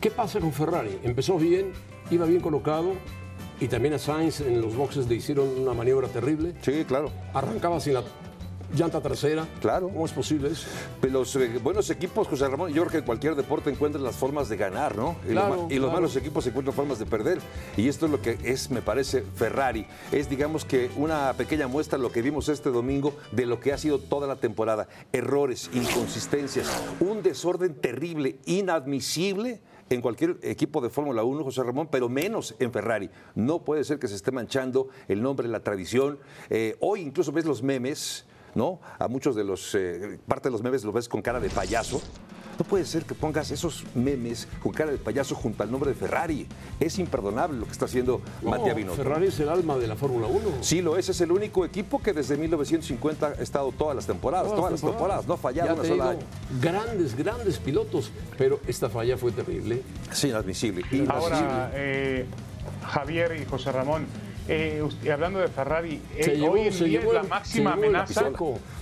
¿Qué 0.00 0.10
pasa 0.10 0.40
con 0.40 0.52
Ferrari? 0.52 0.98
Empezó 1.02 1.36
bien, 1.38 1.72
iba 2.10 2.26
bien 2.26 2.40
colocado 2.40 2.92
y 3.60 3.68
también 3.68 3.94
a 3.94 3.98
Sainz 3.98 4.40
en 4.40 4.60
los 4.60 4.74
boxes 4.74 5.08
le 5.08 5.14
hicieron 5.14 5.48
una 5.60 5.74
maniobra 5.74 6.08
terrible. 6.08 6.54
Sí, 6.62 6.84
claro. 6.84 7.10
Arrancaba 7.32 7.78
sin 7.80 7.94
la 7.94 8.02
llanta 8.74 9.00
trasera. 9.00 9.46
Claro. 9.60 9.88
¿Cómo 9.88 10.06
es 10.06 10.12
posible 10.12 10.48
eso? 10.50 10.66
Pero 11.00 11.12
los 11.14 11.34
eh, 11.36 11.58
buenos 11.62 11.90
equipos, 11.90 12.26
José 12.28 12.48
Ramón, 12.48 12.72
yo 12.72 12.82
creo 12.82 12.92
que 12.92 12.98
en 12.98 13.04
cualquier 13.04 13.34
deporte 13.34 13.70
encuentran 13.70 14.02
las 14.04 14.16
formas 14.16 14.48
de 14.48 14.56
ganar, 14.56 14.96
¿no? 14.96 15.16
Y, 15.28 15.32
Claro, 15.32 15.54
los, 15.54 15.64
ma- 15.64 15.72
y 15.72 15.76
los 15.76 15.84
claro. 15.86 15.92
malos 15.94 16.16
equipos 16.16 16.46
encuentran 16.46 16.74
formas 16.74 16.98
de 16.98 17.06
perder. 17.06 17.38
Y 17.76 17.88
esto 17.88 18.06
es 18.06 18.12
lo 18.12 18.20
que 18.22 18.38
es, 18.44 18.70
me 18.70 18.82
parece, 18.82 19.22
Ferrari. 19.36 19.86
Es, 20.12 20.28
digamos 20.28 20.64
que, 20.64 20.90
una 20.96 21.32
pequeña 21.34 21.66
muestra 21.68 21.98
de 21.98 22.02
lo 22.02 22.12
que 22.12 22.22
vimos 22.22 22.48
este 22.48 22.70
domingo 22.70 23.14
de 23.32 23.46
lo 23.46 23.60
que 23.60 23.72
ha 23.72 23.78
sido 23.78 23.98
toda 23.98 24.26
la 24.26 24.36
temporada. 24.36 24.88
Errores, 25.12 25.70
inconsistencias, 25.72 26.68
un 27.00 27.22
desorden 27.22 27.74
terrible, 27.74 28.36
inadmisible 28.46 29.60
en 29.90 30.00
cualquier 30.00 30.38
equipo 30.42 30.80
de 30.80 30.88
Fórmula 30.88 31.22
1, 31.24 31.44
José 31.44 31.62
Ramón, 31.62 31.88
pero 31.90 32.08
menos 32.08 32.54
en 32.58 32.72
Ferrari. 32.72 33.10
No 33.34 33.60
puede 33.64 33.84
ser 33.84 33.98
que 33.98 34.08
se 34.08 34.14
esté 34.14 34.30
manchando 34.30 34.88
el 35.08 35.22
nombre, 35.22 35.46
la 35.46 35.60
tradición. 35.60 36.18
Eh, 36.48 36.76
hoy 36.80 37.02
incluso 37.02 37.32
ves 37.32 37.44
los 37.44 37.62
memes, 37.62 38.24
¿no? 38.54 38.80
A 38.98 39.08
muchos 39.08 39.34
de 39.36 39.44
los, 39.44 39.74
eh, 39.74 40.18
parte 40.26 40.48
de 40.48 40.52
los 40.52 40.62
memes 40.62 40.84
los 40.84 40.94
ves 40.94 41.08
con 41.08 41.22
cara 41.22 41.40
de 41.40 41.50
payaso. 41.50 42.00
No 42.56 42.64
puede 42.64 42.84
ser 42.84 43.04
que 43.04 43.16
pongas 43.16 43.50
esos 43.50 43.84
memes 43.96 44.46
con 44.62 44.70
cara 44.70 44.92
de 44.92 44.98
payaso 44.98 45.34
junto 45.34 45.64
al 45.64 45.72
nombre 45.72 45.90
de 45.90 45.96
Ferrari. 45.96 46.46
Es 46.78 47.00
imperdonable 47.00 47.58
lo 47.58 47.66
que 47.66 47.72
está 47.72 47.86
haciendo 47.86 48.20
No, 48.42 48.50
Mattia 48.50 48.74
Binotto. 48.74 48.96
Ferrari 48.96 49.26
es 49.26 49.40
el 49.40 49.48
alma 49.48 49.76
de 49.76 49.88
la 49.88 49.96
Fórmula 49.96 50.28
1. 50.28 50.40
Sí, 50.60 50.80
lo 50.80 50.96
es, 50.96 51.08
es 51.08 51.20
el 51.20 51.32
único 51.32 51.64
equipo 51.64 52.00
que 52.00 52.12
desde 52.12 52.36
1950 52.36 53.26
ha 53.26 53.42
estado 53.42 53.72
todas 53.72 53.96
las 53.96 54.06
temporadas, 54.06 54.54
todas, 54.54 54.70
las 54.70 54.80
temporadas, 54.82 55.26
no 55.26 55.34
ha 55.34 55.36
fallado 55.36 55.66
Ya 55.68 55.72
una 55.74 55.82
te 55.82 55.88
sola 55.88 56.10
digo, 56.12 56.20
año. 56.20 56.60
Grandes, 56.60 57.16
grandes 57.16 57.58
pilotos, 57.58 58.12
pero 58.38 58.60
esta 58.68 58.88
falla 58.88 59.16
fue 59.18 59.32
terrible. 59.32 59.82
Es 60.12 60.22
inadmisible. 60.22 60.84
Ahora, 61.08 61.72
eh, 61.74 62.24
Javier 62.86 63.36
y 63.40 63.46
José 63.46 63.72
Ramón, 63.72 64.06
eh, 64.48 64.82
usted- 64.82 65.10
hablando 65.10 65.38
de 65.38 65.48
Ferrari, 65.48 66.00
eh, 66.16 66.36
llevó- 66.36 66.52
hoy 66.52 66.60
en 66.68 66.84
día 66.84 67.00
es 67.00 67.12
la 67.12 67.20
el- 67.20 67.28
máxima 67.28 67.72
amenaza. 67.72 68.30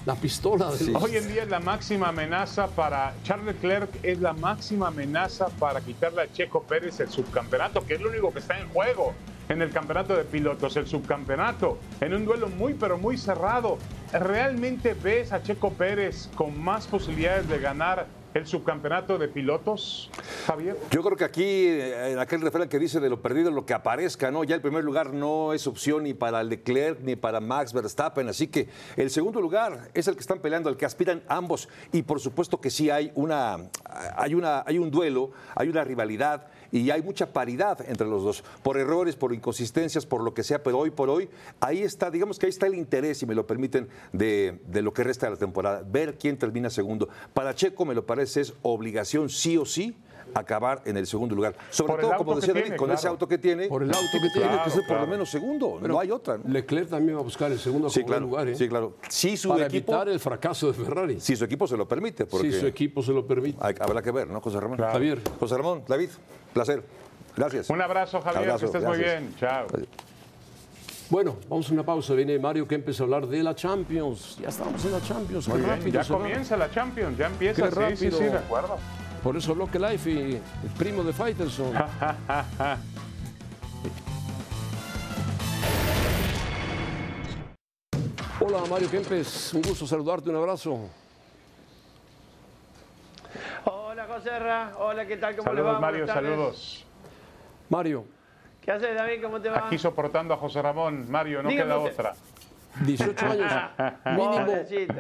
La 0.05 0.15
pistola. 0.17 0.71
de 0.73 0.85
los- 0.93 1.03
Hoy 1.03 1.17
en 1.17 1.29
día 1.29 1.43
es 1.45 1.49
la 1.49 1.61
máxima 1.61 2.09
amenaza 2.09 2.67
para 2.69 3.15
Charles 3.23 3.47
Leclerc, 3.55 3.89
es 4.03 4.19
la 4.21 4.33
máxima 4.33 4.89
amenaza 4.89 5.49
para 5.59 5.81
quitarle 5.81 6.23
a 6.23 6.33
Checo 6.33 6.63
Pérez 6.65 6.99
el 7.01 7.09
subcampeonato, 7.09 7.87
que 7.87 7.95
es 7.95 8.01
lo 8.01 8.09
único 8.11 8.33
que 8.33 8.41
está 8.41 8.59
en 8.59 8.69
juego 8.71 9.15
en 9.49 9.61
el 9.63 9.71
campeonato 9.71 10.17
de 10.17 10.25
pilotos, 10.25 10.77
el 10.77 10.87
subcampeonato, 10.87 11.79
en 12.01 12.15
un 12.15 12.25
duelo 12.25 12.49
muy 12.49 12.75
pero 12.75 12.97
muy 12.99 13.17
cerrado. 13.19 13.79
¿Realmente 14.13 14.95
ves 14.95 15.33
a 15.33 15.43
Checo 15.43 15.71
Pérez 15.73 16.29
con 16.35 16.59
más 16.61 16.87
posibilidades 16.87 17.49
de 17.49 17.59
ganar 17.59 18.07
el 18.35 18.47
subcampeonato 18.47 19.19
de 19.19 19.29
pilotos, 19.29 20.11
Javier? 20.47 20.77
Yo 20.91 21.03
creo 21.03 21.17
que 21.17 21.25
aquí, 21.25 21.45
eh, 21.45 22.13
en 22.13 22.19
aquel 22.19 22.41
refrán 22.41 22.69
que 22.69 22.79
dice 22.79 23.01
de 23.01 23.09
lo 23.09 23.21
perdido, 23.21 23.51
lo 23.51 23.67
que 23.67 23.75
aparezca, 23.75 24.31
¿no? 24.31 24.45
Ya 24.45 24.55
el 24.55 24.63
primer 24.63 24.85
lugar 24.85 25.13
no 25.13 25.53
es 25.53 25.67
opción 25.67 26.05
ni 26.05 26.15
para 26.15 26.43
Leclerc 26.43 27.01
ni 27.01 27.17
para 27.17 27.41
Max 27.41 27.73
Verstappen, 27.73 28.29
así 28.29 28.49
que 28.49 28.69
el 28.97 29.11
segundo 29.11 29.41
lugar 29.41 29.91
es 29.95 30.09
el 30.09 30.15
que 30.15 30.21
están 30.21 30.41
peleando, 30.41 30.71
el 30.71 30.77
que 30.77 30.87
aspiran 30.87 31.23
ambos. 31.29 31.69
Y 31.93 32.03
por 32.03 32.21
supuesto 32.21 32.61
que 32.61 32.71
sí 32.71 32.91
hay 32.91 33.13
una, 33.15 33.71
hay 34.17 34.35
una, 34.35 34.63
hay 34.67 34.79
un 34.79 34.91
duelo, 34.91 35.33
hay 35.55 35.69
una 35.69 35.85
rivalidad 35.85 36.47
y 36.73 36.91
hay 36.91 37.03
mucha 37.03 37.33
paridad 37.33 37.79
entre 37.87 38.09
los 38.09 38.25
dos, 38.25 38.43
por 38.63 38.79
errores, 38.79 39.15
por 39.15 39.33
inconsistencias, 39.33 40.07
por 40.07 40.23
lo 40.23 40.35
que 40.35 40.43
sea, 40.43 40.63
pero 40.63 40.79
hoy 40.79 40.91
por 40.91 41.11
hoy, 41.11 41.29
ahí 41.61 41.83
está, 41.83 42.11
digamos 42.11 42.39
que 42.39 42.47
ahí 42.47 42.51
está 42.51 42.67
el 42.67 42.75
interés, 42.75 43.19
si 43.19 43.27
me 43.27 43.35
lo 43.35 43.47
permiten, 43.47 43.89
de, 44.13 44.59
de 44.67 44.83
lo 44.83 44.93
que 44.93 45.05
resta 45.05 45.27
de 45.27 45.33
la 45.33 45.39
temporada, 45.39 45.85
ver 45.87 46.19
quién 46.19 46.39
termina 46.39 46.71
segundo. 46.71 47.09
Para 47.35 47.55
Checo, 47.55 47.85
me 47.85 47.95
lo 47.95 48.07
parece, 48.07 48.41
es 48.41 48.55
obligación 48.63 49.29
sí 49.29 49.57
o 49.59 49.67
sí 49.67 49.95
acabar 50.35 50.83
en 50.85 50.97
el 50.97 51.07
segundo 51.07 51.35
lugar. 51.35 51.55
Sobre 51.71 51.93
Por 51.93 52.01
todo, 52.03 52.17
como 52.17 52.35
decía 52.37 52.49
David, 52.53 52.63
tiene, 52.65 52.77
con 52.77 52.87
claro. 52.89 52.99
ese 52.99 53.09
auto 53.09 53.29
que 53.29 53.39
tiene, 53.39 53.67
Por 53.69 53.83
el 53.83 53.91
auto 53.91 54.07
que 54.13 54.31
tiene 54.39 54.63
que 54.65 54.71
ser 54.71 54.87
por 54.87 55.01
lo 55.01 55.07
menos 55.07 55.31
segundo, 55.31 55.79
Pero 55.81 55.95
no 55.95 56.01
hay 56.01 56.11
otra. 56.11 56.39
¿no? 56.39 56.45
Leclerc 56.53 56.89
también 56.91 57.17
va 57.17 57.21
a 57.21 57.25
buscar 57.25 57.51
el 57.53 57.59
segundo 57.59 57.89
Sí, 57.91 58.03
como 58.03 58.19
lugar, 58.21 58.49
¿eh? 58.49 58.55
sí, 58.57 58.69
claro. 58.69 58.97
Si 59.09 59.37
su 59.37 59.49
Para 59.51 59.67
equipo, 59.67 59.93
evitar 59.93 60.09
el 60.09 60.21
fracaso 60.21 60.67
de 60.69 60.73
Ferrari. 60.75 61.21
si 61.21 61.37
su 61.37 61.45
equipo 61.45 61.67
se 61.67 61.77
lo 61.77 61.87
permite, 61.87 62.27
porque 62.27 62.53
Si 62.53 62.61
su 62.61 62.67
equipo 62.67 63.03
se 63.03 63.13
lo 63.13 63.27
permite. 63.27 63.59
hay- 63.61 63.75
habrá 63.81 64.03
que 64.03 64.11
ver, 64.11 64.29
¿no, 64.29 64.41
José 64.41 64.61
Ramón? 64.61 64.77
Claro. 64.77 64.93
Javier. 64.93 65.21
José 65.39 65.57
Ramón, 65.57 65.83
David, 65.87 66.11
placer. 66.53 66.83
Gracias. 67.37 67.71
Un 67.71 67.81
abrazo, 67.81 68.21
Javier, 68.21 68.43
Abrazo, 68.51 68.59
que 68.61 68.67
estés 68.67 68.85
muy 68.85 68.99
bien. 68.99 69.35
Chao. 69.39 69.67
Bueno, 71.09 71.37
vamos 71.49 71.69
a 71.69 71.73
una 71.75 71.85
pausa. 71.85 72.15
Viene 72.15 72.39
Mario 72.39 72.67
que 72.67 72.75
empieza 72.75 73.03
a 73.03 73.05
hablar 73.05 73.27
de 73.27 73.43
la 73.43 73.55
Champions. 73.55 74.39
Ya 74.41 74.49
estamos 74.49 74.83
en 74.85 74.93
la 74.93 75.01
Champions. 75.03 75.47
Muy 75.49 75.59
Qué 75.59 75.65
bien, 75.67 75.77
rápido 75.79 76.03
ya 76.03 76.13
va. 76.13 76.19
comienza 76.19 76.57
la 76.57 76.71
Champions, 76.71 77.19
ya 77.19 77.27
empieza. 77.27 77.63
Qué 77.63 77.69
Sí, 77.69 77.75
sí, 77.75 77.81
rápido. 77.81 78.19
sí, 78.19 78.25
de 78.25 78.39
acuerdo. 78.39 78.77
Por 79.23 79.37
eso 79.37 79.55
Bloque 79.55 79.79
Life 79.79 80.11
y 80.11 80.35
el 80.35 80.71
primo 80.77 81.03
de 81.05 81.13
Faitelson. 81.13 81.73
Hola 88.41 88.59
Mario 88.69 88.91
Kempes, 88.91 89.55
un 89.55 89.63
gusto 89.63 89.87
saludarte, 89.87 90.29
un 90.31 90.37
abrazo. 90.37 90.89
Hola 93.65 94.07
José 94.07 94.39
Ra, 94.39 94.73
hola, 94.79 95.07
¿qué 95.07 95.17
tal? 95.17 95.37
¿Cómo 95.37 95.53
le 95.53 95.63
va? 95.63 95.75
Saludos, 95.75 95.81
Mario, 95.81 96.07
saludos. 96.07 96.87
Mario, 97.69 98.05
¿Qué 98.61 98.71
haces, 98.71 98.95
David? 98.95 99.23
¿Cómo 99.23 99.41
te 99.41 99.49
va? 99.49 99.67
Aquí 99.67 99.79
soportando 99.79 100.35
a 100.35 100.37
José 100.37 100.63
Ramón. 100.63 101.11
Mario, 101.11 101.43
no 101.43 101.49
Dígame 101.49 101.67
queda 101.69 101.79
usted. 101.79 101.93
otra. 101.95 102.15
18 102.85 103.27
años 103.27 103.53
mínimo. 104.07 104.97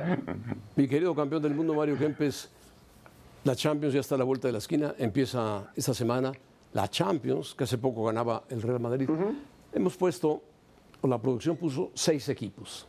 Mi 0.76 0.88
querido 0.88 1.14
campeón 1.14 1.42
del 1.42 1.54
mundo 1.54 1.74
Mario 1.74 1.96
Kempes, 1.96 2.50
la 3.44 3.56
Champions 3.56 3.94
ya 3.94 4.00
está 4.00 4.14
a 4.14 4.18
la 4.18 4.24
vuelta 4.24 4.48
de 4.48 4.52
la 4.52 4.58
esquina, 4.58 4.94
empieza 4.98 5.70
esta 5.74 5.94
semana 5.94 6.32
la 6.72 6.88
Champions, 6.88 7.54
que 7.54 7.64
hace 7.64 7.78
poco 7.78 8.04
ganaba 8.04 8.44
el 8.48 8.62
Real 8.62 8.80
Madrid. 8.80 9.08
Hemos 9.72 9.96
puesto, 9.96 10.42
o 11.00 11.08
la 11.08 11.18
producción 11.18 11.56
puso 11.56 11.90
seis 11.94 12.28
equipos, 12.28 12.86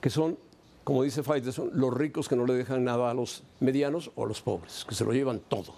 que 0.00 0.10
son, 0.10 0.36
como 0.84 1.02
dice 1.02 1.22
Faitelson, 1.22 1.70
los 1.72 1.92
ricos 1.92 2.28
que 2.28 2.36
no 2.36 2.46
le 2.46 2.54
dejan 2.54 2.84
nada 2.84 3.10
a 3.10 3.14
los 3.14 3.42
medianos 3.60 4.10
o 4.14 4.24
a 4.24 4.28
los 4.28 4.42
pobres, 4.42 4.84
que 4.88 4.94
se 4.94 5.04
lo 5.04 5.12
llevan 5.12 5.40
todo. 5.48 5.74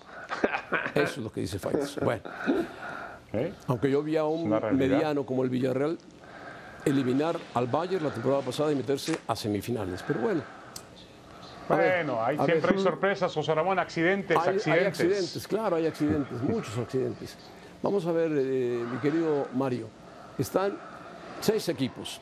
Eso 0.94 1.04
es 1.04 1.18
lo 1.18 1.32
que 1.32 1.40
dice 1.40 1.58
Faitelson. 1.58 2.04
Bueno, 2.04 2.22
¿Eh? 3.32 3.52
aunque 3.66 3.90
yo 3.90 4.02
vi 4.02 4.16
a 4.16 4.24
un 4.24 4.50
mediano 4.76 5.24
como 5.24 5.42
el 5.42 5.50
Villarreal 5.50 5.98
eliminar 6.84 7.38
al 7.54 7.66
Bayern 7.66 8.04
la 8.04 8.10
temporada 8.10 8.42
pasada 8.42 8.72
y 8.72 8.76
meterse 8.76 9.18
a 9.26 9.34
semifinales. 9.34 10.02
Pero 10.06 10.20
bueno, 10.20 10.42
Bueno, 11.68 12.22
hay, 12.22 12.36
siempre 12.38 12.76
hay 12.76 12.82
sorpresas, 12.82 13.32
José 13.34 13.54
Ramón, 13.54 13.78
accidentes, 13.78 14.36
hay, 14.36 14.48
hay 14.50 14.56
accidentes. 14.56 14.86
accidentes, 15.00 15.48
claro, 15.48 15.76
hay 15.76 15.86
accidentes, 15.86 16.40
muchos 16.42 16.76
accidentes. 16.78 17.36
Vamos 17.82 18.06
a 18.06 18.12
ver, 18.12 18.30
eh, 18.34 18.84
mi 18.90 18.98
querido 18.98 19.48
Mario, 19.54 19.88
están 20.38 20.78
seis 21.40 21.68
equipos. 21.68 22.20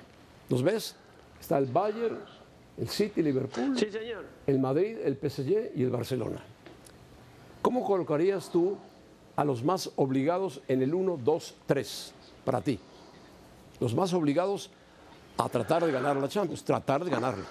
¿Los 0.48 0.62
ves? 0.62 0.96
Está 1.40 1.58
el 1.58 1.66
Bayern, 1.66 2.18
el 2.78 2.88
City, 2.88 3.22
Liverpool, 3.22 3.78
Sí, 3.78 3.90
señor. 3.90 4.24
el 4.46 4.58
Madrid, 4.58 4.98
el 5.04 5.16
PSG 5.16 5.72
y 5.76 5.82
el 5.82 5.90
Barcelona. 5.90 6.38
¿Cómo 7.62 7.84
colocarías 7.84 8.50
tú 8.50 8.76
a 9.36 9.44
los 9.44 9.62
más 9.62 9.90
obligados 9.96 10.60
en 10.68 10.82
el 10.82 10.94
1, 10.94 11.18
2, 11.22 11.54
3 11.66 12.14
para 12.44 12.60
ti? 12.60 12.78
Los 13.80 13.94
más 13.94 14.12
obligados 14.14 14.70
a 15.36 15.48
tratar 15.48 15.84
de 15.84 15.92
ganar 15.92 16.16
la 16.16 16.28
Champions, 16.28 16.64
tratar 16.64 17.04
de 17.04 17.10
ganarla. 17.10 17.44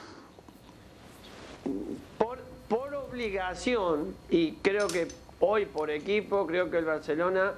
Por, 2.18 2.40
por 2.68 2.94
obligación, 2.94 4.16
y 4.30 4.54
creo 4.54 4.88
que 4.88 5.08
hoy 5.40 5.66
por 5.66 5.90
equipo, 5.90 6.48
creo 6.48 6.70
que 6.70 6.78
el 6.78 6.86
Barcelona 6.86 7.54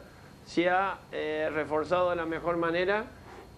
se 0.45 0.69
ha 0.69 0.99
eh, 1.11 1.49
reforzado 1.53 2.09
de 2.11 2.15
la 2.15 2.25
mejor 2.25 2.57
manera. 2.57 3.05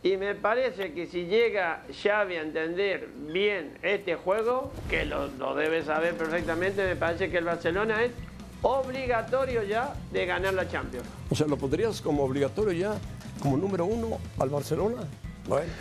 Y 0.03 0.15
me 0.15 0.35
parece 0.35 0.93
que 0.93 1.07
si 1.07 1.25
llega 1.25 1.83
Xavi 2.03 2.35
a 2.35 2.41
entender 2.41 3.09
bien 3.27 3.77
este 3.81 4.15
juego, 4.15 4.71
que 4.89 5.05
lo, 5.05 5.27
lo 5.27 5.55
debe 5.55 5.83
saber 5.83 6.15
perfectamente, 6.15 6.85
me 6.85 6.95
parece 6.95 7.29
que 7.29 7.39
el 7.39 7.45
Barcelona 7.45 8.03
es 8.03 8.11
obligatorio 8.61 9.63
ya 9.63 9.95
de 10.11 10.25
ganar 10.25 10.53
la 10.53 10.67
Champions. 10.69 11.05
O 11.29 11.35
sea, 11.35 11.47
¿lo 11.47 11.57
pondrías 11.57 12.01
como 12.01 12.23
obligatorio 12.23 12.71
ya, 12.73 12.95
como 13.41 13.57
número 13.57 13.85
uno 13.85 14.19
al 14.39 14.49
Barcelona? 14.49 15.03
Bueno, 15.47 15.71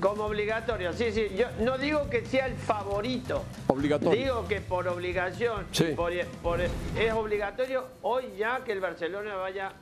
Como 0.00 0.24
obligatorio, 0.24 0.92
sí, 0.92 1.10
sí. 1.12 1.28
Yo 1.36 1.46
no 1.60 1.78
digo 1.78 2.08
que 2.10 2.24
sea 2.26 2.46
el 2.46 2.54
favorito. 2.54 3.42
Obligatorio. 3.68 4.18
Digo 4.20 4.48
que 4.48 4.60
por 4.60 4.86
obligación, 4.88 5.66
Sí. 5.72 5.92
por- 5.96 6.12
por- 6.42 6.60
es 6.60 7.12
obligatorio 7.14 7.84
hoy 8.02 8.24
ya 8.36 8.62
que 8.64 8.72
el 8.72 8.80
Barcelona 8.80 9.36
vaya 9.36 9.72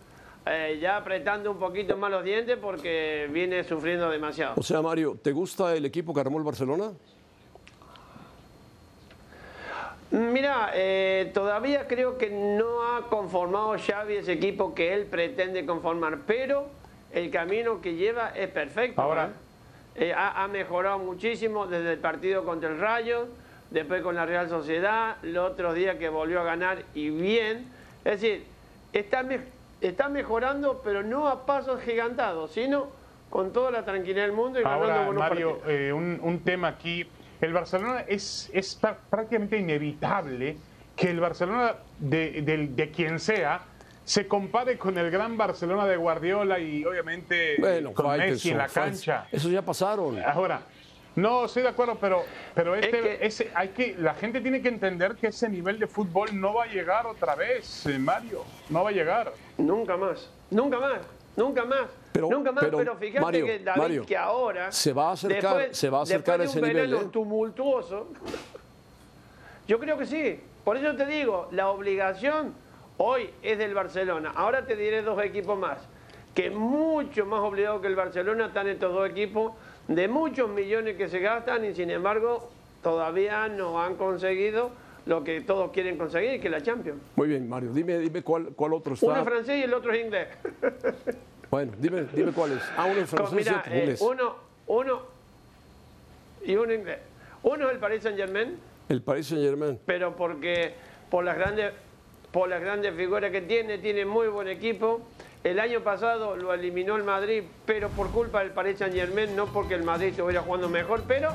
eh, 0.44 0.78
ya 0.82 0.96
apretando 0.96 1.52
un 1.52 1.58
poquito 1.58 1.96
más 1.96 2.10
los 2.10 2.24
dientes 2.24 2.58
porque 2.60 3.28
viene 3.32 3.62
sufriendo 3.62 4.10
demasiado. 4.10 4.54
o 4.56 4.62
sea, 4.62 4.82
Mario, 4.82 5.16
¿te 5.22 5.30
gusta 5.30 5.72
el 5.76 5.84
equipo 5.84 6.12
que 6.12 6.20
armó 6.20 6.38
el 6.38 6.44
Barcelona? 6.44 6.90
Mira, 10.10 10.70
eh, 10.74 11.30
todavía 11.32 11.86
creo 11.86 12.18
que 12.18 12.28
no 12.28 12.82
ha 12.96 13.08
conformado 13.08 13.74
Xavi 13.78 14.16
ese 14.16 14.32
equipo 14.32 14.74
que 14.74 14.92
él 14.92 15.06
pretende 15.06 15.64
conformar, 15.64 16.18
pero 16.26 16.66
el 17.12 17.30
camino 17.30 17.80
que 17.80 17.94
lleva 17.94 18.28
es 18.30 18.48
perfecto. 18.48 19.00
Ahora- 19.00 19.26
¿eh? 19.26 19.41
Eh, 19.94 20.12
ha, 20.14 20.42
ha 20.42 20.48
mejorado 20.48 20.98
muchísimo 20.98 21.66
desde 21.66 21.92
el 21.92 21.98
partido 21.98 22.44
contra 22.44 22.70
el 22.70 22.78
Rayo, 22.78 23.28
después 23.70 24.02
con 24.02 24.14
la 24.14 24.24
Real 24.26 24.48
Sociedad, 24.48 25.16
los 25.22 25.50
otros 25.50 25.74
días 25.74 25.96
que 25.96 26.08
volvió 26.08 26.40
a 26.40 26.44
ganar 26.44 26.82
y 26.94 27.10
bien. 27.10 27.66
Es 28.04 28.20
decir, 28.20 28.44
está, 28.92 29.22
me- 29.22 29.40
está 29.80 30.08
mejorando, 30.08 30.80
pero 30.82 31.02
no 31.02 31.28
a 31.28 31.44
pasos 31.46 31.80
gigantados, 31.82 32.52
sino 32.52 32.88
con 33.30 33.52
toda 33.52 33.70
la 33.70 33.84
tranquilidad 33.84 34.22
del 34.24 34.32
mundo 34.32 34.60
y 34.60 34.62
ganando 34.62 34.84
Ahora, 34.86 35.04
buenos 35.06 35.22
Mario, 35.28 35.60
eh, 35.66 35.92
un, 35.92 36.18
un 36.22 36.40
tema 36.40 36.68
aquí. 36.68 37.06
El 37.40 37.52
Barcelona 37.52 38.04
es, 38.06 38.50
es 38.52 38.80
prá- 38.80 38.96
prácticamente 39.10 39.56
inevitable 39.58 40.56
que 40.96 41.10
el 41.10 41.18
Barcelona 41.20 41.74
de, 41.98 42.42
del- 42.42 42.76
de 42.76 42.90
quien 42.90 43.18
sea 43.18 43.62
se 44.04 44.26
compare 44.26 44.76
con 44.78 44.98
el 44.98 45.10
gran 45.10 45.36
Barcelona 45.36 45.86
de 45.86 45.96
Guardiola 45.96 46.58
y 46.58 46.84
obviamente 46.84 47.56
Bueno, 47.58 47.92
con 47.92 48.16
Messi 48.18 48.50
en 48.50 48.58
la 48.58 48.68
Faitelson. 48.68 49.14
cancha. 49.16 49.28
Eso 49.30 49.48
ya 49.48 49.62
pasaron. 49.62 50.20
Ahora, 50.22 50.60
no, 51.14 51.44
estoy 51.44 51.62
de 51.62 51.68
acuerdo, 51.68 51.96
pero, 52.00 52.24
pero 52.54 52.74
este, 52.74 53.00
que- 53.00 53.18
ese, 53.26 53.50
hay 53.54 53.68
que, 53.68 53.94
la 53.98 54.14
gente 54.14 54.40
tiene 54.40 54.60
que 54.62 54.68
entender 54.68 55.14
que 55.14 55.28
ese 55.28 55.48
nivel 55.48 55.78
de 55.78 55.86
fútbol 55.86 56.28
no 56.40 56.54
va 56.54 56.64
a 56.64 56.66
llegar 56.66 57.06
otra 57.06 57.34
vez, 57.36 57.86
eh, 57.86 57.98
Mario. 57.98 58.44
No 58.70 58.82
va 58.82 58.90
a 58.90 58.92
llegar. 58.92 59.32
Nunca 59.58 59.96
más, 59.96 60.30
nunca 60.50 60.78
más, 60.80 60.98
nunca 61.36 61.64
más. 61.64 61.84
Pero- 62.12 62.28
nunca 62.28 62.50
más, 62.52 62.64
pero, 62.64 62.76
pero, 62.78 62.96
fíjate 62.96 63.20
Mario, 63.20 63.46
que 63.46 63.58
David, 63.60 63.80
Mario, 63.82 64.06
que 64.06 64.16
ahora 64.16 64.70
se 64.72 64.92
va 64.92 65.10
a 65.10 65.12
acercar- 65.12 65.68
se 65.74 65.88
va 65.90 66.00
a 66.00 66.02
acercar 66.02 66.38
de 66.40 66.44
ese 66.46 66.60
nivel, 66.60 66.92
¿eh? 66.92 66.98
tumultuoso, 67.10 68.08
yo 69.68 69.78
creo 69.78 69.96
que 69.96 70.06
sí. 70.06 70.40
Por 70.64 70.76
eso 70.76 70.94
te 70.94 71.06
digo, 71.06 71.48
la 71.52 71.68
obligación 71.70 72.54
hoy 73.02 73.30
es 73.42 73.58
del 73.58 73.74
Barcelona. 73.74 74.32
Ahora 74.36 74.64
te 74.64 74.76
diré 74.76 75.02
dos 75.02 75.22
equipos 75.22 75.58
más, 75.58 75.78
que 76.34 76.50
mucho 76.50 77.26
más 77.26 77.40
obligados 77.40 77.80
que 77.82 77.88
el 77.88 77.96
Barcelona 77.96 78.46
están 78.46 78.68
estos 78.68 78.92
dos 78.92 79.08
equipos, 79.10 79.52
de 79.88 80.06
muchos 80.06 80.48
millones 80.48 80.96
que 80.96 81.08
se 81.08 81.18
gastan 81.18 81.64
y 81.64 81.74
sin 81.74 81.90
embargo 81.90 82.50
todavía 82.82 83.48
no 83.48 83.82
han 83.82 83.96
conseguido 83.96 84.70
lo 85.06 85.24
que 85.24 85.40
todos 85.40 85.72
quieren 85.72 85.98
conseguir, 85.98 86.40
que 86.40 86.46
es 86.46 86.52
la 86.52 86.60
Champions. 86.62 87.00
Muy 87.16 87.26
bien, 87.26 87.48
Mario. 87.48 87.72
Dime, 87.72 87.98
dime 87.98 88.22
cuál, 88.22 88.50
cuál 88.54 88.72
otro 88.74 88.94
está. 88.94 89.06
Uno 89.06 89.16
es 89.18 89.24
francés 89.24 89.58
y 89.58 89.62
el 89.64 89.74
otro 89.74 89.92
es 89.92 90.04
inglés. 90.04 90.28
Bueno, 91.52 91.72
dime, 91.76 92.04
dime 92.14 92.32
cuál 92.32 92.52
es. 92.52 92.62
Ah, 92.78 92.86
uno 92.86 93.02
es 93.02 93.10
Pues 93.10 93.28
francés 93.28 93.32
y 93.32 93.36
mira, 93.36 93.58
otro 93.60 93.72
eh, 93.74 93.78
inglés. 93.80 94.00
uno, 94.00 94.36
uno 94.68 95.02
y 96.46 96.56
uno 96.56 96.72
inglés. 96.72 96.98
Uno 97.42 97.66
es 97.66 97.72
el 97.74 97.78
Paris 97.78 98.02
Saint 98.04 98.16
Germain, 98.16 98.58
El 98.88 99.02
Paris 99.02 99.26
Saint 99.26 99.44
Germain. 99.44 99.78
pero 99.84 100.16
porque 100.16 100.72
por 101.10 101.24
las 101.24 101.36
grandes 101.36 101.74
por 102.32 102.48
las 102.48 102.60
grandes 102.60 102.94
figuras 102.96 103.30
que 103.30 103.42
tiene, 103.42 103.78
tiene 103.78 104.04
muy 104.04 104.28
buen 104.28 104.48
equipo. 104.48 105.02
El 105.44 105.58
año 105.60 105.80
pasado 105.80 106.36
lo 106.36 106.54
eliminó 106.54 106.96
el 106.96 107.02
Madrid, 107.04 107.42
pero 107.66 107.88
por 107.90 108.10
culpa 108.10 108.40
del 108.40 108.50
Paris 108.52 108.78
Saint 108.78 108.94
Germain, 108.94 109.34
no 109.36 109.46
porque 109.46 109.74
el 109.74 109.82
Madrid 109.82 110.08
estuviera 110.08 110.40
jugando 110.42 110.68
mejor, 110.68 111.02
pero 111.06 111.30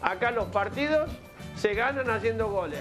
acá 0.00 0.30
los 0.30 0.46
partidos 0.46 1.10
se 1.56 1.74
ganan 1.74 2.10
haciendo 2.10 2.48
goles. 2.48 2.80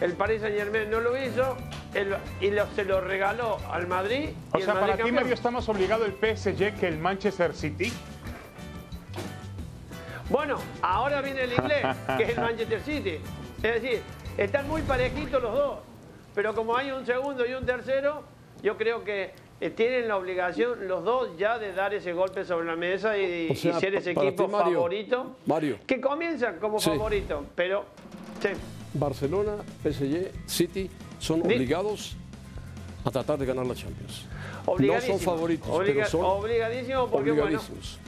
el 0.00 0.12
Paris 0.14 0.40
Saint 0.42 0.56
Germain 0.56 0.90
no 0.90 0.98
lo 1.00 1.16
hizo 1.16 1.56
el- 1.94 2.16
y 2.40 2.50
lo- 2.50 2.66
se 2.74 2.84
lo 2.84 3.00
regaló 3.00 3.58
al 3.70 3.86
Madrid. 3.86 4.30
O 4.52 4.58
y 4.58 4.60
el 4.60 4.64
sea, 4.66 4.74
Madrid 4.74 4.90
para 4.92 5.04
ti. 5.04 5.12
Mario, 5.12 5.34
está 5.34 5.50
más 5.52 5.68
obligado 5.68 6.04
el 6.04 6.12
PSG 6.12 6.74
que 6.80 6.88
el 6.88 6.98
Manchester 6.98 7.54
City. 7.54 7.92
Bueno, 10.28 10.58
ahora 10.82 11.20
viene 11.20 11.42
el 11.44 11.52
inglés, 11.52 11.84
que 12.16 12.24
es 12.24 12.30
el 12.30 12.40
Manchester 12.40 12.80
City. 12.80 13.18
Es 13.62 13.82
decir, 13.82 14.02
están 14.36 14.66
muy 14.68 14.82
parejitos 14.82 15.40
los 15.42 15.52
dos. 15.54 15.78
Pero 16.34 16.54
como 16.54 16.76
hay 16.76 16.90
un 16.90 17.06
segundo 17.06 17.46
y 17.46 17.54
un 17.54 17.64
tercero, 17.64 18.22
yo 18.62 18.76
creo 18.76 19.04
que 19.04 19.32
eh, 19.60 19.70
tienen 19.70 20.08
la 20.08 20.16
obligación 20.16 20.88
los 20.88 21.04
dos 21.04 21.30
ya 21.38 21.58
de 21.58 21.72
dar 21.72 21.94
ese 21.94 22.12
golpe 22.12 22.44
sobre 22.44 22.66
la 22.66 22.76
mesa 22.76 23.16
y, 23.16 23.50
O 23.50 23.54
sea, 23.54 23.76
y 23.76 23.80
ser 23.80 23.94
ese 23.94 24.10
equipo 24.10 24.46
ti, 24.46 24.50
Mario, 24.52 24.74
favorito. 24.78 25.36
Mario. 25.46 25.78
Que 25.86 26.00
comienzan 26.00 26.58
como 26.58 26.78
Sí. 26.80 26.90
favorito, 26.90 27.44
pero 27.54 27.84
sí. 28.42 28.48
Barcelona, 28.94 29.56
PSG, 29.82 30.30
City 30.46 30.90
son 31.18 31.40
obligados 31.42 32.16
a 33.04 33.10
tratar 33.10 33.38
de 33.38 33.46
ganar 33.46 33.66
la 33.66 33.74
Champions. 33.74 34.26
No 34.78 35.00
son 35.00 35.20
favoritos, 35.20 35.68
Obliga- 35.68 35.94
pero 35.94 36.08
son 36.08 36.24
obligadísimo 36.24 37.06
porque, 37.08 37.30
bueno, 37.32 37.44
obligadísimos. 37.44 37.98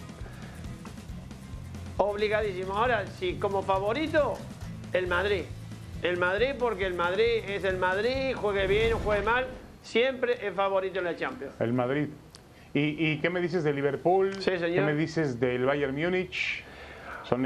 Obligadísimo. 1.99 2.75
Ahora, 2.75 3.05
sí, 3.19 3.39
como 3.41 3.63
favorito, 3.63 4.35
el 4.93 5.07
Madrid. 5.07 5.43
El 6.07 6.19
Madrid 6.19 6.51
porque 6.57 6.87
el 6.87 6.95
Madrid 6.95 7.43
es 7.49 7.65
el 7.65 7.79
Madrid, 7.79 8.33
juegue 8.37 8.69
bien 8.69 8.93
o 8.93 8.99
juegue 8.99 9.23
mal, 9.23 9.45
siempre 9.83 10.35
es 10.47 10.55
favorito 10.55 11.01
en 11.01 11.05
la 11.05 11.17
Champions. 11.17 11.53
El 11.59 11.73
Madrid. 11.73 12.09
¿Y, 12.73 13.11
y 13.13 13.19
qué 13.21 13.29
me 13.29 13.41
dices 13.41 13.65
de 13.65 13.73
Liverpool? 13.73 14.33
Sí, 14.35 14.57
señor. 14.57 14.71
¿Qué 14.75 14.81
me 14.83 14.95
dices 14.95 15.41
del 15.41 15.65
Bayern 15.65 15.97
Múnich? 15.97 16.63
Son 17.25 17.43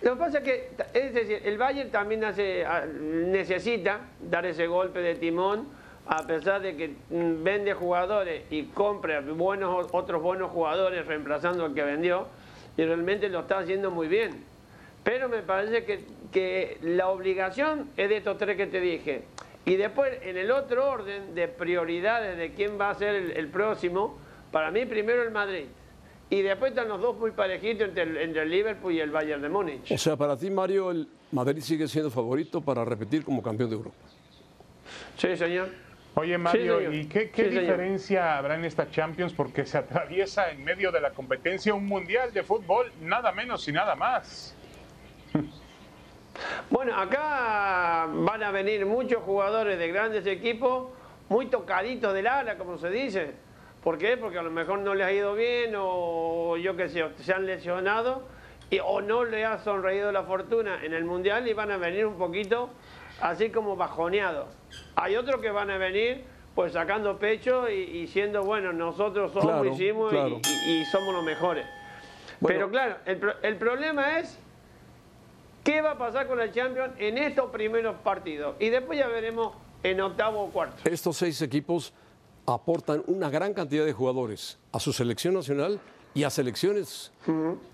Lo 0.00 0.14
que 0.14 0.18
pasa 0.18 0.38
es 0.38 0.44
que, 0.44 0.70
es 0.94 1.12
decir, 1.12 1.42
el 1.44 1.58
Bayern 1.58 1.90
también 1.90 2.24
hace- 2.24 2.64
a- 2.64 2.86
necesita 2.86 4.00
dar 4.22 4.46
ese 4.46 4.66
golpe 4.66 5.00
de 5.00 5.16
timón, 5.16 5.68
a 6.06 6.26
pesar 6.26 6.62
de 6.62 6.74
que 6.76 6.88
mm, 7.10 7.42
vende 7.44 7.74
jugadores 7.74 8.44
y 8.50 8.64
compra 8.64 9.20
buenos, 9.20 9.88
otros 9.92 10.22
buenos 10.22 10.50
jugadores 10.50 11.06
reemplazando 11.06 11.66
al 11.66 11.74
que 11.74 11.82
vendió, 11.82 12.26
y 12.78 12.84
realmente 12.84 13.28
lo 13.28 13.40
está 13.40 13.58
haciendo 13.58 13.90
muy 13.90 14.08
bien. 14.08 14.50
Pero 15.04 15.28
me 15.28 15.42
parece 15.42 15.84
que, 15.84 16.04
que 16.32 16.78
la 16.82 17.08
obligación 17.08 17.90
es 17.96 18.08
de 18.08 18.18
estos 18.18 18.38
tres 18.38 18.56
que 18.56 18.66
te 18.66 18.80
dije. 18.80 19.22
Y 19.64 19.76
después, 19.76 20.18
en 20.22 20.36
el 20.36 20.50
otro 20.50 20.88
orden 20.90 21.34
de 21.34 21.48
prioridades 21.48 22.36
de 22.36 22.52
quién 22.52 22.78
va 22.80 22.90
a 22.90 22.94
ser 22.94 23.14
el, 23.14 23.30
el 23.32 23.48
próximo, 23.48 24.18
para 24.50 24.70
mí 24.70 24.84
primero 24.86 25.22
el 25.22 25.30
Madrid. 25.30 25.64
Y 26.30 26.42
después 26.42 26.70
están 26.72 26.88
los 26.88 27.00
dos 27.00 27.16
muy 27.18 27.30
parejitos 27.32 27.88
entre 27.88 28.04
el, 28.04 28.16
entre 28.16 28.42
el 28.42 28.50
Liverpool 28.50 28.92
y 28.92 29.00
el 29.00 29.10
Bayern 29.10 29.42
de 29.42 29.48
Múnich. 29.48 29.90
O 29.92 29.98
sea, 29.98 30.16
para 30.16 30.36
ti, 30.36 30.50
Mario, 30.50 30.90
el 30.90 31.06
Madrid 31.30 31.60
sigue 31.62 31.86
siendo 31.88 32.10
favorito 32.10 32.60
para 32.60 32.84
repetir 32.84 33.24
como 33.24 33.42
campeón 33.42 33.68
de 33.70 33.76
Europa. 33.76 33.96
Sí, 35.18 35.36
señor. 35.36 35.68
Oye, 36.14 36.36
Mario, 36.38 36.78
señor. 36.78 36.94
¿y 36.94 37.06
qué, 37.06 37.30
qué 37.30 37.44
Sí, 37.44 37.48
señor. 37.50 37.62
diferencia 37.62 38.38
habrá 38.38 38.54
en 38.56 38.64
esta 38.64 38.90
Champions? 38.90 39.32
Porque 39.32 39.64
se 39.66 39.78
atraviesa 39.78 40.50
en 40.50 40.64
medio 40.64 40.90
de 40.90 41.00
la 41.00 41.10
competencia 41.10 41.72
un 41.74 41.86
mundial 41.86 42.32
de 42.32 42.42
fútbol, 42.42 42.90
nada 43.02 43.30
menos 43.32 43.66
y 43.68 43.72
nada 43.72 43.94
más. 43.94 44.54
Bueno, 46.70 46.96
acá 46.96 48.08
van 48.10 48.42
a 48.42 48.50
venir 48.50 48.86
muchos 48.86 49.22
jugadores 49.22 49.78
de 49.78 49.88
grandes 49.88 50.26
equipos, 50.26 50.88
muy 51.28 51.46
tocaditos 51.46 52.14
del 52.14 52.26
ala, 52.26 52.56
como 52.56 52.78
se 52.78 52.88
dice. 52.90 53.32
¿Por 53.84 53.98
qué? 53.98 54.16
Porque 54.16 54.38
a 54.38 54.42
lo 54.42 54.50
mejor 54.50 54.78
no 54.78 54.94
les 54.94 55.06
ha 55.06 55.12
ido 55.12 55.34
bien 55.34 55.74
o 55.76 56.56
yo 56.56 56.74
qué 56.76 56.88
sé, 56.88 57.04
se 57.18 57.32
han 57.34 57.44
lesionado 57.46 58.22
y, 58.70 58.78
o 58.82 59.00
no 59.02 59.24
le 59.24 59.44
ha 59.44 59.58
sonreído 59.58 60.10
la 60.12 60.22
fortuna 60.22 60.78
en 60.82 60.94
el 60.94 61.04
Mundial 61.04 61.46
y 61.46 61.52
van 61.52 61.70
a 61.70 61.76
venir 61.76 62.06
un 62.06 62.16
poquito 62.16 62.70
así 63.20 63.50
como 63.50 63.76
bajoneados. 63.76 64.48
Hay 64.96 65.16
otros 65.16 65.40
que 65.42 65.50
van 65.50 65.70
a 65.70 65.76
venir 65.78 66.24
pues 66.54 66.72
sacando 66.72 67.18
pecho 67.18 67.68
y, 67.68 67.74
y 67.74 68.06
siendo, 68.06 68.42
bueno, 68.44 68.72
nosotros 68.72 69.32
somos, 69.32 69.46
Claro, 69.46 69.66
hicimos 69.66 70.12
y- 70.12 70.16
claro. 70.16 70.40
y, 70.66 70.70
y 70.80 70.84
somos 70.86 71.14
los 71.14 71.24
mejores. 71.24 71.66
Pero 72.44 72.70
claro, 72.70 72.96
el 73.04 73.56
problema 73.56 74.18
es 74.18 74.38
¿Qué 75.64 75.80
va 75.80 75.92
a 75.92 75.98
pasar 75.98 76.26
con 76.26 76.40
el 76.40 76.52
Champions 76.52 76.94
en 76.98 77.18
estos 77.18 77.50
primeros 77.50 77.96
partidos? 78.02 78.56
Y 78.58 78.68
después 78.70 78.98
ya 78.98 79.06
veremos 79.08 79.54
en 79.82 80.00
octavo 80.00 80.42
o 80.42 80.50
cuarto. 80.50 80.82
Estos 80.90 81.16
seis 81.16 81.40
equipos 81.42 81.92
aportan 82.46 83.02
una 83.06 83.30
gran 83.30 83.54
cantidad 83.54 83.84
de 83.84 83.92
jugadores 83.92 84.58
a 84.72 84.80
su 84.80 84.92
selección 84.92 85.34
nacional 85.34 85.78
y 86.14 86.24
a 86.24 86.30
selecciones 86.30 87.12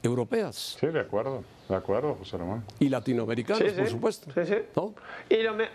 europeas 0.03 0.77
Sí, 0.79 0.87
de 0.87 1.01
acuerdo, 1.01 1.43
de 1.69 1.75
acuerdo, 1.75 2.15
José 2.17 2.37
Ramón. 2.37 2.65
y 2.79 2.89
latinoamericanas, 2.91 3.63
Sí, 3.63 3.71
sí. 3.71 3.77
por 3.81 3.89
supuesto. 3.89 4.31
Sí, 4.35 4.47
sí. 4.47 4.55
¿no? 4.77 4.95
Y 5.31 5.43
lo 5.43 5.55
me- 5.55 5.69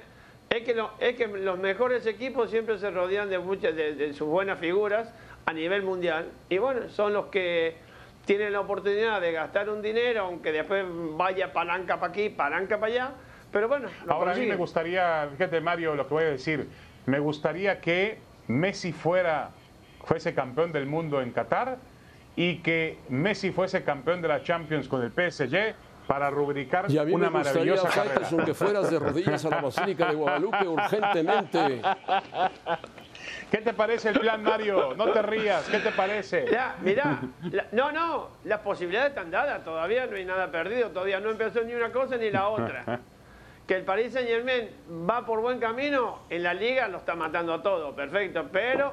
es, 0.49 0.63
que 0.63 0.73
lo- 0.75 0.91
es 0.99 1.15
que 1.15 1.27
los 1.27 1.57
mejores 1.57 2.05
equipos 2.05 2.51
siempre 2.51 2.77
se 2.77 2.91
rodean 2.91 3.29
de, 3.29 3.39
muchas, 3.39 3.75
de, 3.75 3.95
de 3.95 4.13
sus 4.13 4.27
buenas 4.27 4.59
figuras 4.59 5.09
a 5.47 5.51
nivel 5.53 5.81
mundial. 5.81 6.29
Y 6.47 6.59
bueno, 6.59 6.87
son 6.89 7.11
los 7.13 7.25
que 7.25 7.75
tienen 8.25 8.53
la 8.53 8.61
oportunidad 8.61 9.19
de 9.21 9.31
gastar 9.31 9.69
un 9.69 9.81
dinero, 9.81 10.21
aunque 10.21 10.51
después 10.51 10.85
vaya 11.17 11.51
palanca 11.51 11.99
para 11.99 12.11
aquí, 12.11 12.29
palanca 12.29 12.79
para 12.79 12.91
allá. 12.91 13.11
Pero 13.51 13.67
bueno, 13.67 13.89
lo 14.05 14.13
Ahora 14.13 14.31
a 14.31 14.35
mí 14.35 14.45
me 14.45 14.55
gustaría, 14.55 15.27
fíjate 15.31 15.61
Mario, 15.61 15.95
lo 15.95 16.07
que 16.07 16.13
voy 16.13 16.23
a 16.23 16.29
decir, 16.29 16.67
me 17.05 17.19
gustaría 17.19 17.79
que 17.79 18.17
Messi 18.47 18.91
fuera, 18.91 19.51
fuese 20.05 20.33
campeón 20.33 20.71
del 20.71 20.85
mundo 20.85 21.21
en 21.21 21.31
Qatar 21.31 21.77
y 22.35 22.57
que 22.57 22.97
Messi 23.09 23.51
fuese 23.51 23.83
campeón 23.83 24.21
de 24.21 24.27
la 24.27 24.41
Champions 24.41 24.87
con 24.87 25.03
el 25.03 25.11
PSG 25.11 25.75
para 26.07 26.29
rubricar 26.29 26.89
Y 26.89 26.97
a 26.97 27.03
mí 27.03 27.13
una 27.13 27.29
me 27.29 27.39
gustaría, 27.39 27.75
maravillosa. 27.75 27.89
Faitelson, 27.89 28.45
que 28.45 28.53
fueras 28.53 28.89
de 28.89 28.99
rodillas 28.99 29.45
a 29.45 29.49
la 29.49 29.61
Basílica 29.61 30.07
de 30.07 30.15
Guadalupe 30.15 30.67
urgentemente. 30.67 31.81
¿Qué 33.51 33.57
te 33.59 33.73
parece 33.73 34.09
el 34.09 34.19
plan, 34.19 34.41
Mario? 34.43 34.93
No 34.95 35.11
te 35.11 35.21
rías, 35.21 35.67
¿qué 35.69 35.79
te 35.79 35.91
parece? 35.91 36.45
Ya, 36.51 36.75
mirá, 36.81 37.21
la- 37.51 37.67
no, 37.71 37.91
no, 37.91 38.29
las 38.45 38.59
posibilidades 38.59 39.09
están 39.11 39.29
dadas, 39.31 39.63
todavía 39.63 40.05
no 40.07 40.15
hay 40.15 40.25
nada 40.25 40.51
perdido, 40.51 40.89
todavía 40.89 41.19
no 41.19 41.29
empezó 41.31 41.61
ni 41.63 41.73
una 41.73 41.91
cosa 41.91 42.17
ni 42.17 42.29
la 42.31 42.47
otra. 42.49 42.99
Que 43.67 43.75
el 43.75 43.83
Paris 43.85 44.11
Saint 44.11 44.27
Germain 44.27 44.69
va 45.09 45.25
por 45.25 45.39
buen 45.39 45.57
camino, 45.57 46.19
en 46.29 46.43
la 46.43 46.53
liga 46.53 46.89
lo 46.89 46.97
está 46.97 47.15
matando 47.15 47.53
a 47.53 47.63
todo, 47.63 47.95
perfecto, 47.95 48.45
pero 48.51 48.91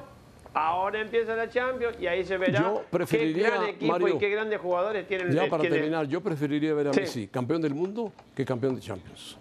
ahora 0.53 1.01
empieza 1.01 1.35
la 1.35 1.49
Champions 1.49 1.97
y 1.99 2.07
ahí 2.07 2.23
se 2.23 2.37
verá 2.37 2.57
Yo 2.61 2.83
preferiría, 2.89 3.49
qué 3.49 3.51
gran 3.57 3.63
equipo 3.67 3.91
Mario, 3.91 4.15
y 4.15 4.17
qué 4.17 4.29
grandes 4.29 4.61
jugadores 4.61 5.05
tienen 5.09 5.29
Ya 5.33 5.47
para 5.49 5.59
tiene- 5.61 5.75
terminar, 5.75 6.05
yo 6.07 6.21
preferiría 6.21 6.73
ver 6.73 6.87
a 6.87 6.93
Sí. 6.93 7.01
Messi 7.01 7.27
campeón 7.27 7.61
del 7.61 7.73
mundo 7.73 8.13
que 8.33 8.45
campeón 8.45 8.75
de 8.75 8.81
Champions. 8.81 9.37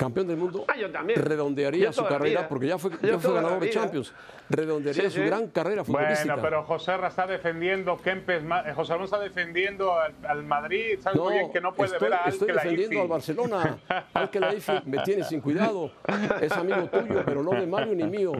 Campeón 0.00 0.28
del 0.28 0.38
mundo 0.38 0.64
Ah, 0.66 0.76
yo 0.78 0.90
también. 0.90 1.20
redondearía 1.22 1.84
Yo 1.86 1.92
su 1.92 2.02
la 2.02 2.08
carrera, 2.08 2.48
porque 2.48 2.66
ya 2.68 2.78
fue, 2.78 2.90
ya 3.02 3.12
la 3.12 3.18
ganador 3.18 3.60
de. 3.60 3.68
Champions. 3.70 4.14
Redondearía 4.48 5.02
Sí, 5.04 5.10
su 5.10 5.16
sí. 5.20 5.26
gran 5.26 5.48
carrera 5.48 5.84
futbolística. 5.84 6.34
Bueno, 6.36 6.42
pero 6.42 6.64
José 6.64 6.96
Ra 6.96 7.08
está 7.08 7.26
defendiendo, 7.26 7.98
Kempes, 7.98 8.42
eh, 8.42 8.72
José 8.74 8.92
Ramón 8.94 9.04
está 9.04 9.18
defendiendo 9.20 9.92
al, 9.92 10.14
al 10.26 10.42
Madrid, 10.42 10.98
sabe 11.00 11.18
muy 11.20 11.34
bien 11.34 11.52
que 11.52 11.60
no 11.60 11.74
puede 11.74 11.92
estoy, 11.92 12.08
ver 12.08 12.18
a 12.18 12.24
estoy 12.24 12.48
defendiendo 12.50 13.02
al 13.02 13.08
Barcelona. 13.08 13.78
Al 14.14 14.30
Khelaifi 14.30 14.72
me 14.86 14.98
tiene 15.02 15.22
sin 15.24 15.40
cuidado. 15.42 15.92
Es 16.40 16.50
amigo 16.52 16.88
tuyo, 16.88 17.22
pero 17.24 17.42
no 17.42 17.50
de 17.50 17.66
Mario 17.66 17.94
ni 17.94 18.04
mío. 18.04 18.32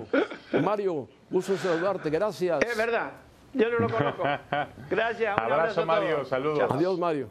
Mario, 0.62 1.08
gusto 1.30 1.56
saludarte. 1.58 2.08
Gracias. 2.08 2.62
Es 2.64 2.76
verdad, 2.76 3.10
yo 3.52 3.68
no 3.68 3.78
lo 3.80 3.88
conozco. 3.90 4.22
Gracias, 4.90 5.36
un 5.36 5.42
Abrazo, 5.42 5.60
abrazo 5.82 5.86
Mario, 5.86 6.24
saludos. 6.24 6.70
Adiós, 6.70 6.98
Mario. 6.98 7.28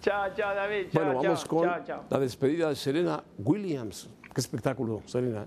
Chao, 0.00 0.32
chao, 0.34 0.54
David. 0.54 0.90
Chao, 0.92 1.04
Bueno, 1.04 1.22
vamos 1.22 1.40
chao, 1.40 1.48
con 1.48 1.84
chao, 1.84 2.04
la 2.08 2.18
despedida 2.18 2.68
de 2.68 2.76
Serena 2.76 3.22
Williams. 3.38 4.08
Qué 4.32 4.40
espectáculo, 4.40 5.02
Serena. 5.06 5.46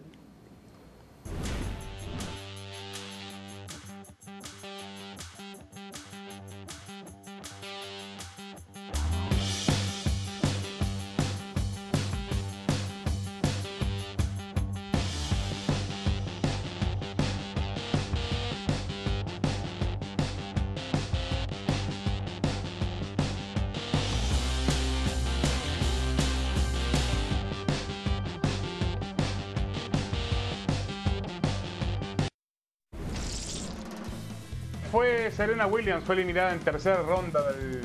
Fue 34.92 35.32
Serena 35.32 35.68
Williams, 35.68 36.04
fue 36.04 36.16
eliminada 36.16 36.52
en 36.52 36.60
tercera 36.60 37.02
ronda 37.02 37.40
del 37.54 37.82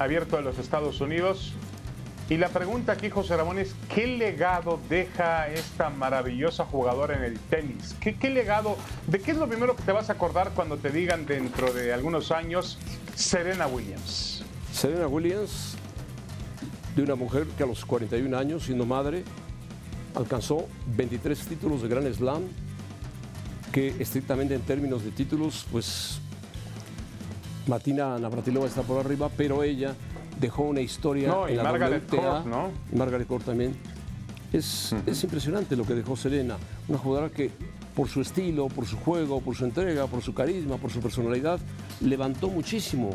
abierto 0.00 0.36
de 0.36 0.42
los 0.42 0.58
Estados 0.58 1.00
Unidos. 1.00 1.52
Y 2.28 2.38
la 2.38 2.48
pregunta 2.48 2.92
aquí, 2.92 3.08
José 3.08 3.36
Ramón, 3.36 3.60
es 3.60 3.74
¿qué 3.94 4.08
legado 4.08 4.80
deja 4.88 5.48
esta 5.48 5.90
maravillosa 5.90 6.64
jugadora 6.64 7.16
en 7.16 7.22
el 7.22 7.38
tenis? 7.38 7.94
¿Qué, 8.00 8.16
qué 8.16 8.30
legado, 8.30 8.76
de 9.06 9.20
qué 9.20 9.30
es 9.30 9.36
lo 9.36 9.48
primero 9.48 9.76
que 9.76 9.84
te 9.84 9.92
vas 9.92 10.10
a 10.10 10.14
acordar 10.14 10.50
cuando 10.50 10.76
te 10.76 10.90
digan 10.90 11.24
dentro 11.24 11.72
de 11.72 11.92
algunos 11.92 12.32
años 12.32 12.78
Serena 13.14 13.68
Williams? 13.68 14.44
Serena 14.72 15.06
Williams, 15.06 15.76
de 16.96 17.02
una 17.02 17.14
mujer 17.14 17.46
que 17.56 17.62
a 17.62 17.66
los 17.66 17.84
41 17.84 18.36
años, 18.36 18.64
siendo 18.64 18.86
madre, 18.86 19.22
alcanzó 20.16 20.66
23 20.96 21.46
títulos 21.46 21.82
de 21.82 21.88
Grand 21.88 22.12
Slam, 22.12 22.42
que 23.72 23.94
estrictamente 24.00 24.54
en 24.54 24.62
términos 24.62 25.04
de 25.04 25.12
títulos, 25.12 25.64
pues 25.70 26.20
Martina 27.70 28.18
Navratilova 28.18 28.66
está 28.66 28.82
por 28.82 28.98
arriba, 28.98 29.30
pero 29.34 29.62
ella 29.62 29.94
dejó 30.40 30.64
una 30.64 30.80
historia 30.80 31.28
No, 31.28 31.48
y 31.48 31.52
en 31.52 31.58
la 31.58 31.62
Margaret 31.62 32.02
WTA, 32.12 32.16
Court, 32.16 32.46
¿no? 32.46 32.70
y 32.92 32.96
Margaret 32.96 33.26
Court 33.26 33.44
también. 33.44 33.76
Es, 34.52 34.92
es 35.06 35.22
impresionante 35.22 35.76
lo 35.76 35.84
que 35.84 35.94
dejó 35.94 36.16
Serena, 36.16 36.56
una 36.88 36.98
jugadora 36.98 37.30
que 37.30 37.52
por 37.94 38.08
su 38.08 38.20
estilo, 38.20 38.66
por 38.68 38.86
su 38.86 38.96
juego, 38.96 39.40
por 39.40 39.54
su 39.54 39.64
entrega, 39.64 40.08
por 40.08 40.20
su 40.20 40.34
carisma, 40.34 40.76
por 40.78 40.90
su 40.90 41.00
personalidad, 41.00 41.60
levantó 42.00 42.48
muchísimo. 42.48 43.10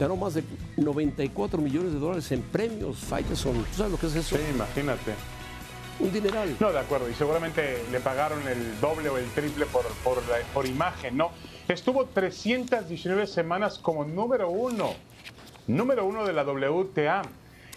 Ganó 0.00 0.16
más 0.16 0.34
de 0.34 0.44
94 0.76 1.60
millones 1.60 1.92
de 1.92 1.98
dólares 1.98 2.32
en 2.32 2.40
premios, 2.40 2.96
Faitelson. 2.98 3.56
¿Tú 3.56 3.76
sabes 3.76 3.92
lo 3.92 3.98
que 3.98 4.06
es 4.06 4.14
eso? 4.14 4.36
Sí, 4.36 4.42
imagínate. 4.54 5.12
Un 6.00 6.12
dineral. 6.12 6.56
No, 6.60 6.72
de 6.72 6.78
acuerdo. 6.78 7.08
Y 7.08 7.14
seguramente 7.14 7.82
le 7.90 8.00
pagaron 8.00 8.46
el 8.46 8.80
doble 8.80 9.08
o 9.08 9.18
el 9.18 9.28
triple 9.30 9.66
por, 9.66 9.84
por, 10.04 10.22
por 10.54 10.66
imagen, 10.66 11.16
¿no? 11.16 11.30
Estuvo 11.66 12.06
319 12.06 13.26
semanas 13.26 13.78
como 13.78 14.04
número 14.04 14.48
uno. 14.48 14.94
Número 15.66 16.04
uno 16.04 16.24
de 16.24 16.32
la 16.32 16.44
WTA. 16.44 17.22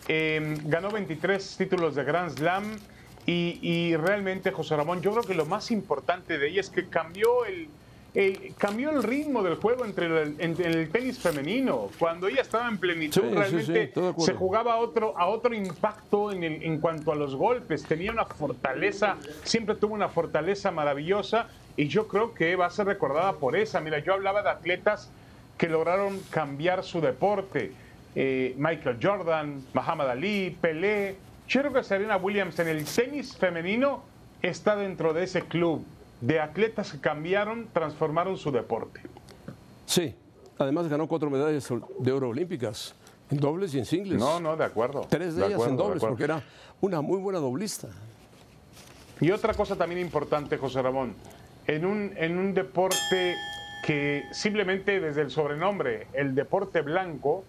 Eh, 0.07 0.57
ganó 0.65 0.89
23 0.89 1.57
títulos 1.57 1.95
de 1.95 2.03
Grand 2.03 2.29
Slam. 2.29 2.79
Y, 3.25 3.59
y 3.61 3.95
realmente, 3.95 4.51
José 4.51 4.75
Ramón, 4.75 5.01
yo 5.01 5.11
creo 5.11 5.23
que 5.23 5.33
lo 5.33 5.45
más 5.45 5.71
importante 5.71 6.37
de 6.37 6.49
ella 6.49 6.61
es 6.61 6.69
que 6.69 6.87
cambió 6.87 7.45
el, 7.45 7.69
el- 8.13 8.53
cambió 8.57 8.89
el 8.89 9.03
ritmo 9.03 9.41
del 9.41 9.55
juego 9.55 9.85
entre 9.85 10.05
el, 10.07 10.35
entre 10.39 10.67
el 10.67 10.89
tenis 10.89 11.17
femenino. 11.19 11.89
Cuando 11.97 12.27
ella 12.27 12.41
estaba 12.41 12.67
en 12.67 12.77
plenitud, 12.77 13.21
Sí, 13.21 13.33
realmente 13.33 13.91
sí, 13.93 14.25
se 14.25 14.33
jugaba 14.33 14.73
a 14.73 14.77
otro, 14.77 15.17
a 15.17 15.27
otro 15.27 15.53
impacto 15.53 16.31
en, 16.31 16.43
el- 16.43 16.63
en 16.63 16.79
cuanto 16.79 17.11
a 17.11 17.15
los 17.15 17.35
golpes. 17.35 17.83
Tenía 17.83 18.11
una 18.11 18.25
fortaleza, 18.25 19.17
siempre 19.43 19.75
tuvo 19.75 19.93
una 19.93 20.09
fortaleza 20.09 20.71
maravillosa 20.71 21.47
y 21.77 21.87
yo 21.87 22.07
creo 22.07 22.33
que 22.33 22.55
va 22.57 22.65
a 22.65 22.69
ser 22.69 22.87
recordada 22.87 23.33
por 23.33 23.55
esa. 23.55 23.79
Mira, 23.79 23.99
yo 23.99 24.13
hablaba 24.13 24.43
de 24.43 24.49
atletas 24.49 25.09
que 25.57 25.69
lograron 25.69 26.19
cambiar 26.31 26.83
su 26.83 26.99
deporte. 27.01 27.71
Eh, 28.15 28.55
Michael 28.57 28.97
Jordan, 29.01 29.63
Muhammad 29.73 30.09
Ali, 30.09 30.57
Pelé. 30.59 31.15
Yo 31.47 31.61
creo 31.61 31.73
que 31.73 31.83
Serena 31.83 32.17
Williams 32.17 32.59
en 32.59 32.67
el 32.67 32.83
tenis 32.83 33.37
femenino 33.37 34.03
está 34.41 34.75
dentro 34.75 35.13
de 35.13 35.23
ese 35.23 35.41
club 35.43 35.85
de 36.21 36.39
atletas 36.39 36.91
que 36.91 36.99
cambiaron, 36.99 37.67
transformaron 37.73 38.37
su 38.37 38.51
deporte. 38.51 39.01
Sí, 39.85 40.15
además 40.57 40.87
ganó 40.87 41.07
cuatro 41.07 41.29
medallas 41.29 41.67
de 41.99 42.11
oro 42.11 42.29
olímpicas, 42.29 42.95
en 43.29 43.39
dobles 43.39 43.73
y 43.73 43.79
en 43.79 43.85
singles. 43.85 44.19
No, 44.19 44.39
no, 44.39 44.55
de 44.55 44.63
acuerdo. 44.63 45.05
Tres 45.09 45.35
de, 45.35 45.41
De 45.41 45.47
ellas 45.47 45.55
acuerdo, 45.55 45.71
en 45.71 45.77
dobles, 45.77 46.03
porque 46.03 46.23
era 46.23 46.43
una 46.79 47.01
muy 47.01 47.17
buena 47.17 47.39
doblista. 47.39 47.89
Y 49.19 49.31
otra 49.31 49.53
cosa 49.53 49.75
también 49.75 50.01
importante, 50.01 50.57
José 50.57 50.81
Ramón, 50.81 51.15
en 51.67 51.85
un, 51.85 52.13
en 52.15 52.37
un 52.37 52.53
deporte 52.53 53.35
que 53.85 54.23
simplemente 54.31 54.99
desde 54.99 55.21
el 55.21 55.31
sobrenombre, 55.31 56.07
el 56.13 56.35
deporte 56.35 56.81
blanco, 56.81 57.43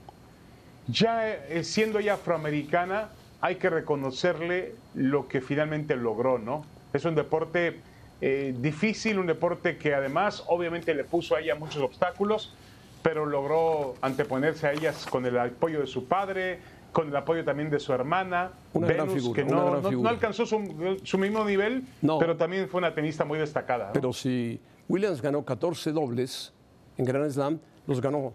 ya 0.87 1.29
eh, 1.29 1.64
siendo 1.64 1.99
ella 1.99 2.14
afroamericana, 2.14 3.11
hay 3.41 3.57
que 3.57 3.70
reconocerle 3.70 4.75
lo 4.95 5.29
que 5.29 5.41
finalmente 5.41 5.97
logró, 5.97 6.39
¿no? 6.39 6.64
Es 6.93 7.05
un 7.05 7.14
deporte 7.14 7.81
eh, 8.25 8.55
difícil, 8.59 9.18
un 9.18 9.27
deporte 9.27 9.77
que 9.77 9.95
además 9.95 10.45
obviamente 10.47 10.95
le 10.95 11.03
puso 11.05 11.35
a 11.37 11.41
ella 11.41 11.55
muchos 11.57 11.83
obstáculos, 11.83 12.55
pero 13.03 13.27
logró 13.27 13.97
anteponerse 14.01 14.68
a 14.68 14.73
ellas 14.73 15.07
con 15.11 15.27
el 15.27 15.37
apoyo 15.37 15.81
de 15.81 15.87
su 15.89 16.05
padre, 16.07 16.61
con 16.93 17.09
el 17.09 17.16
apoyo 17.16 17.45
también 17.45 17.68
de 17.68 17.81
su 17.81 17.93
hermana, 17.93 18.53
Una 18.75 18.87
gran 18.87 19.09
Venus, 19.09 19.23
figura, 19.23 19.43
que 19.43 19.49
una 19.49 19.57
no, 19.57 19.62
gran 19.62 19.75
no- 19.75 19.81
no 19.83 19.89
figura. 19.89 20.11
alcanzó 20.11 20.47
su, 20.47 21.01
su 21.03 21.18
mismo 21.18 21.45
nivel, 21.45 21.83
No. 22.01 22.18
pero 22.20 22.37
también 22.37 22.68
fue 22.68 22.79
una 22.79 22.95
tenista 22.95 23.25
muy 23.25 23.39
destacada. 23.41 23.87
¿no? 23.89 23.93
Pero 23.93 24.12
si 24.12 24.61
Williams 24.89 25.20
ganó 25.20 25.45
14 25.45 25.91
dobles 25.91 26.53
en 26.97 27.05
Grand 27.05 27.29
Slam, 27.31 27.59
los 27.89 28.01
ganó 28.01 28.33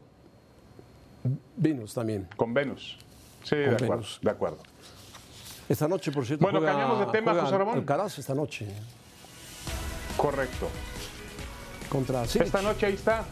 Venus 1.56 1.94
también. 1.94 2.28
Con 2.36 2.54
Venus. 2.54 2.98
Sí, 3.44 3.56
de 3.56 3.66
Con 3.66 3.74
acuerdo, 3.76 3.94
Venus. 3.96 4.20
de 4.22 4.30
acuerdo. 4.32 4.58
Esta 5.70 5.88
noche, 5.88 6.12
por 6.12 6.26
cierto, 6.26 6.44
Bueno, 6.44 6.60
juega, 6.60 6.74
cambiamos 6.74 7.00
de 7.06 7.12
tema, 7.12 7.34
José 7.36 7.58
Ramón. 7.58 7.78
Alcaraz 7.78 8.18
esta 8.20 8.34
noche 8.34 8.68
Correcto. 10.18 10.70
contra. 11.90 12.24
Esta 12.24 12.62
noche 12.62 12.86
ahí 12.88 12.94
está. 12.96 13.24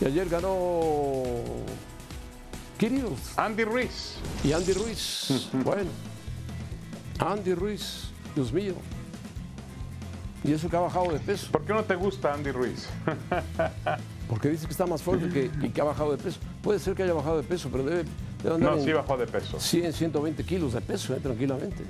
Y 0.00 0.04
ayer 0.04 0.28
ganó 0.28 1.22
Kyrgios 2.78 3.18
Andy 3.36 3.64
Ruiz. 3.64 4.16
y 4.44 4.52
Andy 4.52 4.72
Ruiz. 4.74 5.48
bueno, 5.64 5.90
Andy 7.18 7.54
Ruiz, 7.54 8.10
Dios 8.34 8.52
mío. 8.52 8.74
Y 10.44 10.52
eso 10.52 10.68
que 10.68 10.76
ha 10.76 10.80
bajado 10.80 11.12
de 11.12 11.18
peso. 11.18 11.50
¿Por 11.50 11.64
qué 11.64 11.72
no 11.72 11.82
te 11.82 11.94
gusta 11.96 12.34
Andy 12.34 12.52
Ruiz? 12.52 12.86
Porque 14.28 14.48
dice 14.50 14.66
que 14.66 14.72
está 14.72 14.86
más 14.86 15.02
fuerte 15.02 15.28
que, 15.28 15.50
y 15.66 15.70
que 15.70 15.80
ha 15.80 15.84
bajado 15.84 16.12
de 16.12 16.18
peso. 16.18 16.38
Puede 16.62 16.78
ser 16.78 16.94
que 16.94 17.02
haya 17.02 17.14
bajado 17.14 17.38
de 17.38 17.42
peso, 17.42 17.68
pero 17.72 17.84
debe, 17.84 18.04
No, 18.58 18.78
sí 18.82 18.92
bajó 18.92 19.16
de 19.16 19.26
peso. 19.26 19.58
100, 19.60 19.92
120 19.92 20.44
kilos 20.44 20.72
de 20.74 20.80
peso, 20.80 21.14
eh, 21.14 21.18
tranquilamente. 21.22 21.82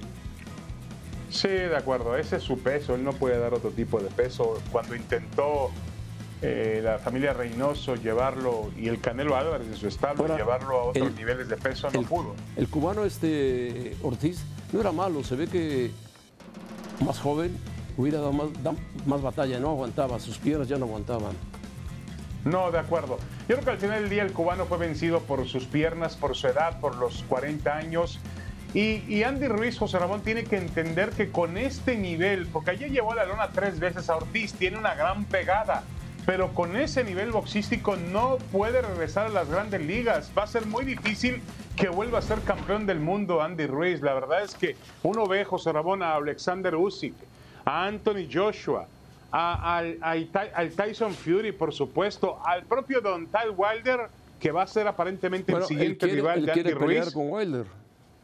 Sí, 1.30 1.48
de 1.48 1.76
acuerdo. 1.76 2.16
Ese 2.16 2.36
es 2.36 2.42
su 2.42 2.58
peso. 2.58 2.94
Él 2.94 3.04
no 3.04 3.12
puede 3.12 3.38
dar 3.38 3.52
otro 3.54 3.70
tipo 3.70 3.98
de 4.00 4.08
peso. 4.08 4.58
Cuando 4.72 4.94
intentó 4.94 5.70
eh, 6.42 6.80
la 6.82 6.98
familia 6.98 7.32
Reynoso 7.32 7.96
llevarlo 7.96 8.70
y 8.76 8.88
el 8.88 9.00
Canelo 9.00 9.36
Álvarez 9.36 9.68
de 9.68 9.76
su 9.76 9.88
establo 9.88 10.22
Ahora, 10.22 10.36
llevarlo 10.36 10.78
a 10.80 10.84
otros 10.84 11.08
el- 11.08 11.14
niveles 11.16 11.48
de 11.48 11.56
peso, 11.56 11.90
no 11.90 12.00
el, 12.00 12.06
pudo. 12.06 12.34
el 12.56 12.68
cubano 12.68 13.04
este 13.04 13.96
Ortiz 14.02 14.42
no 14.72 14.80
era 14.80 14.92
malo, 14.92 15.24
se 15.24 15.34
ve 15.34 15.46
que 15.46 15.90
más 17.04 17.18
joven 17.18 17.56
hubiera 17.96 18.18
dado 18.18 18.32
más, 18.34 18.48
más 19.06 19.22
batalla, 19.22 19.58
no 19.58 19.70
aguantaba, 19.70 20.20
sus 20.20 20.36
piernas 20.36 20.68
ya 20.68 20.76
no 20.76 20.84
aguantaban. 20.84 21.32
No, 22.44 22.70
de 22.70 22.78
acuerdo. 22.78 23.16
Yo 23.48 23.54
creo 23.54 23.64
que 23.64 23.70
al 23.70 23.78
final 23.78 24.00
del 24.00 24.10
día 24.10 24.22
el 24.24 24.32
cubano 24.32 24.66
fue 24.66 24.78
vencido 24.78 25.20
por 25.20 25.46
sus 25.46 25.66
piernas, 25.66 26.16
por 26.16 26.34
su 26.34 26.48
edad, 26.48 26.80
por 26.80 26.96
los 26.96 27.22
40 27.28 27.76
años. 27.76 28.18
Y, 28.74 29.22
Andy 29.22 29.46
Ruiz, 29.46 29.78
José 29.78 29.98
Ramón, 29.98 30.20
tiene 30.20 30.44
que 30.44 30.56
entender 30.56 31.10
que 31.10 31.30
con 31.30 31.56
este 31.56 31.96
nivel, 31.96 32.46
porque 32.48 32.72
ayer 32.72 32.90
llevó 32.90 33.12
a 33.12 33.14
la 33.14 33.24
lona 33.24 33.48
tres 33.50 33.78
veces 33.78 34.10
a 34.10 34.16
Ortiz, 34.16 34.52
tiene 34.52 34.76
una 34.76 34.94
gran 34.94 35.24
pegada, 35.24 35.84
pero 36.26 36.52
con 36.52 36.76
ese 36.76 37.04
nivel 37.04 37.30
boxístico 37.30 37.96
no 37.96 38.36
puede 38.52 38.82
regresar 38.82 39.26
a 39.26 39.30
las 39.30 39.48
grandes 39.48 39.80
ligas. 39.80 40.30
Va 40.36 40.42
a 40.42 40.46
ser 40.46 40.66
muy 40.66 40.84
difícil 40.84 41.40
que 41.76 41.88
vuelva 41.88 42.18
a 42.18 42.22
ser 42.22 42.40
campeón 42.40 42.84
del 42.84 42.98
mundo 42.98 43.40
Andy 43.40 43.66
Ruiz. 43.66 44.02
La 44.02 44.12
verdad 44.12 44.42
es 44.42 44.54
que 44.54 44.76
uno 45.04 45.26
ve, 45.26 45.44
José 45.44 45.72
Ramón, 45.72 46.02
a 46.02 46.16
Alexander 46.16 46.74
Usyk, 46.74 47.14
a 47.64 47.86
Anthony 47.86 48.28
Joshua, 48.30 48.88
a- 49.38 49.76
al, 49.78 49.98
al 50.00 50.26
Ty- 50.28 50.50
al 50.54 50.70
Tyson 50.72 51.12
Fury, 51.12 51.52
por 51.52 51.72
supuesto, 51.74 52.38
al 52.44 52.64
propio 52.64 53.00
Don 53.00 53.26
Ty 53.26 53.50
Wilder, 53.54 54.08
que 54.40 54.50
va 54.50 54.62
a 54.62 54.66
ser 54.66 54.86
aparentemente 54.88 55.52
Bueno, 55.52 55.64
el 55.66 55.68
siguiente 55.68 55.98
quiere, 56.06 56.14
rival 56.14 56.46
de 56.46 56.52
Andy 56.52 56.70
Ruiz. 56.72 57.12
con 57.12 57.30
Wilder. 57.30 57.66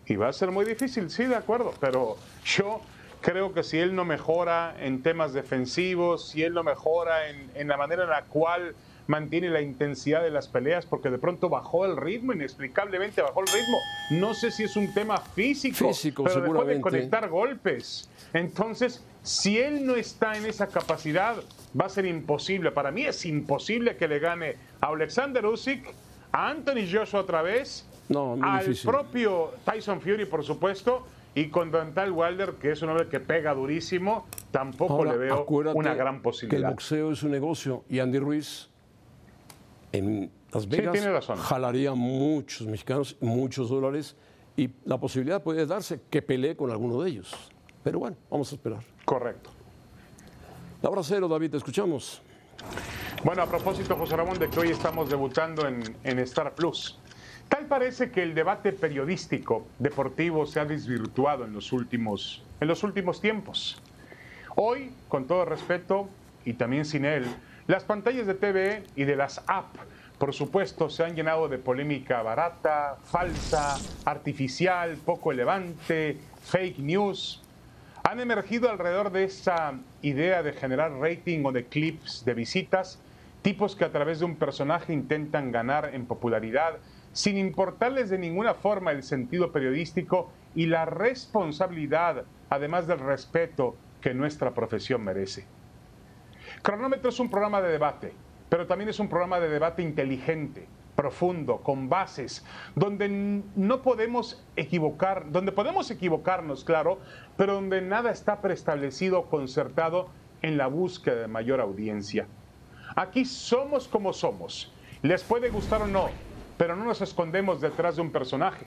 Y 0.07 0.17
va 0.17 0.29
a 0.29 0.33
ser 0.33 0.51
muy 0.51 0.65
difícil, 0.65 1.11
sí, 1.11 1.25
de 1.25 1.37
acuerdo, 1.37 1.75
pero 1.81 2.17
yo 2.45 2.81
creo 3.21 3.53
que 3.53 3.63
si 3.63 3.79
él 3.79 3.95
no 3.95 4.05
mejora 4.05 4.75
en 4.81 5.03
temas 5.03 5.33
defensivos, 5.33 6.29
si 6.31 6.43
él 6.43 6.55
no 6.55 6.63
mejora 6.65 7.29
en, 7.29 7.51
en 7.55 7.69
la 7.69 7.77
manera 7.77 8.05
en 8.05 8.11
la 8.11 8.23
cual 8.23 8.75
mantiene 9.07 9.49
la 9.51 9.61
intensidad 9.61 10.23
de 10.23 10.31
las 10.31 10.49
peleas, 10.49 10.87
porque 10.87 11.11
de 11.11 11.19
pronto 11.19 11.49
bajó 11.49 11.85
el 11.87 11.97
ritmo, 11.97 12.33
inexplicablemente 12.33 13.21
bajó 13.21 13.41
el 13.41 13.47
ritmo. 13.49 13.79
No 14.11 14.33
sé 14.35 14.51
si 14.51 14.65
es 14.65 14.77
un 14.77 14.93
tema 14.95 15.19
físico, 15.19 15.89
Físico, 15.89 16.25
pero 16.25 16.41
dejó 16.41 16.65
de 16.65 16.81
conectar 16.81 17.29
golpes. 17.29 18.09
Entonces, 18.33 19.05
si 19.23 19.59
él 19.59 19.87
no 19.87 19.95
está 19.97 20.37
en 20.37 20.47
esa 20.47 20.67
capacidad, 20.67 21.37
va 21.79 21.87
a 21.87 21.89
ser 21.89 22.07
imposible. 22.07 22.71
Para 22.73 22.91
mí 22.91 23.03
es 23.05 23.25
imposible 23.27 23.97
que 23.97 24.09
le 24.09 24.19
gane 24.19 24.57
a 24.81 24.89
Alexander 24.89 25.45
Usyk, 25.47 25.95
a 26.33 26.49
Anthony 26.51 26.87
Joshua 26.91 27.21
otra 27.21 27.43
vez, 27.43 27.87
No, 28.09 28.37
al 28.43 28.61
difícil. 28.67 28.91
propio 28.91 29.53
Tyson 29.65 30.01
Fury, 30.01 30.25
por 30.27 30.45
supuesto, 30.45 31.07
y 31.35 31.49
con 31.49 31.71
Dontal 31.71 32.11
Wilder, 32.13 32.55
que 32.61 32.73
es 32.73 32.83
un 32.83 32.91
hombre 32.91 33.09
que 33.09 33.21
pega 33.21 33.55
durísimo, 33.55 34.27
tampoco 34.51 34.95
Ahora, 34.95 35.13
le 35.13 35.19
veo 35.19 35.47
una 35.75 35.95
gran 35.95 36.15
Que 36.15 36.19
el 36.19 36.23
posibilidad. 36.23 36.71
boxeo 36.71 37.13
es 37.13 37.23
un 37.23 37.31
negocio 37.31 37.85
y 37.89 38.01
Andy 38.01 38.19
Ruiz 38.19 38.69
en 39.93 40.31
Las 40.53 40.69
Vegas 40.69 40.93
tiene 40.93 41.11
razón. 41.13 41.39
jalaría 41.39 41.95
muchos 41.95 42.67
mexicanos, 42.67 43.17
muchos 43.21 43.69
dólares 43.71 44.17
y 44.57 44.71
la 44.85 44.99
posibilidad 44.99 45.43
puede 45.43 45.65
darse 45.65 46.01
que 46.11 46.21
pelee 46.23 46.57
con 46.57 46.71
alguno 46.71 47.01
de 47.01 47.11
ellos. 47.11 47.33
Pero 47.83 47.99
bueno, 47.99 48.17
vamos 48.31 48.53
a 48.53 48.55
esperar. 48.57 48.81
Correcto. 49.05 49.51
La 50.83 50.91
David, 51.29 51.51
te 51.51 51.57
escuchamos. 51.57 52.23
Bueno, 53.25 53.43
a 53.43 53.47
propósito, 53.47 53.97
José 53.97 54.17
Ramón, 54.17 54.39
de 54.39 54.49
que 54.49 54.61
hoy 54.61 54.71
estamos 54.71 55.09
debutando 55.09 55.67
en, 55.67 55.97
en 56.03 56.19
Star 56.21 56.55
Plus. 56.55 56.99
Tal 57.49 57.67
parece 57.67 58.11
que 58.11 58.23
el 58.23 58.35
debate 58.35 58.73
periodístico 58.73 59.67
deportivo 59.79 60.47
se 60.47 60.61
ha 60.61 60.65
desvirtuado 60.65 61.45
en 61.45 61.53
los 61.53 61.73
últimos, 61.73 62.43
en 62.61 62.69
los 62.69 62.83
últimos 62.83 63.21
tiempos. 63.21 63.81
Hoy, 64.57 64.93
con 65.09 65.27
todo 65.27 65.45
respeto, 65.45 66.09
y 66.45 66.55
también 66.55 66.85
sin 66.85 67.05
él, 67.05 67.27
las 67.67 67.85
pantallas 67.85 68.27
de 68.27 68.35
TV 68.35 68.85
y 68.97 69.05
de 69.05 69.17
las 69.17 69.43
apps 69.47 69.81
por 70.23 70.33
supuesto, 70.33 70.89
se 70.89 71.03
han 71.03 71.17
llenado 71.17 71.49
de 71.49 71.59
polémica 71.59 72.23
barata, 72.23 72.97
falsa, 73.03 73.77
artificial, 74.05 74.97
poco 75.05 75.33
elevante, 75.33 76.17
fake 76.45 76.79
news. 76.79 77.42
Han 78.05 78.21
emergido 78.21 78.69
alrededor 78.69 79.13
de 79.13 79.25
esa 79.25 79.79
idea 80.03 80.43
de 80.43 80.53
generar 80.53 80.93
rating 80.99 81.45
o 81.45 81.53
de 81.53 81.67
clips 81.67 82.25
de 82.25 82.35
visitas, 82.35 83.01
tipos 83.43 83.77
que 83.77 83.85
a 83.85 83.93
través 83.93 84.19
de 84.19 84.25
un 84.25 84.37
personaje 84.37 84.93
intentan 84.93 85.53
ganar 85.53 85.95
en 85.95 86.07
popularidad 86.07 86.79
sin 87.13 87.37
importarles 87.37 88.11
de 88.11 88.19
ninguna 88.19 88.55
forma 88.55 88.91
el 88.91 89.03
sentido 89.03 89.53
periodístico 89.53 90.33
y 90.55 90.67
la 90.67 90.85
responsabilidad, 90.85 92.25
además 92.51 92.87
del 92.87 92.99
respeto 92.99 93.77
que 94.01 94.15
nuestra 94.15 94.53
profesión 94.53 95.05
merece. 95.05 95.45
Cronómetro 96.63 97.11
es 97.11 97.21
un 97.21 97.31
programa 97.31 97.61
de 97.61 97.71
debate, 97.71 98.13
pero 98.49 98.67
también 98.67 98.91
es 98.91 98.99
un 98.99 99.09
programa 99.09 99.41
de 99.41 99.49
debate 99.49 99.83
inteligente, 99.83 100.67
profundo, 100.95 101.59
con 101.59 101.89
bases, 101.89 102.45
donde 102.75 103.09
no 103.57 103.83
podemos 103.83 104.43
equivocar, 104.57 105.31
donde 105.31 105.53
podemos 105.53 105.91
equivocarnos, 105.91 106.65
claro, 106.65 106.99
pero 107.37 107.55
donde 107.55 107.81
nada 107.81 108.11
está 108.11 108.41
preestablecido 108.41 109.21
o 109.21 109.27
concertado 109.31 110.09
en 110.43 110.59
la 110.59 110.67
búsqueda 110.67 111.23
de 111.23 111.29
mayor 111.29 111.61
audiencia. 111.61 112.27
Aquí 112.95 113.25
somos 113.25 113.89
como 113.89 114.13
somos. 114.13 114.73
Les 115.03 115.23
puede 115.23 115.49
gustar 115.49 115.83
o 115.83 115.87
no, 115.87 116.11
pero 116.59 116.77
no 116.77 116.85
nos 116.85 117.01
escondemos 117.01 117.61
detrás 117.61 117.97
de 117.97 118.03
un 118.03 118.13
personaje. 118.13 118.67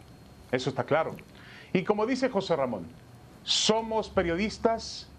Eso 0.51 0.69
está 0.69 0.83
claro. 0.83 1.15
Y 1.73 1.83
como 1.83 2.05
dice 2.05 2.29
José 2.29 2.55
Ramón, 2.55 2.87
somos 3.43 4.09
periodistas, 4.09 5.09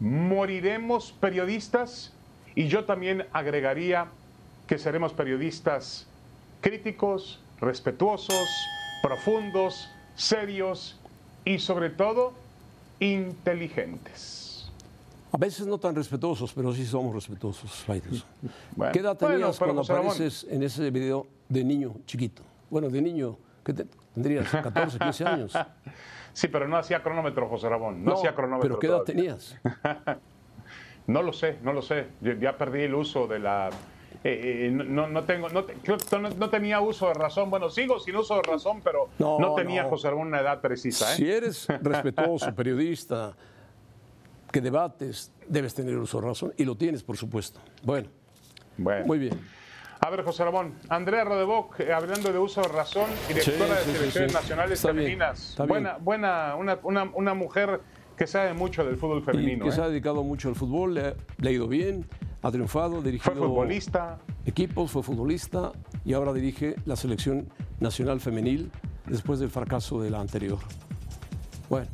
moriremos 0.00 1.12
periodistas 1.12 2.12
y 2.54 2.68
yo 2.68 2.84
también 2.84 3.26
agregaría 3.32 4.08
que 4.66 4.78
seremos 4.78 5.12
periodistas 5.12 6.09
críticos, 6.60 7.40
respetuosos, 7.60 8.48
profundos, 9.02 9.90
serios 10.14 10.98
y 11.44 11.58
sobre 11.58 11.90
todo 11.90 12.32
inteligentes. 12.98 14.70
A 15.32 15.38
veces 15.38 15.66
no 15.66 15.78
tan 15.78 15.94
respetuosos, 15.94 16.52
pero 16.52 16.72
sí 16.72 16.84
somos 16.84 17.14
respetuosos, 17.14 17.70
Faitelson. 17.84 18.28
¿Qué 18.92 18.98
edad 18.98 19.16
tenías 19.16 19.58
cuando 19.58 19.82
apareces 19.82 20.44
en 20.50 20.62
ese 20.62 20.90
video 20.90 21.26
de 21.48 21.64
niño 21.64 21.94
chiquito? 22.04 22.42
Bueno, 22.68 22.88
de 22.88 23.00
niño, 23.00 23.36
¿qué 23.64 23.72
tendrías? 24.14 24.52
¿14, 24.52 24.98
15 24.98 25.24
años? 25.24 25.52
Sí, 26.32 26.48
pero 26.48 26.66
no 26.66 26.76
hacía 26.76 27.02
cronómetro, 27.02 27.48
José 27.48 27.68
Ramón. 27.68 28.04
No, 28.04 28.14
hacía 28.14 28.34
cronómetro. 28.34 28.78
¿Pero 28.78 28.78
qué 28.80 28.86
edad 28.88 29.04
tenías? 29.04 29.56
no 31.06 31.22
lo 31.22 31.32
sé, 31.32 31.58
no 31.62 31.72
lo 31.72 31.82
sé. 31.82 32.08
Ya 32.20 32.58
perdí 32.58 32.82
el 32.82 32.94
uso 32.94 33.28
de 33.28 33.38
la 33.38 33.70
eh, 34.22 34.66
eh, 34.66 34.70
no, 34.70 35.08
no, 35.08 35.24
tengo, 35.24 35.48
no, 35.48 35.64
no, 36.36 36.50
tenía 36.50 36.80
uso 36.80 37.08
de 37.08 37.14
razón. 37.14 37.48
Bueno, 37.48 37.70
sigo 37.70 37.98
sin 37.98 38.16
uso 38.16 38.36
de 38.36 38.42
razón, 38.42 38.82
pero 38.84 39.08
no, 39.18 39.54
tenía 39.54 39.84
José 39.84 40.10
Ramón 40.10 40.28
una 40.28 40.40
edad 40.40 40.60
precisa. 40.60 41.12
¿eh? 41.12 41.16
Si 41.16 41.30
eres 41.30 41.66
respetuoso, 41.80 42.54
periodista, 42.54 43.34
que 44.52 44.60
debates, 44.60 45.32
debes 45.48 45.74
tener 45.74 45.96
uso 45.96 46.20
de 46.20 46.26
razón 46.26 46.52
y 46.58 46.64
lo 46.66 46.76
tienes, 46.76 47.02
por 47.02 47.16
supuesto. 47.16 47.60
Bueno, 47.82 48.08
bueno. 48.76 49.06
muy 49.06 49.18
bien. 49.18 49.40
A 50.00 50.10
ver, 50.10 50.22
José 50.22 50.44
Ramón, 50.44 50.74
Andrea 50.90 51.24
Rodeboc, 51.24 51.80
hablando 51.80 52.30
de 52.30 52.38
uso 52.38 52.60
de 52.60 52.68
razón, 52.68 53.08
directora 53.28 53.74
de 53.74 53.84
selecciones 53.84 54.34
nacionales 54.34 54.80
femeninas. 54.82 55.56
buena, 55.66 55.96
buena, 55.98 56.56
una, 56.56 56.78
una, 56.82 57.04
una, 57.14 57.34
mujer 57.34 57.80
que 58.16 58.26
sabe 58.26 58.52
mucho 58.54 58.84
del 58.84 58.96
fútbol 58.96 59.22
femenino. 59.22 59.64
que 59.64 59.72
se 59.72 59.80
ha 59.80 59.88
dedicado 59.88 60.22
mucho 60.22 60.48
al 60.48 60.54
fútbol, 60.54 60.94
le, 60.94 61.14
le 61.38 61.48
ha 61.48 61.52
ido 61.52 61.68
bien 61.68 62.06
ha 62.42 62.50
triunfado, 62.50 63.02
dirigido 63.02 63.34
fue 63.34 63.46
futbolista. 63.46 64.18
equipos, 64.46 64.90
fue 64.90 65.02
futbolista 65.02 65.72
y 66.04 66.14
ahora 66.14 66.32
dirige 66.32 66.76
la 66.86 66.96
selección 66.96 67.48
nacional 67.80 68.20
femenil 68.20 68.70
después 69.06 69.40
del 69.40 69.50
fracaso 69.50 70.00
de 70.00 70.10
la 70.10 70.20
anterior. 70.20 70.58
Bueno, 71.68 71.88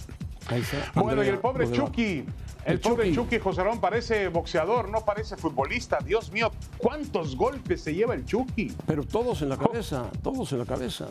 ahí 0.49 0.61
está. 0.61 1.01
bueno, 1.01 1.24
y 1.24 1.28
el 1.28 1.38
pobre 1.38 1.70
Chucky. 1.70 2.24
El, 2.64 2.80
pobre 2.80 3.12
Chucky. 3.12 3.38
José 3.38 3.62
Ramón 3.62 3.80
parece 3.80 4.28
boxeador, 4.28 4.88
no 4.88 5.05
parece 5.05 5.36
futbolista. 5.36 5.99
Dios 6.05 6.32
mío, 6.32 6.51
¿cuántos 6.78 7.36
golpes 7.36 7.80
se 7.82 7.94
lleva 7.94 8.14
el 8.14 8.24
Chucky? 8.24 8.72
Pero 8.86 9.05
todos 9.05 9.42
en 9.42 9.49
la 9.49 9.57
cabeza, 9.57 10.11
todos 10.22 10.51
en 10.53 10.59
la 10.59 10.64
cabeza. 10.64 11.09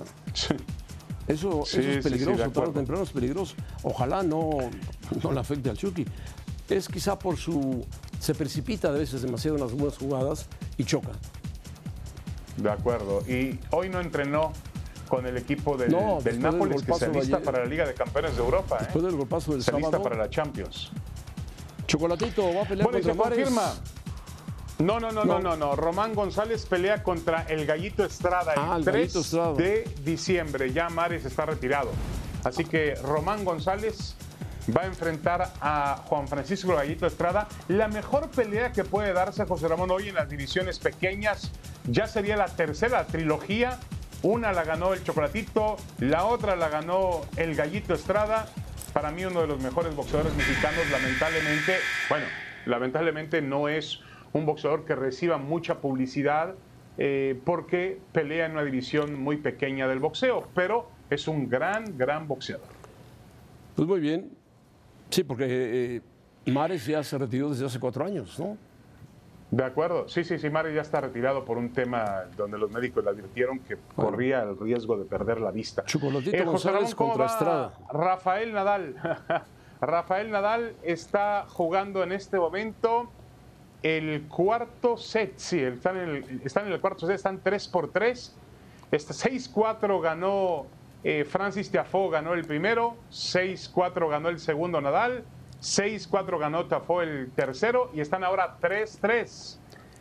Eso, 1.28 1.64
es 1.64 2.04
peligroso, 2.04 2.50
tarde 2.52 2.70
o 2.70 2.74
temprano 2.74 3.04
es 3.04 3.12
peligroso. 3.12 3.56
Ojalá 3.84 4.22
no, 4.22 4.52
no 5.24 5.32
le 5.32 5.40
afecte 5.40 5.70
al 5.70 5.78
Chucky. 5.78 6.06
Es 6.70 6.88
quizá 6.88 7.18
por 7.20 7.38
su 7.38 7.86
se 8.20 8.34
precipita 8.34 8.88
a 8.88 8.92
veces 8.92 9.22
demasiado 9.22 9.58
en 9.58 9.64
las 9.64 9.72
buenas 9.72 9.98
jugadas 9.98 10.48
y 10.78 10.84
choca. 10.84 11.12
De 12.58 12.72
acuerdo. 12.72 13.22
Y 13.28 13.60
hoy 13.72 13.90
no 13.90 14.00
entrenó 14.00 14.52
con 15.08 15.26
el 15.26 15.38
equipo 15.38 15.78
del, 15.78 15.96
del 16.24 16.40
Nápoles 16.40 16.84
que 16.84 16.94
se 16.94 17.06
alista 17.06 17.40
para 17.40 17.60
la 17.60 17.66
Liga 17.66 17.86
de 17.86 17.94
Campeones 17.94 18.36
de 18.36 18.44
Europa. 18.44 18.78
Después 18.80 19.04
¿eh? 19.04 19.08
del 19.08 19.18
golpazo 19.18 19.52
del 19.52 19.62
se 19.62 19.72
sábado. 19.72 19.88
alista 19.88 20.04
para 20.04 20.18
la 20.18 20.30
Chocolate 20.30 20.72
Chocolatito 21.86 22.54
va 22.54 22.62
a 22.64 22.66
pelear 22.66 22.90
bueno, 22.90 23.04
contra 23.04 23.14
se 23.14 23.16
confirma. 23.16 23.74
No, 24.80 25.00
no, 25.00 25.12
no, 25.12 25.24
no, 25.24 25.40
no, 25.40 25.56
no. 25.56 25.76
Román 25.76 26.14
González 26.14 26.66
pelea 26.66 27.02
contra 27.02 27.44
el 27.44 27.66
Gallito 27.66 28.04
Estrada 28.04 28.54
el 28.76 28.84
3 28.84 29.34
ah, 29.36 29.54
de 29.56 29.90
diciembre. 30.04 30.74
Ya 30.74 30.90
Mares 30.90 31.24
está 31.24 31.46
retirado. 31.46 31.92
Así 32.44 32.66
que 32.66 32.96
Román 32.96 33.46
González 33.46 34.16
va 34.76 34.82
a 34.82 34.86
enfrentar 34.86 35.54
a 35.62 35.98
Juan 36.06 36.28
Francisco 36.28 36.76
Gallito 36.76 37.06
Estrada. 37.06 37.48
La 37.68 37.88
mejor 37.88 38.30
pelea 38.30 38.72
que 38.72 38.84
puede 38.84 39.14
darse 39.14 39.46
José 39.46 39.68
Ramón 39.68 39.92
hoy 39.92 40.10
en 40.10 40.16
las 40.16 40.30
divisiones 40.30 40.80
pequeñas 40.80 41.52
ya 41.88 42.08
sería 42.08 42.38
la 42.38 42.48
tercera 42.48 43.06
trilogía. 43.06 43.80
Una 44.24 44.52
la 44.54 44.64
ganó 44.64 44.94
el 44.94 45.04
Chocolatito, 45.04 45.78
la 46.00 46.26
otra 46.26 46.56
la 46.56 46.70
ganó 46.70 47.22
el 47.38 47.56
Gallito 47.56 47.94
Estrada. 47.94 48.48
Para 48.94 49.12
mí 49.12 49.26
uno 49.26 49.42
de 49.42 49.48
los 49.48 49.62
mejores 49.62 49.96
boxeadores 49.96 50.34
mexicanos, 50.36 50.90
lamentablemente, 50.90 51.76
bueno, 52.10 52.26
lamentablemente 52.66 53.42
no 53.42 53.68
es 53.68 54.00
un 54.34 54.46
boxeador 54.46 54.86
que 54.86 54.96
reciba 54.96 55.38
mucha 55.38 55.80
publicidad 55.80 56.56
eh, 56.98 57.40
porque 57.44 58.00
pelea 58.14 58.46
en 58.46 58.54
una 58.54 58.64
división 58.64 59.20
muy 59.20 59.38
pequeña 59.38 59.88
del 59.88 60.00
boxeo, 60.00 60.48
pero 60.56 60.90
es 61.10 61.28
un 61.28 61.50
gran, 61.50 61.98
gran 61.98 62.28
boxeador. 62.28 62.68
Pues 63.76 63.88
muy 63.88 64.00
bien, 64.00 64.32
Sí, 65.10 65.24
porque 65.24 65.46
eh, 66.46 66.52
Mares 66.52 66.86
ya 66.86 67.04
se 67.04 67.18
retiró 67.18 67.50
desde 67.50 67.66
hace 67.66 67.80
cuatro 67.80 68.06
años, 68.06 68.40
¿no? 68.40 68.58
De 69.52 69.64
acuerdo, 69.64 70.08
sí, 70.10 70.24
sí, 70.24 70.40
sí, 70.40 70.50
Mares 70.50 70.74
ya 70.74 70.82
está 70.82 71.02
retirado 71.02 71.46
por 71.46 71.58
un 71.58 71.72
tema 71.72 72.24
donde 72.36 72.58
los 72.58 72.72
médicos 72.72 73.04
le 73.04 73.12
advirtieron 73.12 73.60
que 73.60 73.78
corría 73.96 74.42
el 74.42 74.58
riesgo 74.58 74.98
de 74.98 75.06
perder 75.06 75.40
la 75.40 75.52
vista. 75.52 75.84
Chocolatito 75.86 76.36
eh, 76.36 76.44
González 76.44 76.96
contra 76.96 77.28
Estrada. 77.28 77.74
Rafael 77.92 78.54
Nadal. 78.54 78.96
Rafael 79.82 80.32
Nadal 80.32 80.76
está 80.84 81.46
jugando 81.48 82.04
en 82.04 82.12
este 82.12 82.38
momento 82.38 83.10
el 83.84 84.24
cuarto 84.28 84.98
set, 84.98 85.34
sí, 85.38 85.60
están 85.60 85.98
en 85.98 86.10
el, 86.10 86.42
están 86.44 86.66
en 86.66 86.74
el 86.74 86.82
cuarto 86.82 87.06
set, 87.06 87.16
están 87.16 87.40
3 87.42 87.68
por 87.68 87.92
3. 87.92 88.36
Este 88.92 89.14
6-4 89.14 90.02
ganó 90.02 90.66
eh, 91.08 91.24
Francis 91.24 91.70
Tiafoe 91.70 92.10
ganó 92.10 92.34
el 92.34 92.46
primero, 92.46 92.96
6-4 93.12 94.10
ganó 94.10 94.30
el 94.30 94.40
segundo 94.40 94.82
Nadal, 94.82 95.24
6-4 95.62 96.40
ganó 96.40 96.66
Tiafoe 96.66 97.04
el 97.04 97.32
tercero 97.36 97.92
y 97.94 98.00
están 98.00 98.24
ahora 98.24 98.58
3-3. 98.60 99.58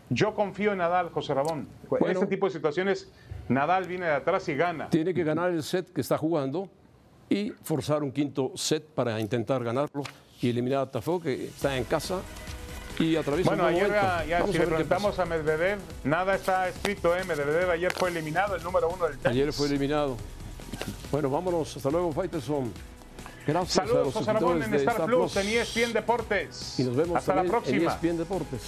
Yo 0.09 0.35
confío 0.35 0.73
en 0.73 0.79
Nadal, 0.79 1.11
José 1.11 1.35
Ramón. 1.35 1.69
en 2.01 2.11
este 2.11 2.27
tipo 2.27 2.47
de 2.47 2.53
situaciones, 2.53 3.13
Nadal 3.51 3.85
viene 3.85 4.07
de 4.07 4.13
atrás 4.13 4.49
y 4.49 4.55
gana. 4.55 4.89
Tiene 4.89 5.13
que 5.13 5.25
ganar 5.25 5.51
el 5.51 5.63
set 5.63 5.93
que 5.93 6.01
está 6.01 6.17
jugando 6.17 6.71
y 7.29 7.51
forzar 7.51 8.03
un 8.03 8.11
quinto 8.11 8.53
set 8.55 8.87
para 8.87 9.21
intentar 9.21 9.63
ganarlo 9.63 10.05
y 10.41 10.49
eliminar 10.49 10.79
a 10.79 10.91
Tiafoe, 10.91 11.21
que 11.21 11.45
está 11.49 11.77
en 11.77 11.85
casa 11.85 12.23
y 12.99 13.17
atraviesa 13.17 13.51
Bueno, 13.51 13.67
ayer 13.67 13.91
ya, 14.27 14.47
si 14.47 14.57
le 14.57 14.67
preguntamos 14.67 15.19
a 15.19 15.27
Medvedev, 15.27 15.81
nada 16.03 16.35
está 16.35 16.67
escrito, 16.67 17.15
¿eh? 17.15 17.25
Medvedev 17.25 17.69
ayer 17.69 17.93
fue 17.93 18.09
eliminado, 18.09 18.57
el 18.57 18.63
número 18.63 18.89
uno 18.89 19.07
del 19.07 19.19
tenis. 19.19 19.37
Ayer 19.37 19.53
fue 19.53 19.67
eliminado. 19.67 20.17
Bueno, 21.11 21.30
vámonos. 21.30 21.76
Hasta 21.76 21.91
luego, 21.91 22.12
Fighterson. 22.12 22.72
Gracias 23.47 23.74
Saludos, 23.87 24.14
José 24.14 24.32
Ramón, 24.32 24.62
en 24.62 24.74
Star, 24.74 25.05
Plus, 25.05 25.37
en 25.37 25.49
ESPN 25.49 25.93
Deportes. 25.93 26.78
Y 26.78 26.85
nos 26.85 26.97
vemos 26.97 27.18
Hasta 27.18 27.35
la 27.35 27.45
próxima. 27.45 27.76
en 27.76 27.89
ESPN 27.89 28.16
Deportes. 28.16 28.62